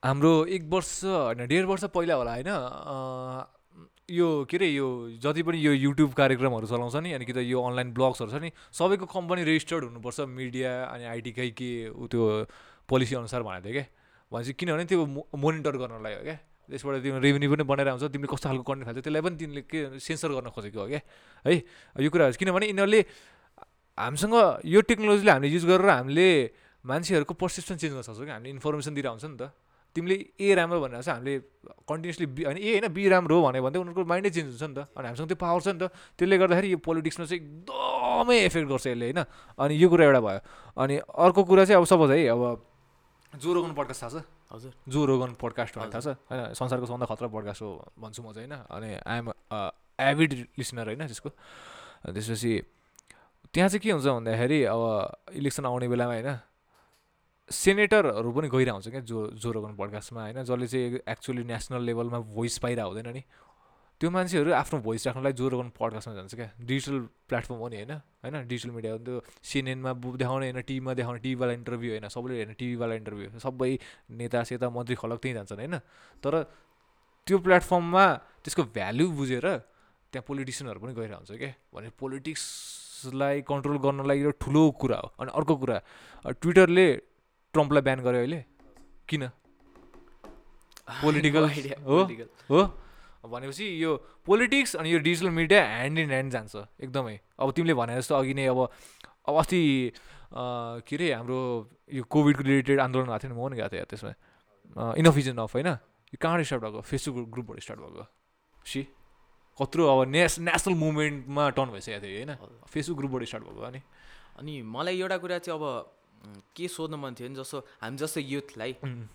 हाम्रो 0.04 0.32
एक 0.52 0.64
वर्ष 0.68 0.88
होइन 1.04 1.46
डेढ 1.48 1.64
वर्ष 1.64 1.84
पहिला 1.96 2.14
होला 2.14 2.32
होइन 2.36 2.48
यो 4.12 4.44
के 4.44 4.56
अरे 4.56 4.68
यो 4.68 5.16
जति 5.16 5.42
पनि 5.42 5.58
यो 5.64 5.72
युट्युब 5.72 6.12
कार्यक्रमहरू 6.12 6.66
चलाउँछ 6.68 6.96
नि 7.00 7.12
अनि 7.16 7.24
कि 7.24 7.32
त 7.32 7.40
यो 7.40 7.56
अनलाइन 7.56 7.92
ब्लग्सहरू 7.96 8.30
छ 8.30 8.36
नि 8.36 8.50
सबैको 8.68 9.06
कम्पनी 9.08 9.44
रेजिस्टर्ड 9.48 9.84
हुनुपर्छ 9.84 10.20
मिडिया 10.28 10.72
अनि 10.92 11.04
आइटीकै 11.08 11.48
के 11.56 11.70
त्यो 11.88 12.20
पोलिसी 12.84 13.14
अनुसार 13.16 13.42
भनेको 13.48 13.64
थियो 13.64 13.72
क्या। 13.72 13.86
भनेपछि 14.28 14.52
किनभने 14.60 14.84
त्यो 14.92 15.00
मोनिटर 15.40 15.72
गर्नलाई 15.72 16.14
हो 16.14 16.22
क्या। 16.28 16.36
त्यसबाट 16.68 17.00
तिम्रो 17.00 17.20
रेभेन्यू 17.24 17.48
पनि 17.56 17.64
बनाएर 17.64 17.88
आउँछ 17.96 18.04
तिमीले 18.12 18.28
कस्तो 18.28 18.48
खालको 18.52 18.64
कन्टेन्ट 18.68 18.84
खाल्छ 18.84 19.00
त्यसलाई 19.08 19.22
पनि 19.24 19.36
तिमीले 19.40 19.62
के 19.72 19.78
सेन्सर 20.04 20.36
गर्न 20.36 20.52
खोजेको 20.52 20.80
हो 20.84 20.88
क्या। 20.92 21.00
है 21.48 21.52
यो 22.04 22.08
कुराहरू 22.12 22.36
किनभने 22.36 22.66
यिनीहरूले 22.76 23.00
हामीसँग 23.98 24.36
यो 24.68 24.80
टेक्नोलोजीले 24.84 25.32
हामीले 25.32 25.48
युज 25.48 25.64
गरेर 25.64 25.88
हामीले 25.88 26.28
मान्छेहरूको 26.84 27.34
पर्सेप्सन 27.40 27.76
चेन्ज 27.80 27.92
गर्न 27.96 28.04
सक्छौँ 28.04 28.28
कि 28.28 28.32
हामीले 28.36 28.52
इन्फर्मेसन 28.52 28.92
दिएर 28.92 29.08
नि 29.08 29.40
त। 29.40 29.48
तिमीले 29.94 30.16
ए 30.36 30.54
राम्रो 30.58 30.78
भनेर 30.82 31.02
चाहिँ 31.02 31.18
हामीले 31.18 31.34
कन्टिन्युसली 31.86 32.26
बी 32.26 32.42
होइन 32.44 32.58
ए 32.58 32.70
होइन 32.74 32.86
बी 32.90 33.02
राम्रो 33.08 33.34
हो 33.38 33.42
भने 33.46 33.60
भन्दै 33.62 33.78
उनीहरूको 33.78 34.04
माइन्डै 34.04 34.30
चेन्ज 34.34 34.50
हुन्छ 34.58 34.62
नि 34.62 34.74
त। 34.74 34.90
अनि 34.98 35.06
हामीसँग 35.08 35.28
त्यो 35.30 35.38
पावर 35.38 35.60
छ 35.62 35.68
नि 35.70 35.78
त। 35.78 35.94
त्यसले 36.18 36.36
गर्दाखेरि 36.42 36.68
यो 36.74 36.78
पोलिटिक्समा 36.82 37.24
चाहिँ 37.30 37.40
एकदमै 37.40 38.36
एफेक्ट 38.50 38.66
गर्छ 38.68 38.86
यसले 38.90 39.06
होइन? 39.06 39.20
अनि 39.54 39.72
यो 39.78 39.86
कुरा 39.88 40.04
एउटा 40.04 40.20
भयो। 40.20 40.40
अनि 40.74 40.94
अर्को 40.98 41.40
कुरा 41.46 41.64
चाहिँ 41.64 41.78
अब 41.78 41.86
सपोज 41.86 42.10
है 42.10 42.26
अब 42.34 42.42
जो 43.34 43.50
रोगन 43.54 43.72
पड्कास्ट 43.74 44.02
थाहा 44.02 44.10
छ? 44.14 44.22
हजुर। 44.54 44.72
जो 44.86 45.00
रोगन 45.06 45.30
पडकास्ट 45.38 45.74
भन्ने 45.78 45.90
थाहा 45.90 46.02
छ? 46.02 46.18
होइन 46.30 46.54
संसारको 46.54 46.86
सबभन्दा 46.86 47.06
खतरा 47.06 47.28
पडकास्ट 47.30 47.62
हो 47.62 47.70
भन्छु 47.98 48.22
म 48.22 48.30
चाहिँ 48.34 48.46
होइन? 48.46 48.54
अनि 48.70 48.90
आइएम 48.98 49.26
एभिड 49.98 50.30
लिसनर 50.58 50.86
होइन 50.90 51.06
त्यसको। 51.06 51.30
त्यसपछि 52.14 52.52
त्यहाँ 53.54 53.68
चाहिँ 53.70 53.82
के 53.82 53.90
हुन्छ 53.90 54.06
भन्दाखेरि 54.06 54.58
अब 54.70 54.82
इलेक्सन 55.38 55.64
आउने 55.66 55.86
बेलामा 55.86 56.14
होइन? 56.14 56.30
सेनेटरहरू 57.50 58.30
पनि 58.32 58.48
गइरहेको 58.48 58.74
हुन्छ 58.74 58.88
क्या 58.88 59.00
जो 59.00 59.30
जो 59.36 59.48
रोगन 59.52 59.76
पडकास्टमा 59.76 60.20
होइन? 60.22 60.42
जसले 60.44 60.66
चाहिँ 60.66 60.98
एक्चुअली 61.08 61.44
नेसनल 61.44 61.82
लेभलमा 61.84 62.18
भोइस 62.32 62.58
पाइरहेको 62.58 62.88
हुँदैन 62.88 63.12
नि। 63.12 63.22
त्यो 64.00 64.10
मान्छेहरू 64.10 64.50
आफ्नो 64.52 64.80
भोइस 64.80 65.06
राख्नलाई 65.06 65.32
जो 65.32 65.48
रोगन 65.48 65.68
पडकास्टमा 65.76 66.14
जान्छ 66.14 66.34
क्या। 66.34 66.48
डिजिटल 66.60 66.98
प्लेटफर्म 67.28 67.58
हो 67.60 67.68
नि 67.68 67.76
होइन? 67.76 67.92
होइन? 68.24 68.34
डिजिटल 68.48 68.70
मिडिया 68.74 68.92
हो 68.92 68.98
त्यो। 68.98 69.20
सिएनएनमा 69.44 69.92
देखाउने 69.92 70.50
होइन 70.50 70.60
टिभीमा 70.62 70.92
देखाउने 70.94 71.20
टिभीवाला 71.20 71.52
इन्टरभ्यू 71.52 71.90
होइन 71.92 72.08
सबैले 72.08 72.34
होइन 72.34 72.52
टिभीवाला 72.58 72.94
इन्टरभ्यू 72.94 73.38
सबै 73.38 73.70
नेता 74.10 74.42
सेता 74.44 74.66
मन्त्री 74.70 74.94
खलक 74.96 75.18
त्यहीँ 75.22 75.36
जान्छन् 75.36 75.60
होइन? 75.60 75.76
तर 76.24 76.32
त्यो 77.26 77.38
प्लेटफर्ममा 77.38 78.04
त्यसको 78.42 78.62
भ्याल्यु 78.72 79.06
बुझेर 79.14 79.46
त्यहाँ 80.12 80.24
पोलिटिसियनहरू 80.26 80.78
पनि 80.80 80.92
गइरहेको 80.94 81.20
हुन्छ 81.20 81.32
क्या। 81.38 81.52
भने 81.74 81.88
पोलिटिक्सलाई 82.00 83.36
कन्ट्रोल 83.42 83.78
गर्नलाई 83.78 84.18
यो 84.20 84.30
ठुलो 84.42 84.62
कुरा 84.80 84.98
हो। 84.98 85.08
अनि 85.20 85.30
अर्को 85.34 85.54
कुरा 85.56 85.76
ट्विटरले 86.40 86.86
ट्रम्पलाई 87.54 87.82
ब्यान 87.82 88.00
गर्यो 88.02 88.20
अहिले? 88.20 88.40
किन? 89.08 89.28
Political? 91.04 91.44
हो? 91.88 91.98
हो? 92.50 92.60
भनेपछि 93.24 93.66
यो 93.84 93.90
पोलिटिक्स 94.26 94.76
अनि 94.76 94.92
यो 94.92 94.98
digital 94.98 95.30
media 95.30 95.60
hand 95.64 95.98
in 95.98 96.08
hand 96.10 96.32
जान्छ 96.32 96.56
एकदमै। 96.80 97.20
अब 97.40 97.52
तिमीले 97.56 97.74
भने 97.74 97.96
जस्तो 97.96 98.14
अघि 98.14 98.34
नै 98.34 98.46
अब 98.52 98.68
अब 99.28 99.34
अस्ति 99.40 99.92
के 100.34 100.96
अरे 100.96 101.12
हाम्रो 101.12 101.38
यो 101.88 102.02
कोभिडको 102.04 102.42
रिलेटेड 102.42 102.80
आन्दोलन 102.80 103.06
भएको 103.06 103.18
थियो 103.18 103.32
नि 103.32 103.38
म 103.40 103.48
पनि 103.48 103.56
गएको 103.56 103.68
थिएँ 103.72 103.84
त्यसमा। 103.88 104.12
इनफ 105.00 105.16
इज 105.16 105.28
इनफ 105.28 105.54
होइन? 105.54 105.68
यो 106.12 106.16
कहाँबाट 106.20 106.44
स्टार्ट 106.44 106.62
भएको? 106.62 106.80
फेसबुक 106.80 107.28
ग्रुपबाट 107.32 107.58
स्टार्ट 107.64 107.80
भएको। 107.80 108.04
सी? 108.66 108.82
कत्रो 109.56 109.82
अब 109.88 110.08
नेस 110.08 110.38
नेसनल 110.44 110.74
मुभमेन्टमा 110.74 111.44
टर्न 111.56 111.70
भइसकेको 111.72 112.00
थियो 112.04 112.12
होइन? 112.20 112.32
फेसबुक 112.68 112.98
ग्रुपबाट 112.98 113.22
स्टार्ट 113.24 113.44
भएको 113.44 113.60
अनि? 113.60 113.80
अनि 114.36 114.62
मलाई 114.62 115.00
एउटा 115.00 115.16
कुरा 115.16 115.38
चाहिँ 115.38 115.56
अब 115.60 115.64
के 116.56 116.68
सोध्नु 116.68 116.96
मन 116.96 117.14
थियो 117.14 117.28
नि 117.28 117.36
जस्तो 117.36 117.58
हामी 117.82 117.96
जस्तो 117.96 118.20
युथलाई 118.20 118.72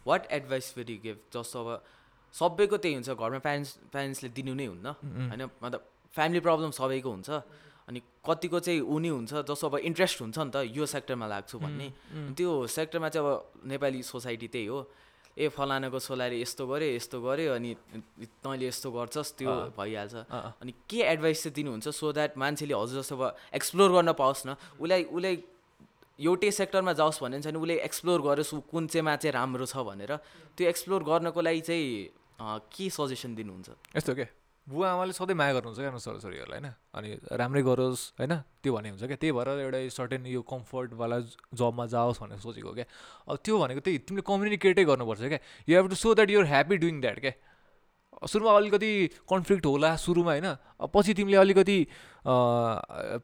वाट 0.08 0.22
एडभाइस 0.32 0.66
फेरि 0.74 0.96
गिभ 1.04 1.18
जस्तो 1.34 1.58
अब 1.64 1.70
सबैको 2.34 2.78
त्यही 2.78 2.94
हुन्छ 2.96 3.10
घरमा 3.10 3.40
प्यारेन्ट्स 3.42 3.72
प्यारेन्ट्सले 3.92 4.30
दिनु 4.38 4.54
नै 4.54 4.66
हुन्न। 4.66 4.88
होइन 5.34 5.44
मतलब 5.64 5.82
फ्यामिली 6.14 6.40
प्रब्लम 6.46 6.72
सबैको 6.78 7.10
हुन्छ। 7.10 7.30
अनि 7.90 8.00
कतिको 8.22 8.60
चाहिँ 8.62 8.82
ऊ 8.86 8.96
नै 9.02 9.10
हुन्छ 9.10 9.34
जस्तो 9.50 9.66
अब 9.66 9.76
इन्ट्रेस्ट 9.82 10.22
हुन्छ 10.22 10.38
नि 10.38 10.52
त 10.54 10.58
यो 10.78 10.86
सेक्टरमा 10.86 11.26
लाग्छु 11.26 11.58
भन्ने। 11.58 11.88
त्यो 12.38 12.50
सेक्टरमा 12.70 13.10
चाहिँ 13.10 13.26
अब 13.26 13.66
नेपाली 13.66 14.02
सोसाइटी 14.06 14.48
त्यही 14.54 14.66
हो। 14.70 14.80
ए 15.40 15.48
फलानाको 15.50 15.98
छोलाले 15.98 16.38
यस्तो 16.42 16.68
गर्यो 16.68 16.90
यस्तो 17.00 17.18
गर्यो 17.18 17.52
अनि 17.58 17.72
तैँले 18.44 18.66
यस्तो 18.68 18.92
गर्छस् 18.92 19.32
त्यो। 19.40 19.74
भइहाल्छ। 19.74 20.16
अनि 20.62 20.72
के 20.86 21.00
एडभाइस 21.02 21.44
चाहिँ 21.44 21.54
दिनुहुन्छ 21.56 21.88
सो 21.90 22.12
द्याट 22.14 22.38
मान्छेले 22.38 22.76
हजुर 22.78 23.02
जस्तो 23.02 23.16
अब 23.18 23.24
एक्सप्लोर 23.58 23.90
गर्न 23.90 24.14
पाओस् 24.14 24.46
न। 24.46 24.50
उसलाई 24.78 25.04
उसलाई 25.10 25.36
एउटै 26.20 26.52
सेक्टरमा 26.52 26.94
जाओस् 27.00 27.24
भन्ने 27.24 27.42
छैन 27.42 27.56
उसले 27.56 27.76
एक्सप्लोर 27.88 28.20
गरोस् 28.22 28.54
ऊ 28.54 28.60
कुन 28.68 28.88
चाहिँमा 28.92 29.16
चाहिँ 29.16 29.34
राम्रो 29.34 29.66
छ 29.66 29.80
भनेर। 29.88 30.12
त्यो 30.56 30.68
एक्सप्लोर 30.68 31.02
गर्नको 31.04 31.42
लागि 31.42 31.62
चाहिँ 31.64 31.88
के 32.72 32.86
सजेसन 32.92 33.36
दिनुहुन्छ? 33.36 33.70
यस्तो 33.96 34.14
के? 34.16 34.28
बुवा 34.68 34.88
आमाले 34.94 35.14
सधैँ 35.18 35.34
माया 35.34 35.54
गर्नुहुन्छ 35.58 35.80
क्या 35.82 35.98
छोराछोरीहरूलाई 35.98 36.60
होइन? 36.60 36.70
अनि 36.94 37.10
राम्रै 37.40 37.62
गरोस् 37.66 38.22
होइन? 38.22 38.34
त्यो 38.62 38.72
भन्ने 38.76 38.90
हुन्छ 38.94 39.04
क्या? 39.10 39.18
त्यही 39.18 39.32
भएर 39.34 39.50
एउटा 39.66 39.80
सर्टेन 39.90 40.26
यो 40.30 40.42
कम्फर्टवाला 40.46 41.18
जबमा 41.58 41.86
जाओस् 41.90 42.22
भनेर 42.22 42.38
सोचेको 42.38 42.72
क्या। 42.78 42.86
अब 43.26 43.36
त्यो 43.42 43.56
भनेको 43.58 43.82
त्यही 43.82 43.98
तिमीले 44.06 44.24
कम्युनिकेटै 44.30 44.84
गर्नुपर्छ 44.86 45.22
क्या। 45.26 45.40
You 45.68 45.74
have 45.74 45.88
to 45.90 45.98
show 45.98 46.14
that 46.14 46.30
you're 46.30 46.46
happy 46.54 46.76
doing 46.86 47.02
that 47.02 47.20
क्या। 47.20 47.34
सुरुमा 48.30 48.52
अलिकति 48.52 48.92
कन्फ्लिक्ट 49.26 49.66
होला 49.66 49.90
सुरुमा 49.96 50.32
होइन? 50.38 50.48
पछि 50.94 51.12
तिमीले 51.18 51.38
अलिकति 51.40 51.78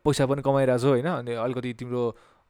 पैसा 0.01 0.23
पनि 0.25 0.41
कमाइरहेछौ 0.41 0.89
होइन? 0.89 1.07
अनि 1.13 1.33
अलिकति 1.35 1.73
तिम्रो 1.77 2.03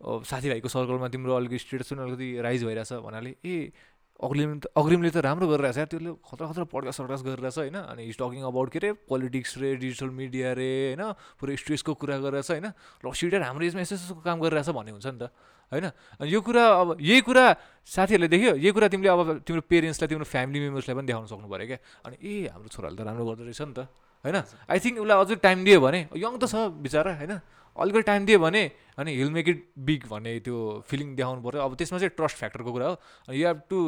साथीभाइको 0.06 0.70
सर्कलमा 0.70 1.08
तिम्रो 1.10 1.34
अलिकति 1.36 1.58
स्टेटस 1.60 1.94
पनि 1.94 2.02
अलिकति 2.02 2.28
राइज 2.42 2.64
भइरहेछ 2.64 2.94
भन्नाले 3.02 3.36
ए 3.42 3.72
अग्रिम 4.16 4.60
त 4.64 4.72
अग्रिमले 4.78 5.10
त 5.12 5.18
राम्रो 5.28 5.48
गरिरहेछ 5.50 5.78
यार 5.78 5.88
त्यसले 5.92 6.12
खतरा 6.24 6.48
खतरा 6.48 6.64
पडकास्ट 6.72 6.98
सडकास्ट 7.02 7.24
गरिरहेछ 7.26 7.58
होइन? 7.58 7.76
अनि 7.76 8.04
इज 8.08 8.16
टकिङ 8.16 8.42
अबाउट 8.48 8.70
के 8.72 8.80
अरे 8.80 8.92
पोलिटिक्स 9.12 9.58
रे 9.60 9.76
डिजिटल 9.76 10.10
मिडिया 10.16 10.54
रे 10.56 10.96
होइन? 10.96 11.04
पुरै 11.36 11.56
स्ट्रेसको 11.60 11.94
कुरा 12.00 12.16
गरिरहेछ 12.24 12.52
होइन? 12.52 12.68
ल 13.04 13.12
सिटर 13.12 13.42
हाम्रो 13.44 13.66
यसमा 13.66 13.82
यस्तो 13.82 13.96
यस्तो 13.96 14.16
काम 14.24 14.40
गरिरहेछ 14.40 14.70
भन्ने 14.72 14.92
हुन्छ 14.96 15.08
नि 15.10 15.20
त 15.20 15.36
होइन? 15.72 15.86
अनि 16.22 16.32
यो 16.32 16.40
कुरा 16.48 16.64
अब 16.64 16.90
यही 17.02 17.22
कुरा 17.28 17.46
साथीहरूले 17.84 18.30
देख्यो 18.32 18.56
यही 18.56 18.72
कुरा 18.72 18.88
तिमीले 18.88 19.10
अब 19.10 19.44
तिम्रो 19.44 19.64
पेरेन्ट्सलाई 19.68 20.08
तिम्रो 20.08 20.28
फ्यामिली 20.32 20.60
मेम्बर्सलाई 20.64 20.96
पनि 20.96 21.08
देखाउन 21.12 21.28
सक्नु 21.28 21.48
पऱ्यो 21.52 21.68
क्या? 21.76 21.80
अनि 22.08 22.16
ए 22.16 22.34
हाम्रो 22.56 22.70
छोराले 22.72 22.96
त 22.96 23.02
राम्रो 23.04 23.24
गर्दो 23.26 23.44
रहेछ 23.44 23.62
नि 23.68 23.74
त। 23.76 23.92
होइन? 24.26 24.38
आई 24.70 24.78
थिङ्क 24.82 24.98
उसलाई 25.06 25.18
अझै 25.22 25.36
टाइम 25.46 25.58
दियो 25.64 25.80
भने 25.86 26.00
यङ 26.18 26.34
त 26.42 26.50
छ 26.50 26.56
बिचरा 26.82 27.14
होइन? 27.22 27.34
अलिकति 27.78 28.02
टाइम 28.10 28.26
दियो 28.26 28.40
भने 28.40 28.62
अनि 28.98 29.12
हिल 29.16 29.30
मेक 29.32 29.48
इट 29.50 29.60
बिग 29.78 30.02
भन्ने 30.10 30.40
त्यो 30.42 30.58
फिलिङ 30.90 31.16
देखाउनु 31.16 31.42
पऱ्यो। 31.46 31.62
अब 31.62 31.72
त्यसमा 31.76 31.98
चाहिँ 32.00 32.14
ट्रस्ट 32.18 32.38
फ्याक्टरको 32.42 32.72
कुरा 32.72 32.88
हो। 32.88 32.96
यु 33.36 33.48
हेभ 33.48 33.60
टु 33.70 33.80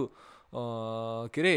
के 1.33 1.39
अरे 1.41 1.53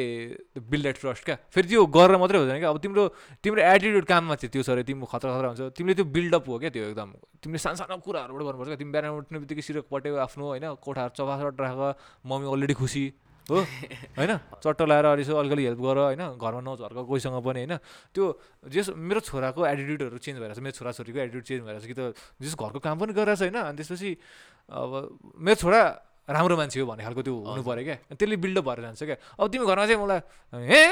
बिल्ड 0.71 0.83
द्याट 0.83 0.97
ट्रस्ट 1.01 1.25
क्या। 1.25 1.37
फेरि 1.55 1.69
त्यो 1.69 1.87
गरेर 1.87 2.17
मात्रै 2.23 2.39
हुँदैन 2.39 2.59
क्या। 2.59 2.71
अब 2.71 2.79
तिम्रो 2.83 3.03
तिम्रो 3.43 3.63
एटिट्युड 3.63 4.05
काममा 4.07 4.35
चाहिँ 4.35 4.51
त्यो 4.51 4.63
अरे 4.73 4.83
तिम्रो 4.83 5.07
खतरा 5.07 5.31
खतरा 5.35 5.49
हुन्छ। 5.51 5.63
तिमीले 5.75 5.95
त्यो 5.95 6.07
बिल्डअप 6.07 6.49
हो 6.49 6.59
क्या 6.59 6.71
त्यो 6.71 6.85
एकदम। 6.91 7.11
तिमीले 7.43 7.59
सानो 7.59 7.77
सानो 7.83 7.99
कुराहरूबाट 8.03 8.43
गर्नुपर्छ 8.47 8.69
क्या। 8.71 8.79
तिमी 8.83 8.91
बिहान 8.91 9.11
उठ्ने 9.27 9.39
बित्तिकै 9.43 9.63
सिरक 9.63 9.85
पट्यो 9.91 10.17
आफ्नो 10.27 10.45
होइन? 10.55 10.67
कोठाहरू 10.83 11.13
चपाचट 11.19 11.61
राख 11.61 11.75
मम्मी 12.27 12.47
अलरेडी 12.51 12.75
खुसी। 12.83 13.05
हो? 13.49 13.59
होइन? 14.19 14.33
चट्ट 14.61 14.81
लाएर 14.85 15.07
यसो 15.21 15.33
अलिकति 15.37 15.65
हेल्प 15.65 15.81
गर 15.81 15.99
होइन? 16.13 16.23
घरमा 16.37 16.61
नझर्क 16.61 16.99
कोहीसँग 17.09 17.37
पनि 17.41 17.61
होइन? 17.65 17.75
त्यो 18.13 18.25
जस 18.69 18.93
मेरो 18.93 19.21
छोराको 19.25 19.61
एटिट्युडहरू 19.65 20.19
चेन्ज 20.19 20.37
भइरहेछ। 20.41 20.61
मेरो 20.61 20.75
छोराछोरीको 20.77 21.19
एटिट्युड 21.19 21.45
चेन्ज 21.49 21.61
भइरहेछ 21.65 21.87
कि 21.87 21.95
त 21.95 22.01
जस 22.43 22.55
घरको 22.55 22.79
काम 22.79 22.97
पनि 23.01 23.13
गरिरहेछ 23.17 23.41
होइन? 23.49 23.57
अनि 23.57 23.77
त्यसपछि 23.81 24.11
अब 24.69 24.91
मेरो 25.41 25.57
छोरा 25.57 25.83
राम्रो 26.31 26.57
मान्छे 26.57 26.79
हो 26.81 26.87
भन्ने 26.87 27.03
खालको 27.03 27.23
त्यो 27.27 27.35
हुनु 27.35 27.63
पऱ्यो 27.65 27.85
क्या। 27.85 27.97
त्यसले 28.15 28.37
बिल्डअप 28.39 28.65
भएर 28.69 28.81
जान्छ 28.87 29.03
क्या। 29.03 29.17
अब 29.35 29.47
तिमी 29.51 29.65
घरमा 29.67 29.87
चाहिँ 29.87 29.99
मलाई 29.99 30.21
ए 30.63 30.85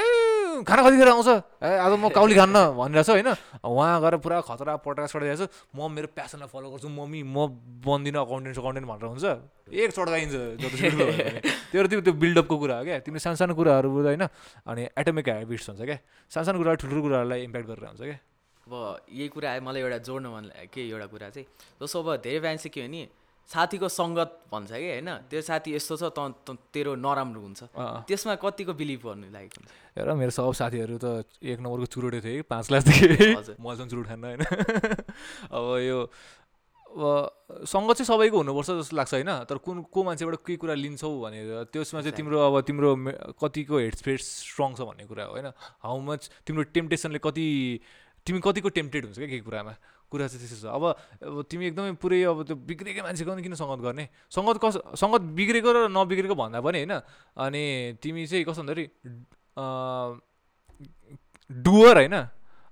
खाना 0.63 0.81
कतिखेर 0.83 1.09
आउँछ? 1.09 1.29
ए 1.63 1.69
आज 1.79 1.93
म 1.99 2.09
काउली 2.09 2.35
खान्न 2.35 2.57
भनिरहेछ 2.75 3.09
होइन? 3.09 3.29
उहाँ 3.63 4.01
गएर 4.01 4.15
पुरा 4.23 4.37
खतरा 4.41 4.73
पटका 4.83 5.05
चढाइरहेको 5.07 5.45
छु 5.45 5.77
म 5.77 5.91
मेरो 5.91 6.07
प्यासनलाई 6.15 6.49
फलो 6.49 6.67
गर्छु 6.73 6.89
मम्मी 6.89 7.21
म 7.23 7.37
बन्दिनँ 7.85 8.19
अकाउन्टेन्ट 8.23 8.57
अकाउन्टेन्ट 8.57 8.87
भनेर 8.89 9.07
हुन्छ। 9.09 9.25
एक 9.69 9.89
चढाइन्छ 9.93 10.33
त्यो 11.71 11.87
त्यो 11.87 11.99
त्यो 12.01 12.13
बिल्डअपको 12.13 12.55
कुरा 12.57 12.75
हो 12.77 12.83
क्या? 12.83 12.99
तिमीले 13.05 13.21
सानो 13.21 13.35
सानो 13.37 13.53
कुराहरू 13.55 13.89
होइन? 13.89 14.23
अनि 14.65 14.81
एटोमिक 14.97 15.29
हेबिट्स 15.29 15.69
हुन्छ 15.69 15.81
क्या? 15.85 15.97
सानो 16.31 16.43
सानो 16.45 16.57
कुराहरू 16.57 16.77
ठुल्ठुलो 16.81 17.01
कुराहरूलाई 17.05 17.39
इम्प्याक्ट 17.45 17.67
गरेर 17.69 17.85
हुन्छ 17.89 18.01
क्या? 18.01 18.19
अब 18.69 18.73
यही 19.09 19.27
कुरा 19.33 19.49
मलाई 19.65 19.81
एउटा 19.81 19.97
जोड्न 20.05 20.25
मन 20.29 20.43
लाग्यो 20.49 20.69
के 20.73 20.81
एउटा 20.89 21.05
कुरा 21.13 21.29
चाहिँ 21.29 21.45
जस्तो 21.81 21.97
अब 22.01 22.07
धेरै 22.21 22.39
ब्यान्ड 22.39 22.59
चाहिँ 22.61 22.73
के 22.73 22.81
हो 22.81 22.89
नि 22.89 23.01
साथीको 23.49 23.87
सङ्गत 23.89 24.31
भन्छ 24.53 24.71
कि 24.71 24.87
होइन? 24.89 25.09
त्यो 25.29 25.41
साथी 25.41 25.73
यस्तो 25.73 25.95
छ 25.97 26.03
त 26.13 26.53
तेरो 26.69 26.93
नराम्रो 26.95 27.41
हुन्छ। 27.41 27.61
त्यसमा 28.05 28.35
कतिको 28.37 28.73
बिलिभ 28.77 29.01
गर्नु 29.01 29.27
लागेको 29.33 29.57
हुन्छ? 29.57 29.69
हेर 29.97 30.07
मेरो 30.13 30.31
सब 30.37 30.53
साथीहरू 30.53 30.97
त 31.01 31.25
एक 31.41 31.57
नम्बरको 31.57 31.87
चुरोटे 31.89 32.19
थियो 32.21 32.35
कि 32.39 32.45
पाँच 32.45 32.65
क्लासदेखि 32.69 33.07
चाहिँ 33.09 33.89
चुरोट 33.91 34.05
खान्न 34.05 34.23
होइन? 34.29 34.41
अब 35.57 35.65
यो 35.81 35.97
अब 36.89 37.65
सङ्गत 37.65 37.95
चाहिँ 38.01 38.09
सबैको 38.09 38.37
हुनुपर्छ 38.37 38.69
जस्तो 38.69 38.95
लाग्छ 38.97 39.13
होइन? 39.13 39.31
तर 39.49 39.57
कुन 39.65 39.81
को 39.89 39.99
मान्छेबाट 40.03 40.35
के 40.45 40.55
कुरा 40.61 40.73
लिन्छौ 40.73 41.09
भनेर 41.09 41.73
त्यसमा 41.73 42.01
चाहिँ 42.05 42.15
तिम्रो 42.17 42.37
अब 42.37 42.61
तिम्रो 42.69 42.89
कतिको 43.33 43.77
हेड 43.77 43.95
स्पेस 43.97 44.21
स्ट्रङ 44.45 44.77
छ 44.77 44.85
भन्ने 44.85 45.05
कुरा 45.09 45.25
हो 45.25 45.33
होइन? 45.33 45.49
हाउ 45.85 45.97
मच 46.05 46.29
तिम्रो 46.45 46.63
टेम्पटेसनले 46.69 47.19
कति 47.21 47.45
तिमी 48.25 48.39
कतिको 48.45 48.69
टेम्पटेड 48.77 49.05
हुन्छ 49.05 49.17
क्या 49.17 49.27
केही 49.27 49.41
कुरामा? 49.41 49.73
कुरा 50.09 50.25
चाहिँ 50.27 50.41
त्यस्तो 50.41 50.67
छ। 50.67 50.73
अब 50.73 50.83
अब 51.21 51.37
तिमी 51.45 51.63
एकदमै 51.69 51.93
पुरै 52.01 52.19
अब 52.25 52.37
त्यो 52.49 52.55
बिग्रेकै 52.57 53.01
मान्छेको 53.05 53.29
पनि 53.29 53.43
किन 53.45 53.55
सङ्गत 53.55 53.79
गर्ने? 53.85 54.05
सङ्गत 54.33 54.57
कस 54.57 54.75
सङ्गत 54.97 55.21
बिग्रेको 55.37 55.69
र 55.69 55.77
नबिग्रेको 55.93 56.35
भन्दा 56.35 56.59
पनि 56.59 56.77
होइन 56.83 56.93
अनि 57.37 57.63
तिमी 58.01 58.25
चाहिँ 58.25 58.43
कस्तो 58.45 58.61
भन्दाखेरि 58.65 58.85
डुवर 61.49 61.95
होइन 62.01 62.15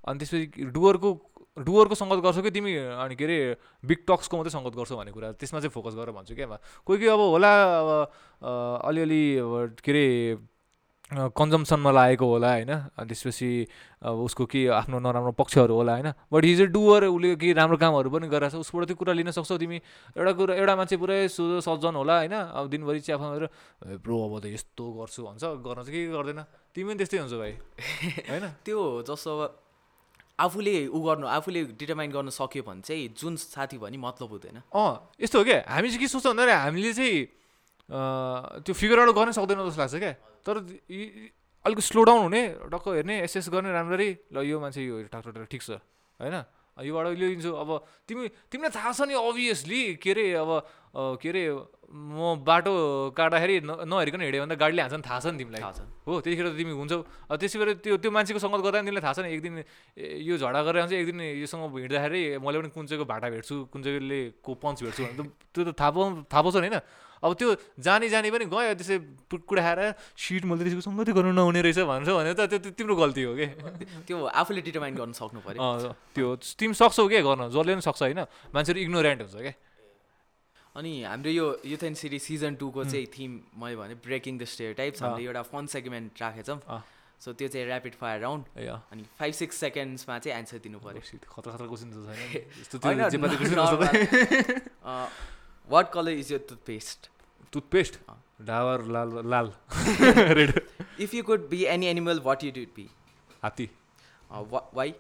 अनि 0.08 0.18
त्यसपछि 0.20 0.72
डुवरको 0.74 1.10
डुवरको 1.58 1.96
सङ्गत 1.98 2.20
गर्छौ 2.22 2.42
कि 2.46 2.52
तिमी? 2.54 2.74
अनि 3.02 3.16
के 3.18 3.26
अरे 3.26 3.38
बिग 3.82 4.00
टक्सको 4.06 4.34
मात्रै 4.38 4.54
सङ्गत 4.54 4.74
गर्छौ 4.78 4.96
भन्ने 4.98 5.12
कुरा। 5.12 5.28
त्यसमा 5.42 5.60
चाहिँ 5.60 5.74
फोकस 5.74 5.94
गरेर 5.98 6.14
भन्छु 6.14 6.34
क्या 6.38 6.48
कोही 6.86 6.98
कोही 7.02 7.10
अब 7.10 7.22
होला 7.34 7.52
अब 7.82 7.90
अलिअलि 8.86 9.24
के 9.82 9.92
अरे 9.92 10.06
कन्जम्सनमा 11.08 11.92
लागेको 11.92 12.26
होला 12.28 12.52
होइन। 12.52 12.72
त्यसपछि 13.00 13.50
अब 14.04 14.16
उसको 14.28 14.44
के 14.46 14.68
आफ्नो 14.68 15.00
नराम्रो 15.00 15.32
पक्षहरू 15.40 15.74
होला 15.80 15.94
होइन। 15.96 16.12
बट 16.28 16.44
हिज 16.44 16.62
ए 16.62 16.66
डुवर 16.68 17.08
उसले 17.08 17.36
केही 17.40 17.54
राम्रो 17.56 17.78
कामहरू 17.80 18.10
पनि 18.12 18.28
गरिरहेको 18.28 18.60
छ 18.60 18.68
उसबाट 18.68 18.84
त्यो 18.92 18.96
कुरा 19.00 19.14
लिन 19.16 19.32
सक्छौ 19.32 19.56
तिमी। 19.56 19.78
एउटा 20.20 20.32
कुरा 20.36 20.54
एउटा 20.60 20.74
मान्छे 20.76 20.96
पुरै 21.00 21.32
सोझो 21.32 21.64
सज्जन 21.64 21.96
होला 21.96 22.16
होइन। 22.28 22.36
अब 22.52 22.66
दिनभरि 22.68 23.00
चिया 23.08 23.18
खाएर 23.24 23.44
ब्रो 24.04 24.18
अब 24.20 24.34
त 24.44 24.46
यस्तो 24.52 24.84
गर्छु 24.84 25.20
भन्छ। 25.24 25.44
गर्न 25.64 25.80
चाहिँ 25.88 25.96
के 25.96 26.12
गर्दैन। 26.12 26.40
तिमी 26.76 26.92
पनि 26.92 26.98
त्यस्तै 27.00 27.18
हुन्छ 27.24 27.34
भाइ। 27.40 27.54
होइन? 28.28 28.46
त्यो 28.68 28.78
जस्तो 29.08 29.32
अब 29.32 29.42
आफूले 30.44 30.76
उ 30.92 31.00
गर्नु 31.08 31.26
आफूले 31.26 31.62
डिटरमाइन 31.80 32.12
गर्न 32.12 32.30
सक्यो 32.36 32.62
भने 32.68 32.84
चाहिँ 32.84 33.16
जुन 33.16 33.40
साथी 33.40 33.80
भने 33.80 33.96
मतलब 33.96 34.28
हुँदैन। 34.28 34.60
अँ 34.70 35.16
यस्तो 35.24 35.40
हो 35.40 35.44
क्या। 35.48 35.64
हामी 35.72 35.88
चाहिँ 35.88 36.02
के 36.04 36.08
सोच्छौँ 36.12 36.36
भन्दाखेरि 36.36 36.52
हामीले 36.68 36.92
चाहिँ 36.94 37.16
अँ, 37.90 38.60
त्यो 38.68 38.74
फिगर 38.76 39.00
आउट 39.00 39.16
गर्न 39.16 39.32
सक्दैनौँ 39.32 39.64
जस्तो 39.72 39.80
लाग्छ 39.82 39.96
क्या। 39.96 40.14
तर 40.48 40.56
अलिक 41.66 41.80
स्लो 41.84 42.02
डाउन 42.08 42.22
हुने 42.24 42.42
टक्क 42.72 42.88
हेर्ने 42.96 43.16
एसेस 43.28 43.50
गर्ने 43.52 43.72
राम्ररी 43.76 44.10
ल 44.32 44.48
यो 44.48 44.60
मान्छे 44.64 44.82
यो 44.82 44.96
डाक्टर 45.12 45.46
ठिक 45.52 45.62
छ 45.62 45.84
होइन? 46.20 46.38
योबाट 46.78 47.06
लिइदिन्छु 47.18 47.52
अब 47.58 47.70
तिमी 48.08 48.24
तिमीलाई 48.54 48.72
थाहा 48.72 48.92
छ 48.94 49.10
नि 49.10 49.14
अभियसली 49.18 49.82
के 49.98 50.12
अरे 50.14 50.26
अब 50.38 50.50
के 51.18 51.30
अरे 51.30 51.44
म 51.90 52.38
बाटो 52.46 52.74
काट्दाखेरि 53.18 53.56
न 53.66 53.90
नहेरिकन 53.90 54.22
हिँड्यो 54.22 54.42
भने 54.46 54.56
त 54.56 54.60
गाडीले 54.62 54.82
हान्छ 54.86 54.94
नि 54.94 55.02
थाहा 55.02 55.20
छ 55.20 55.26
नि 55.34 55.38
तिमीलाई। 55.42 55.62
थाहा 55.62 55.74
छ। 55.74 55.82
हो 56.06 56.22
त्यतिखेर 56.22 56.46
त 56.48 56.54
तिमी 56.54 56.74
हुन्छौ। 56.78 57.00
अब 57.32 57.36
त्यसै 57.42 57.58
भएर 57.58 57.70
त्यो 57.82 57.98
त्यो 57.98 58.12
मान्छेको 58.14 58.40
सङ्गत 58.46 58.62
गर्दा 58.62 58.78
तिमीलाई 58.86 59.02
थाहा 59.02 59.14
छ 59.18 59.20
नि 59.26 59.30
एक 59.34 59.42
दिन 59.42 59.54
यो 60.22 60.38
झगडा 60.38 60.60
गरेर 60.70 60.82
आउँछ 60.86 60.94
एक 61.02 61.06
दिन 61.10 61.20
योसँग 61.42 61.64
हिँड्दाखेरि 61.82 62.22
मैले 62.46 62.58
पनि 62.62 62.70
कुन 62.78 62.86
चाहिँको 62.86 63.06
भाटा 63.10 63.28
भेट्छु 63.34 63.56
कुन 63.74 63.80
चाहिँले 63.82 64.22
को 64.46 64.52
पञ्च 64.62 64.78
भेट्छु 64.86 65.02
भने 65.02 65.16
त 65.18 65.22
त्यो 65.50 65.64
त 65.66 65.70
थाहा 65.74 65.92
पाउ 65.98 66.06
थाहा 66.30 66.42
पाउँछ 66.46 66.56
नि 66.62 66.70
होइन? 66.70 66.78
अब 67.24 67.34
त्यो 67.34 67.56
जानी 67.80 68.10
जानी 68.10 68.32
पनि 68.32 68.46
गयो 68.46 68.74
त्यसै 68.78 68.98
खाएर 69.28 69.96
सिट 70.18 70.46
मैले 70.46 70.64
त्यसको 70.64 70.82
सङ्गतै 70.86 71.14
गर्नु 71.14 71.32
नहुने 71.34 71.62
रहेछ 71.62 71.80
भन्छ 71.84 72.10
भने 72.10 72.34
त 72.34 72.46
त्यो 72.46 72.72
तिम्रो 72.78 72.96
गल्ती 72.96 73.24
हो 73.24 73.34
कि? 73.34 73.48
त्यो 74.08 74.26
आफूले 74.26 74.62
डिटरमाइन 74.62 74.96
गर्न 74.96 75.12
सक्नु 75.18 75.42
पऱ्यो। 75.42 75.94
त्यो 76.14 76.36
तिमी 76.60 76.74
सक्छौ 76.74 77.08
के 77.08 77.22
गर्न? 77.26 77.50
जसले 77.50 77.74
पनि 77.74 77.82
सक्छ 77.82 78.02
होइन? 78.02 78.26
मान्छेहरू 78.54 78.82
इग्नोरेन्ट 78.82 79.22
हुन्छ 79.22 79.36
क्या 79.42 79.54
अनि 80.76 81.04
हाम्रो 81.04 81.32
यो 81.32 81.60
युथ 81.66 81.84
एन्ड 81.84 81.98
सिरिज 81.98 82.22
सिजन 82.22 82.56
टूको 82.62 82.86
चाहिँ 82.86 83.06
थिम 83.10 83.42
मैले 83.58 83.76
भने 83.76 83.96
ब्रेकिङ 83.98 84.38
द 84.38 84.46
स्टेयर 84.46 84.74
टाइप्स 84.78 85.02
हामीले 85.02 85.26
एउटा 85.26 85.42
फन 85.42 85.66
सेगमेन्ट 85.74 86.22
राखेछौँ। 86.22 86.62
अँ। 86.70 86.82
सो 87.18 87.34
त्यो 87.34 87.48
चाहिँ 87.50 87.66
ऱ्यापिड 87.66 87.94
फायर 87.98 88.22
राउन्ड। 88.22 88.46
अनि 88.94 89.04
फाइभ 89.18 89.34
सिक्स 89.34 89.58
सेकेन्ड्समा 89.58 90.20
चाहिँ 90.20 90.38
एन्सर 90.38 90.58
दिनु 90.62 90.78
पऱ्यो। 90.78 91.02
खतरा 95.68 95.76
खतरा 95.76 95.76
क्वेसन 95.76 95.76
त 95.76 95.76
छैन 95.76 95.76
यस्तो 95.76 95.76
होइन, 95.76 95.76
त्यो 95.76 95.76
जे 95.76 95.76
पायो 95.76 95.76
त्यो 95.76 95.76
question 95.76 95.76
जस्तो 95.76 95.76
what 95.76 95.92
colour 95.94 96.12
is 96.12 96.32
your 96.32 96.42
toothpaste 96.50 97.00
toothpaste 97.54 97.96
अँ। 98.10 98.18
Dabur 98.46 98.82
Lal 98.92 99.10
Lal 99.30 99.52
red 100.38 100.52
if 101.00 101.14
you 101.14 101.24
could 101.24 101.50
be 101.50 101.64
any 101.66 101.86
animal 101.88 102.20
what 102.26 102.44
you 102.44 102.52
would 102.52 102.68
be 102.76 102.90
हात्ती 103.44 103.70
वाइ 104.74 104.92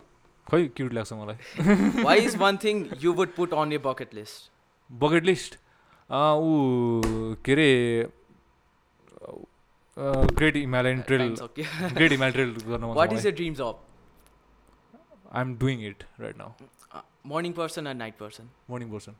खै 0.47 0.67
क्युट 0.75 0.93
लाग्छ 0.93 1.13
मलाई 1.13 2.03
why 2.03 2.19
is 2.25 2.35
one 2.37 2.57
thing 2.63 2.85
you 3.01 3.13
would 3.13 3.29
put 3.35 3.53
on 3.53 3.71
your 3.71 3.79
bucket 3.85 4.13
list 4.13 4.51
bucket 4.89 5.23
list 5.25 5.57
ऊ 6.11 7.33
के 7.45 7.51
अरे 7.53 7.69
Great 10.37 10.55
Himalayan 10.55 11.01
Trail 11.01 11.35
Great 11.57 12.11
Himalayan 12.11 12.33
Trail 12.33 12.51
गर्न 12.67 12.83
what 12.83 13.13
is 13.13 13.19
मन 13.19 13.25
your 13.25 13.33
dream 13.35 13.53
job 13.53 13.75
I 15.33 15.41
am 15.41 15.55
doing 15.57 15.77
it 15.87 16.03
right 16.19 16.37
now 16.37 16.51
morning 17.33 17.53
person 17.53 17.87
and 17.87 17.99
night 17.99 18.17
person 18.17 18.49
morning 18.69 18.91
person 18.91 19.15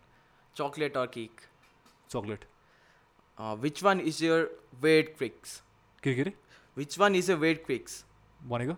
chocolate 0.58 0.98
or 0.98 1.08
cake 1.13 1.41
chocolate 2.10 2.46
which 3.63 3.84
one 3.84 4.00
is 4.12 4.24
your 4.24 4.50
weird 4.82 5.15
quirks 5.17 5.62
के 6.04 6.13
के 6.15 6.22
अरे 6.22 6.34
which 6.78 7.00
one 7.00 7.15
is 7.15 7.30
your 7.30 7.38
weird 7.38 7.65
quirks 7.65 8.04
भनेको 8.46 8.74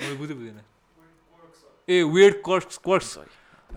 मैले 0.00 0.14
बुझेँ 0.16 0.36
बुझेन 0.36 0.60
ए 1.88 2.02
वेड 2.16 2.42
कर्क्स 2.46 2.76
कर्क्स 2.88 3.16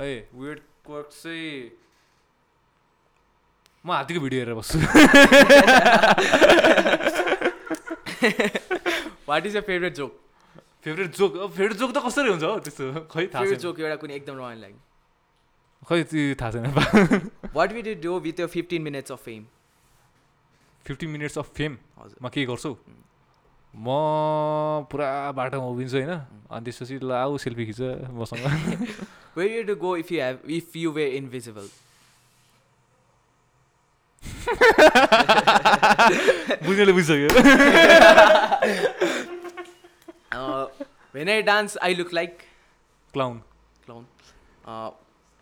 ए 0.02 0.12
वेड 0.34 0.60
कर्क्स 0.88 1.24
चाहिँ 1.24 1.72
म 3.86 3.92
हात्तीको 3.92 4.20
भिडियो 4.22 4.40
हेरेर 4.42 4.56
बस्छु 4.56 4.78
what 9.28 9.46
is 9.46 9.56
your 9.56 9.62
favourite 9.62 9.96
joke 9.96 10.20
favourite 10.84 11.16
joke 11.16 11.34
favourite 11.36 11.74
joke 11.74 11.92
त 11.92 12.04
कसरी 12.06 12.30
हुन्छ 12.30 12.44
हौ 12.44 12.58
त्यस्तो 12.60 12.84
खै 13.12 13.28
थाहा 13.34 13.60
जोक 13.66 13.80
एउटा 13.80 13.96
कुनै 14.04 14.16
एकदम 14.16 14.36
रमाइलो 14.38 14.62
लाग्यो 14.62 14.80
खै 15.90 16.04
त्यो 16.12 16.36
थाहा 16.42 16.52
छैन 16.52 16.66
what 17.56 17.70
would 17.74 17.88
you 17.88 17.96
do 18.04 18.12
with 18.26 18.40
your 18.40 18.48
fifteen 18.56 18.82
minutes 18.82 19.12
of 19.12 19.22
fame 19.26 19.42
fifteen 20.86 21.10
minutes 21.10 21.38
of 21.38 21.48
fame 21.58 21.78
हजुर। 22.00 22.18
म 22.22 22.30
के 22.30 22.46
गर्छु? 22.46 22.72
म 23.74 23.88
पुरा 24.92 25.10
बाटोमा 25.38 25.68
उभिन्छु 25.68 25.98
होइन। 25.98 26.14
अनि 26.50 26.64
त्यसपछि 26.66 26.96
ल 27.04 27.12
आऊ 27.12 27.38
सेल्फी 27.46 27.66
खिच 27.66 27.82
मसँग। 28.20 28.44
Where 29.38 29.52
you 29.58 29.64
to 29.68 29.76
go 29.82 29.96
if 29.98 30.12
you 30.12 30.20
have 30.22 30.38
if 30.58 30.76
you 30.76 30.92
were 30.92 31.06
invisible 31.20 31.68
बुझ्नेले 36.66 36.94
बुझिसक्यो 36.94 37.30
when 41.16 41.30
I 41.30 41.42
dance 41.50 41.78
I 41.84 41.94
look 41.96 42.14
like 42.14 42.32
clown 43.14 43.36
clown. 43.86 44.04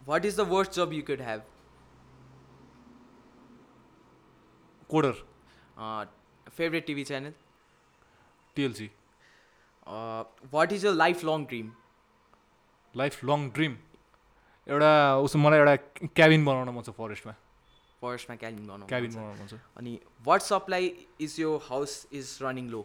What 0.05 0.25
is 0.25 0.35
the 0.35 0.45
worst 0.45 0.71
job 0.73 0.93
you 0.93 1.03
could 1.03 1.21
have? 1.21 1.41
Coder 4.89 5.13
Uh, 5.77 6.05
favorite 6.57 6.85
TV 6.87 7.05
channel? 7.11 7.33
TLC 8.55 8.89
Uh, 9.87 10.23
what 10.51 10.71
is 10.71 10.83
your 10.83 10.93
lifelong 11.03 11.45
dream? 11.51 11.69
Lifelong 13.23 13.49
dream 13.55 13.77
एउटा 14.67 14.91
उसो 15.25 15.39
मलाई 15.39 15.59
एउटा 15.59 15.75
cabin 16.15 16.45
बनाउन 16.45 16.69
मन 16.75 16.81
छ 16.81 16.89
फरेस्टमा 16.97 17.33
फरेस्टमा 18.01 18.35
cabin 18.35 18.65
बनाउनु 18.67 18.85
cabin. 18.87 19.11
बनाउन 19.15 19.39
मन 19.39 19.47
छ 19.47 19.59
अनि 19.77 19.99
वाट 20.25 20.41
सप्लाई 20.41 20.85
इज 21.27 21.39
यो 21.39 21.57
हाउस 21.69 21.93
इज 22.19 22.37
रनिङ 22.41 22.69
लो 22.69 22.81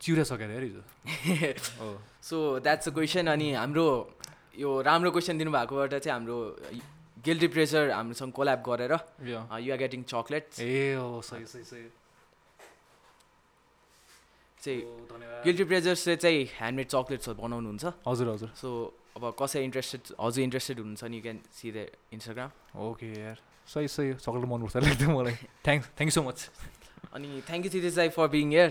चिउरा 0.00 0.24
सकेर 0.30 0.50
हिजो 0.62 0.82
सो 2.28 2.36
द्याट्स 2.60 2.88
अ 2.88 2.92
क्वेसन 2.98 3.26
अनि 3.34 3.52
हाम्रो 3.54 3.86
यो 4.56 4.70
राम्रो 4.88 5.10
क्वेसन 5.12 5.38
दिनुभएकोबाट 5.38 5.94
चाहिँ 6.00 6.12
हाम्रो 6.16 6.36
गिल्टी 7.24 7.48
प्रेसर 7.54 7.90
हामीसँग 7.90 8.32
कोल्याब 8.32 8.60
गरेर 8.66 8.92
या। 9.28 9.40
यु 9.58 9.72
आर 9.72 9.78
गेटिङ 9.78 10.02
चक्लेट 10.08 10.44
ए 10.60 10.94
हो 10.96 11.20
सही 11.20 11.44
सही 11.44 11.64
सही। 11.64 11.84
चाहिँ। 14.62 14.80
गिल्टी 15.44 15.64
प्रेजर्सले 15.64 16.16
चाहिँ 16.16 16.44
ह्यान्डमेड 16.58 16.86
चक्लेट्सहरू 16.86 17.36
बनाउनुहुन्छ। 17.42 17.84
हजुर 18.06 18.28
हजुर। 18.34 18.50
सो 18.60 18.68
अब 19.16 19.24
कसै 19.40 19.62
इन्ट्रेस्टेड 19.64 20.02
हजुर 20.20 20.42
इन्ट्रेस्टेड 20.44 20.76
हुनुहुन्छ 20.80 21.04
नि 21.04 21.16
you 21.16 21.22
can 21.22 21.38
see 21.52 21.68
the 21.70 21.78
Instagram 22.16 22.50
okay 22.86 23.06
यार। 23.20 23.38
सही 23.66 23.86
सही 23.88 24.08
चक्लेट 24.24 24.44
मनपर्छ 24.50 24.76
लाग्थ्यो 24.86 25.10
मलाई। 25.10 25.36
थ्याङ्क 25.66 26.00
यू 26.02 26.14
सो 26.16 26.22
मच 26.22 26.38
अनि 27.14 27.28
थ्याङ्क 27.48 27.64
यू 27.66 27.70
दिदी 27.76 27.90
साई 27.90 28.08
फर 28.16 28.26
बिङ 28.28 28.46
हियर। 28.50 28.70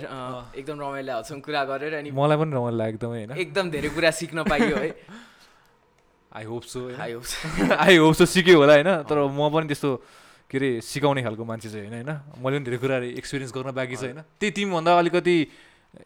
एकदम 0.60 0.78
रमाइलो 0.82 1.14
हाल्छौँ 1.14 1.40
कुरा 1.46 1.64
गरेर 1.72 1.94
अनि 2.02 2.10
मलाई 2.12 2.38
पनि 2.38 2.52
रमाइलो 2.56 2.78
लाग्यो 2.78 2.96
एकदमै 2.96 3.18
होइन? 3.20 3.32
एकदम 3.44 3.66
धेरै 3.72 3.90
कुरा 3.96 4.12
सिक्न 4.20 4.44
पाइयो 4.50 4.76
है। 4.78 4.92
I 6.36 6.44
hope 6.46 6.64
so 6.68 6.80
I 7.00 7.12
hope 7.16 7.26
I 7.80 7.96
hope 7.98 8.14
so 8.14 8.26
सिक्यो 8.28 8.56
होला 8.60 8.74
होइन? 8.76 8.92
तर 9.08 9.18
म 9.32 9.50
पनि 9.56 9.68
त्यस्तो 9.72 9.90
के 10.52 10.58
अरे 10.58 10.70
सिकाउने 10.84 11.22
खालको 11.24 11.44
मान्छे 11.46 11.70
चाहिँ 11.70 11.88
होइन 11.88 12.06
होइन? 12.06 12.12
मैले 12.44 12.58
पनि 12.60 12.66
धेरै 12.66 12.78
कुराहरू 12.84 13.08
एक्सपिरियन्स 13.18 13.52
गर्न 13.56 13.72
बाँकी 13.72 13.96
छ 13.96 14.04
होइन? 14.12 14.20
त्यही 14.40 14.52
तिमीभन्दा 14.52 14.92
अलिकति 15.00 15.36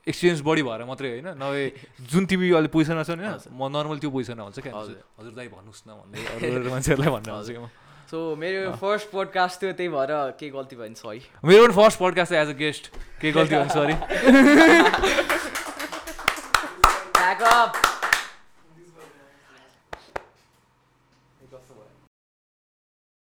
एक्सपिरियन्स 0.06 0.42
बढी 0.46 0.62
भएर 0.64 0.82
मात्रै 0.86 1.10
होइन? 1.10 1.28
नभए 1.34 1.64
जुन 2.08 2.24
तिमी 2.30 2.46
अहिले 2.54 2.70
पोजिसनमा 2.70 3.04
छ 3.04 3.18
नि 3.18 3.26
हजुर। 3.26 3.52
म 3.52 3.62
नर्मल 3.74 3.98
त्यो 4.00 4.10
पोजिसनमा 4.14 4.44
हुन्छ 4.48 4.60
क्या 4.64 4.74
हजुर। 4.78 4.98
हजुर। 5.20 5.34
दाइ 5.34 5.48
भन्नुहोस् 5.50 5.84
न 5.88 5.92
भन्दै 5.98 6.70
मान्छेहरूलाई 6.70 7.10
भन्नु 7.10 7.34
हुन्छ 7.34 7.50
क्या 7.50 7.62
म। 7.66 7.68
सो 8.10 8.18
मेरो 8.38 8.62
फर्स्ट 8.78 9.08
पोडकास्ट 9.12 9.56
थियो 9.62 9.74
त्यही 9.74 9.90
भएर 9.98 10.12
के 10.38 10.50
गल्ती 10.50 10.76
भयो 10.78 10.86
भने 10.86 10.98
सरी। 10.98 11.22
मेरो 11.42 11.66
पनि 11.66 11.74
first 11.74 11.98
podcast 12.00 12.32
as 12.34 12.50
a 12.50 12.58
guest 12.62 12.84
के 13.22 13.32
गल्ती 13.34 13.56
हुन्छ 13.56 13.74
सरी? 13.74 13.96